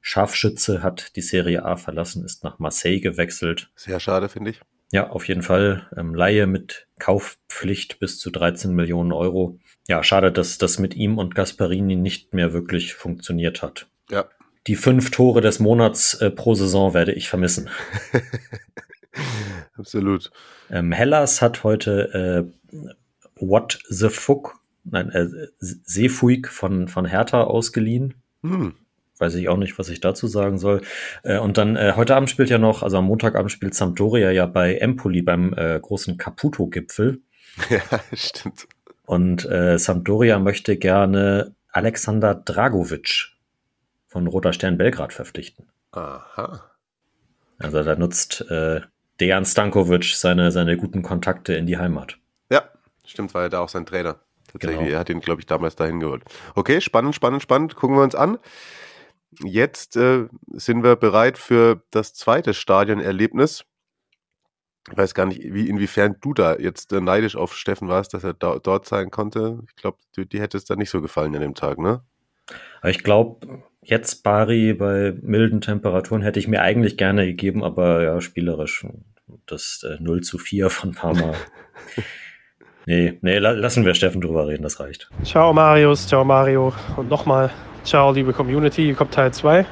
[0.00, 3.70] Scharfschütze, hat die Serie A verlassen, ist nach Marseille gewechselt.
[3.74, 4.60] Sehr schade, finde ich.
[4.90, 5.86] Ja, auf jeden Fall.
[5.96, 9.58] Ähm, Laie mit Kaufpflicht bis zu 13 Millionen Euro.
[9.88, 13.88] Ja, schade, dass das mit ihm und Gasparini nicht mehr wirklich funktioniert hat.
[14.10, 14.26] Ja.
[14.66, 17.70] Die fünf Tore des Monats äh, pro Saison werde ich vermissen.
[19.78, 20.30] Absolut.
[20.70, 22.88] Ähm, Hellas hat heute äh,
[23.36, 25.26] What the Fuck, nein, äh,
[25.58, 28.14] Seefuig von, von Hertha ausgeliehen.
[28.42, 28.74] Hm.
[29.16, 30.82] Weiß ich auch nicht, was ich dazu sagen soll.
[31.22, 34.44] Äh, und dann äh, heute Abend spielt ja noch, also am Montagabend spielt Sampdoria ja
[34.44, 37.22] bei Empoli beim äh, großen Caputo-Gipfel.
[37.70, 37.80] Ja,
[38.12, 38.68] stimmt.
[39.08, 43.30] Und äh, Sampdoria möchte gerne Alexander Dragovic
[44.06, 45.66] von Roter Stern Belgrad verpflichten.
[45.92, 46.70] Aha.
[47.58, 48.82] Also da nutzt äh,
[49.18, 52.18] Dejan Stankovic seine, seine guten Kontakte in die Heimat.
[52.50, 52.68] Ja,
[53.06, 54.16] stimmt, war ja da auch sein Trainer.
[54.52, 54.90] Tatsächlich, genau.
[54.90, 56.22] er hat ihn, glaube ich, damals dahin geholt.
[56.54, 57.76] Okay, spannend, spannend, spannend.
[57.76, 58.36] Gucken wir uns an.
[59.42, 63.64] Jetzt äh, sind wir bereit für das zweite Stadionerlebnis.
[64.90, 68.24] Ich weiß gar nicht, wie, inwiefern du da jetzt äh, neidisch auf Steffen warst, dass
[68.24, 69.60] er da, dort sein konnte.
[69.68, 72.02] Ich glaube, dir, dir hätte es da nicht so gefallen an dem Tag, ne?
[72.84, 78.20] Ich glaube, jetzt Bari bei milden Temperaturen hätte ich mir eigentlich gerne gegeben, aber ja,
[78.20, 78.86] spielerisch.
[79.46, 81.34] Das äh, 0 zu 4 von Parma.
[82.86, 85.10] nee, nee, lassen wir Steffen drüber reden, das reicht.
[85.22, 87.50] Ciao Marius, ciao Mario und nochmal
[87.88, 89.64] Ciao, liebe Community, hier kommt Teil 2.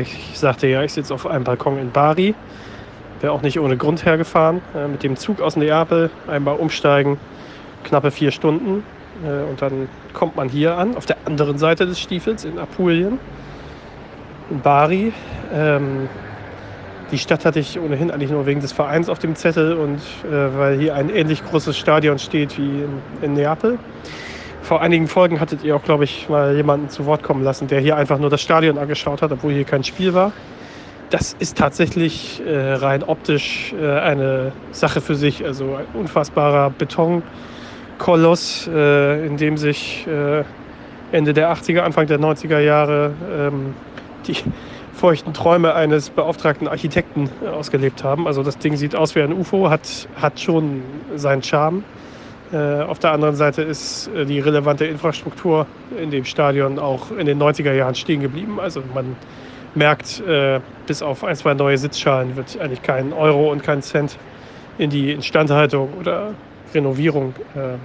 [0.00, 2.32] Ich sagte ja, ich sitze auf einem Balkon in Bari.
[3.24, 4.60] Wäre auch nicht ohne Grund hergefahren.
[4.76, 7.16] Äh, mit dem Zug aus Neapel einmal umsteigen,
[7.82, 8.84] knappe vier Stunden.
[9.24, 13.18] Äh, und dann kommt man hier an, auf der anderen Seite des Stiefels in Apulien,
[14.50, 15.14] in Bari.
[15.54, 16.10] Ähm,
[17.12, 20.58] die Stadt hatte ich ohnehin eigentlich nur wegen des Vereins auf dem Zettel und äh,
[20.58, 23.78] weil hier ein ähnlich großes Stadion steht wie in, in Neapel.
[24.60, 27.80] Vor einigen Folgen hattet ihr auch, glaube ich, mal jemanden zu Wort kommen lassen, der
[27.80, 30.32] hier einfach nur das Stadion angeschaut hat, obwohl hier kein Spiel war.
[31.10, 35.44] Das ist tatsächlich äh, rein optisch äh, eine Sache für sich.
[35.44, 40.44] Also ein unfassbarer Betonkoloss, äh, in dem sich äh,
[41.12, 43.74] Ende der 80er, Anfang der 90er Jahre ähm,
[44.26, 44.36] die
[44.94, 48.26] feuchten Träume eines beauftragten Architekten ausgelebt haben.
[48.26, 50.82] Also das Ding sieht aus wie ein UFO, hat, hat schon
[51.14, 51.84] seinen Charme.
[52.52, 55.66] Äh, auf der anderen Seite ist äh, die relevante Infrastruktur
[56.00, 58.60] in dem Stadion auch in den 90er Jahren stehen geblieben.
[58.60, 59.16] Also man
[59.76, 64.18] merkt, äh, bis auf ein, zwei neue Sitzschalen wird eigentlich kein Euro und kein Cent
[64.78, 66.34] in die Instandhaltung oder
[66.74, 67.34] Renovierung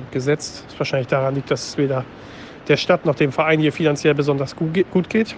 [0.10, 0.66] gesetzt.
[0.70, 2.04] Was wahrscheinlich daran liegt, dass es weder
[2.68, 5.36] der Stadt noch dem Verein hier finanziell besonders gut geht.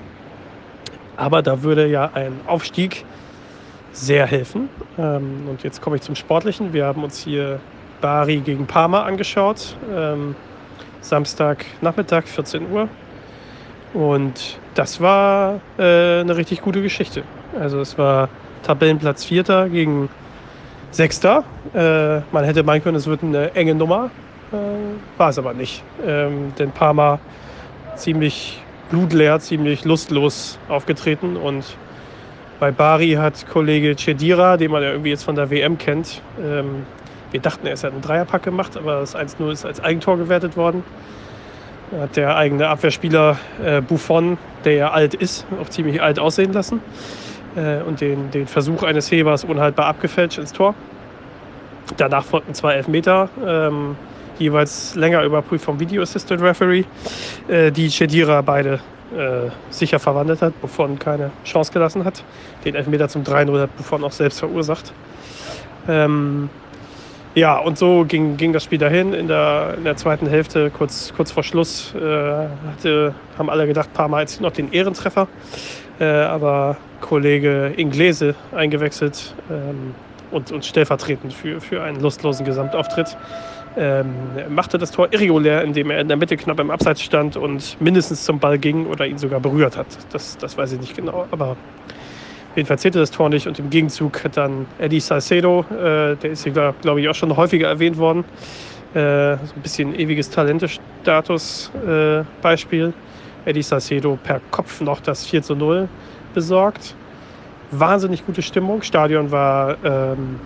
[1.18, 3.06] Aber da würde ja ein Aufstieg
[3.92, 4.70] sehr helfen.
[4.98, 6.74] Ähm, und jetzt komme ich zum Sportlichen.
[6.74, 7.60] Wir haben uns hier
[8.00, 9.76] Bari gegen Parma angeschaut.
[9.94, 10.36] Ähm,
[11.02, 12.88] Samstag Nachmittag, 14 Uhr.
[13.94, 17.24] Und das war äh, eine richtig gute Geschichte.
[17.60, 18.30] Also es war
[18.64, 20.10] Tabellenplatz Vierter gegen
[20.92, 21.44] Sechster.
[21.74, 24.12] Äh, man hätte meinen können, es wird eine enge Nummer.
[24.52, 24.56] Äh,
[25.18, 25.84] war es aber nicht.
[26.06, 27.20] Ähm, denn Parma
[27.96, 31.38] ziemlich blutleer, ziemlich lustlos aufgetreten.
[31.38, 31.66] Und
[32.60, 36.86] bei Bari hat Kollege Chedira, den man ja irgendwie jetzt von der WM kennt, ähm,
[37.32, 40.84] wir dachten, er ist einen Dreierpack gemacht, aber das 1-0 ist als Eigentor gewertet worden.
[41.92, 46.54] Da hat der eigene Abwehrspieler äh, Buffon, der ja alt ist, auch ziemlich alt aussehen
[46.54, 46.80] lassen.
[47.56, 50.74] Äh, und den, den Versuch eines Hebers unhaltbar abgefälscht ins Tor.
[51.98, 53.98] Danach folgten zwei Elfmeter, ähm,
[54.40, 56.86] jeweils länger überprüft vom Video Assistant Referee,
[57.50, 58.80] äh, die Chedira beide
[59.14, 62.24] äh, sicher verwandelt hat, Buffon keine Chance gelassen hat.
[62.64, 64.94] Den Elfmeter zum 3-0 hat Buffon auch selbst verursacht.
[65.90, 66.50] Ähm,
[67.34, 69.14] ja, und so ging, ging das Spiel dahin.
[69.14, 73.94] In der, in der zweiten Hälfte, kurz, kurz vor Schluss, äh, hatte, haben alle gedacht,
[73.94, 75.28] Parma jetzt noch den Ehrentreffer.
[76.00, 79.96] Äh, aber Kollege Inglese eingewechselt ähm,
[80.32, 83.18] und, und stellvertretend für, für einen lustlosen Gesamtauftritt.
[83.78, 87.80] Ähm, machte das Tor irregulär, indem er in der Mitte knapp im Abseits stand und
[87.80, 89.88] mindestens zum Ball ging oder ihn sogar berührt hat.
[90.12, 91.58] Das, das weiß ich nicht genau, aber
[92.56, 96.44] Jedenfalls zählte das Tor nicht und im Gegenzug hat dann Eddie Salcedo, äh, der ist
[96.44, 98.26] hier, glaube ich, auch schon häufiger erwähnt worden,
[98.94, 102.88] äh, so ein bisschen ewiges Talente-Status-Beispiel.
[102.88, 102.92] Äh,
[103.50, 105.88] Eddie Salcedo per Kopf noch das 4 zu 0
[106.34, 106.94] besorgt.
[107.72, 108.82] Wahnsinnig gute Stimmung.
[108.82, 110.42] Stadion war ähm,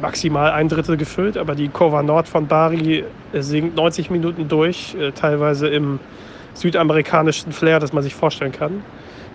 [0.00, 3.02] maximal ein Drittel gefüllt, aber die Kurva Nord von Bari
[3.32, 5.98] äh, singt 90 Minuten durch, äh, teilweise im
[6.54, 8.84] südamerikanischen Flair, das man sich vorstellen kann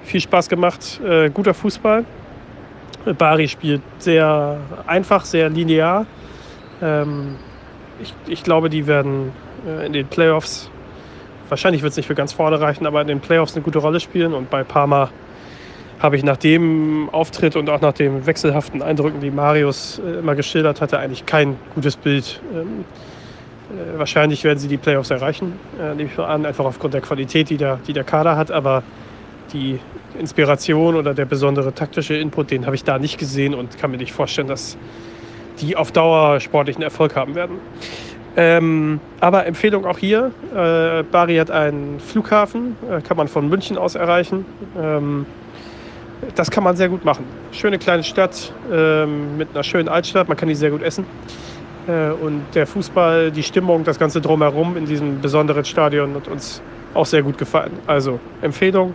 [0.08, 1.00] viel Spaß gemacht.
[1.06, 2.06] Äh, guter Fußball.
[3.18, 6.06] Bari spielt sehr einfach, sehr linear.
[6.82, 7.36] Ähm,
[8.02, 9.32] ich, ich, glaube, die werden
[9.66, 10.70] äh, in den Playoffs,
[11.50, 14.00] wahrscheinlich wird es nicht für ganz vorne reichen, aber in den Playoffs eine gute Rolle
[14.00, 14.34] spielen.
[14.34, 15.10] Und bei Parma
[16.00, 20.36] habe ich nach dem Auftritt und auch nach den wechselhaften Eindrücken, die Marius äh, immer
[20.36, 22.42] geschildert hatte, eigentlich kein gutes Bild.
[22.54, 22.86] Ähm,
[23.70, 27.02] äh, wahrscheinlich werden sie die Playoffs erreichen, äh, nehme ich mal an, einfach aufgrund der
[27.02, 28.52] Qualität, die der, die der Kader hat.
[28.52, 28.84] Aber
[29.54, 29.80] die
[30.20, 33.98] Inspiration oder der besondere taktische Input, den habe ich da nicht gesehen und kann mir
[33.98, 34.78] nicht vorstellen, dass
[35.60, 37.58] die auf Dauer sportlichen Erfolg haben werden.
[38.36, 43.78] Ähm, aber Empfehlung auch hier, äh, Bari hat einen Flughafen, äh, kann man von München
[43.78, 44.46] aus erreichen.
[44.80, 45.26] Ähm,
[46.36, 47.26] das kann man sehr gut machen.
[47.52, 51.06] Schöne kleine Stadt ähm, mit einer schönen Altstadt, man kann die sehr gut essen.
[51.88, 56.62] Äh, und der Fußball, die Stimmung, das Ganze drumherum in diesem besonderen Stadion hat uns
[56.94, 57.72] auch sehr gut gefallen.
[57.88, 58.94] Also Empfehlung,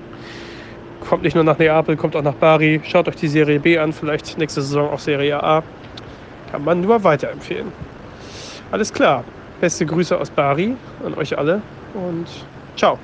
[1.09, 2.81] kommt nicht nur nach Neapel, kommt auch nach Bari.
[2.85, 5.63] Schaut euch die Serie B an, vielleicht nächste Saison auch Serie A.
[6.51, 7.73] Kann man nur weiterempfehlen.
[8.71, 9.25] Alles klar.
[9.61, 11.63] Beste Grüße aus Bari an euch alle
[11.95, 12.27] und
[12.77, 12.99] ciao.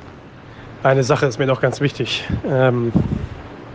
[0.83, 2.27] Eine Sache ist mir noch ganz wichtig.
[2.49, 2.93] Ähm,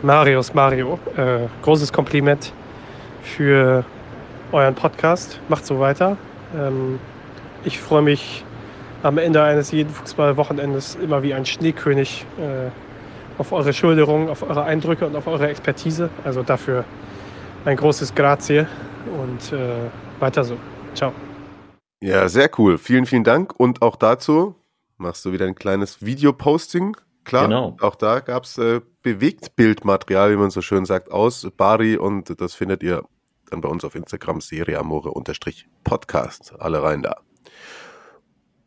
[0.02, 2.54] Marius Mario, äh, großes Kompliment
[3.22, 3.86] für
[4.52, 5.40] euren Podcast.
[5.48, 6.18] Macht so weiter.
[6.56, 7.00] Ähm,
[7.64, 8.44] ich freue mich
[9.02, 12.70] am Ende eines jeden Fußballwochenendes immer wie ein Schneekönig äh,
[13.38, 16.10] auf eure Schulterung, auf eure Eindrücke und auf eure Expertise.
[16.24, 16.86] Also dafür
[17.66, 18.68] ein großes Grazie
[19.20, 19.90] und äh,
[20.20, 20.58] weiter so.
[20.94, 21.14] Ciao.
[22.02, 22.78] Ja, sehr cool.
[22.78, 23.58] Vielen, vielen Dank.
[23.58, 24.56] Und auch dazu
[24.98, 26.98] machst du wieder ein kleines Videoposting.
[27.24, 27.78] Klar, genau.
[27.80, 32.54] auch da gab es äh, Bewegtbildmaterial, wie man so schön sagt, aus Bari und das
[32.54, 33.04] findet ihr
[33.50, 36.56] dann bei uns auf Instagram, seriamore-podcast.
[36.60, 37.16] Alle rein da.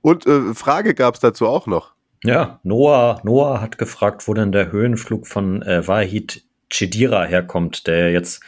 [0.00, 1.95] Und äh, Frage gab es dazu auch noch.
[2.26, 8.10] Ja, Noah, Noah hat gefragt, wo denn der Höhenflug von äh, Wahid Chedira herkommt, der
[8.10, 8.42] jetzt,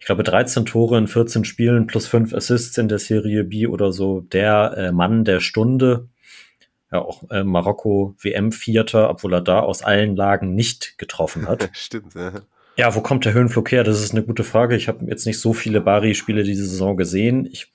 [0.00, 3.92] ich glaube, 13 Tore in 14 Spielen plus 5 Assists in der Serie B oder
[3.92, 6.08] so, der äh, Mann der Stunde.
[6.90, 11.70] Ja, auch äh, Marokko WM-Vierter, obwohl er da aus allen Lagen nicht getroffen hat.
[11.74, 12.32] Stimmt, ja.
[12.76, 13.84] Ja, wo kommt der Höhenflug her?
[13.84, 14.76] Das ist eine gute Frage.
[14.76, 17.46] Ich habe jetzt nicht so viele Bari-Spiele diese Saison gesehen.
[17.46, 17.72] Ich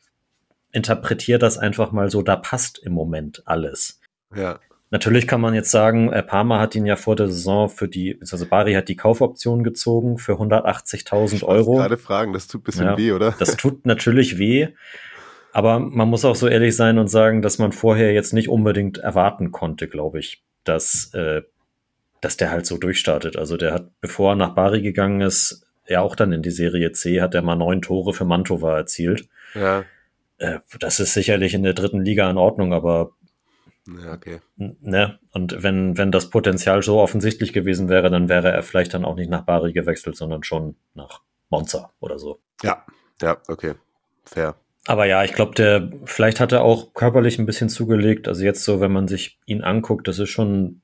[0.72, 4.00] interpretiere das einfach mal so, da passt im Moment alles.
[4.36, 4.60] Ja.
[4.92, 8.46] Natürlich kann man jetzt sagen, Parma hat ihn ja vor der Saison für die, also
[8.46, 11.74] Bari hat die Kaufoption gezogen für 180.000 Euro.
[11.74, 13.34] Ich gerade fragen, das tut ein bisschen ja, weh, oder?
[13.40, 14.68] Das tut natürlich weh.
[15.54, 18.98] Aber man muss auch so ehrlich sein und sagen, dass man vorher jetzt nicht unbedingt
[18.98, 21.42] erwarten konnte, glaube ich, dass, äh,
[22.20, 23.38] dass der halt so durchstartet.
[23.38, 26.92] Also der hat, bevor er nach Bari gegangen ist, ja auch dann in die Serie
[26.92, 29.30] C, hat er mal neun Tore für Mantova erzielt.
[29.56, 29.86] Ja.
[30.38, 33.12] Äh, das ist sicherlich in der dritten Liga in Ordnung, aber
[34.04, 34.40] ja, okay.
[34.56, 35.20] Ne?
[35.32, 39.16] Und wenn, wenn das Potenzial so offensichtlich gewesen wäre, dann wäre er vielleicht dann auch
[39.16, 42.40] nicht nach Bari gewechselt, sondern schon nach Monza oder so.
[42.64, 42.86] Ja,
[43.22, 43.74] ja, okay.
[44.24, 44.56] Fair.
[44.88, 48.28] Aber ja, ich glaube, der, vielleicht hat er auch körperlich ein bisschen zugelegt.
[48.28, 50.82] Also jetzt so, wenn man sich ihn anguckt, das ist schon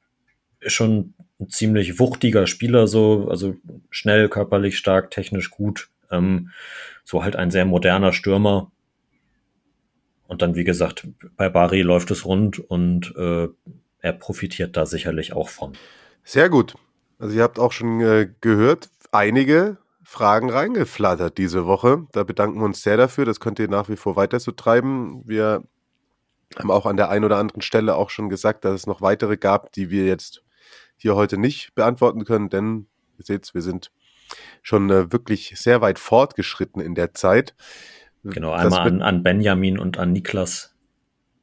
[0.66, 3.56] schon ein ziemlich wuchtiger Spieler, so, also
[3.90, 5.90] schnell, körperlich stark, technisch gut.
[6.10, 6.52] Ähm,
[7.04, 8.72] so halt ein sehr moderner Stürmer.
[10.28, 13.48] Und dann, wie gesagt, bei Bari läuft es rund und äh,
[14.00, 15.74] er profitiert da sicherlich auch von.
[16.24, 16.76] Sehr gut.
[17.20, 22.08] Also ihr habt auch schon äh, gehört, einige Fragen reingeflattert diese Woche.
[22.12, 23.26] Da bedanken wir uns sehr dafür.
[23.26, 25.22] Das könnt ihr nach wie vor weiter so treiben.
[25.26, 25.64] Wir
[26.58, 29.38] haben auch an der einen oder anderen Stelle auch schon gesagt, dass es noch weitere
[29.38, 30.44] gab, die wir jetzt
[30.96, 32.88] hier heute nicht beantworten können, denn
[33.18, 33.92] ihr seht, wir sind
[34.62, 37.56] schon äh, wirklich sehr weit fortgeschritten in der Zeit.
[38.34, 40.76] Genau, einmal an, an Benjamin und an Niklas.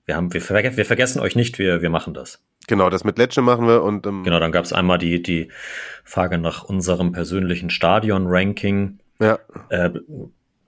[0.06, 2.44] Wir, haben, wir, ver wir vergessen euch nicht, wir, wir machen das.
[2.66, 5.48] Genau, das mit Lecce machen wir und ähm, genau, dann gab es einmal die die
[6.02, 8.98] Frage nach unserem persönlichen Stadion-Ranking.
[9.20, 9.38] Ja.
[9.68, 9.90] Äh,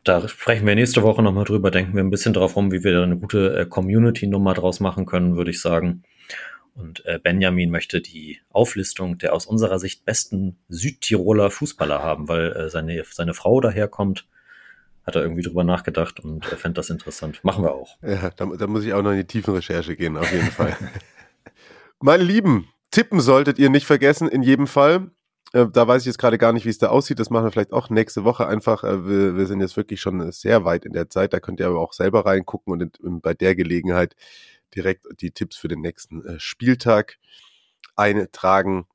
[0.04, 2.92] da sprechen wir nächste Woche nochmal drüber, denken wir ein bisschen drauf rum, wie wir
[2.92, 6.04] da eine gute äh, Community-Nummer draus machen können, würde ich sagen.
[6.74, 12.52] Und äh, Benjamin möchte die Auflistung der aus unserer Sicht besten Südtiroler Fußballer haben, weil
[12.52, 14.26] äh, seine, seine Frau daherkommt.
[15.06, 17.42] Hat er irgendwie drüber nachgedacht und er fände das interessant.
[17.44, 17.96] Machen wir auch.
[18.02, 20.76] Ja, da, da muss ich auch noch in die tiefen Recherche gehen, auf jeden Fall.
[22.00, 25.10] Meine Lieben, tippen solltet ihr nicht vergessen, in jedem Fall.
[25.52, 27.18] Äh, da weiß ich jetzt gerade gar nicht, wie es da aussieht.
[27.18, 28.84] Das machen wir vielleicht auch nächste Woche einfach.
[28.84, 31.32] Äh, wir, wir, sind jetzt wirklich schon sehr weit in der Zeit.
[31.32, 34.16] Da könnt ihr aber auch selber reingucken und, bei der Gelegenheit
[34.74, 37.18] direkt die Tipps für den nächsten äh, Spieltag
[37.94, 38.86] eintragen.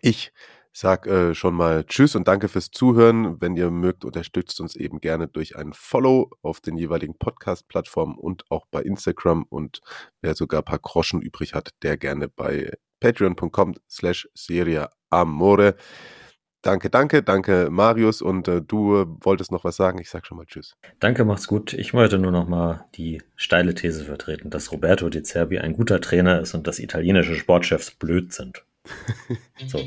[0.00, 0.32] Ich
[0.76, 3.40] sag äh, schon mal Tschüss und danke fürs Zuhören.
[3.40, 8.42] Wenn ihr mögt, unterstützt uns eben gerne durch ein Follow auf den jeweiligen Podcast-Plattformen und
[8.50, 9.44] auch bei Instagram.
[9.44, 9.80] Und
[10.20, 15.76] wer sogar ein paar Groschen übrig hat, der gerne bei patreon.com slash Serie Amore.
[16.62, 20.00] Danke, danke, danke Marius und äh, du wolltest noch was sagen.
[20.00, 20.74] Ich sag schon mal Tschüss.
[20.98, 21.72] Danke, macht's gut.
[21.74, 26.00] Ich wollte nur noch mal die steile These vertreten, dass Roberto Di Cerbi ein guter
[26.00, 28.64] Trainer ist und dass italienische Sportchefs blöd sind.
[29.68, 29.78] So.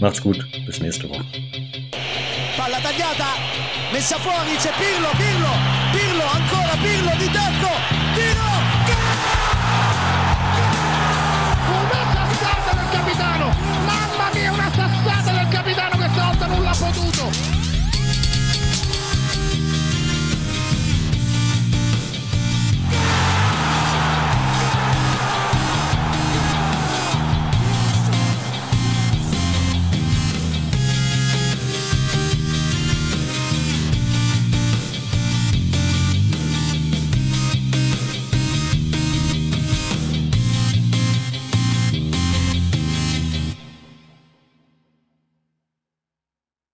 [0.00, 0.38] Macht's gut.
[0.66, 1.24] Bis nächste Woche.
[2.56, 3.26] Palla tagliata,
[3.92, 5.52] messa fuori, c'è Pirlo, Pirlo,
[5.92, 7.99] Pirlo, ancora Pirlo di tacco,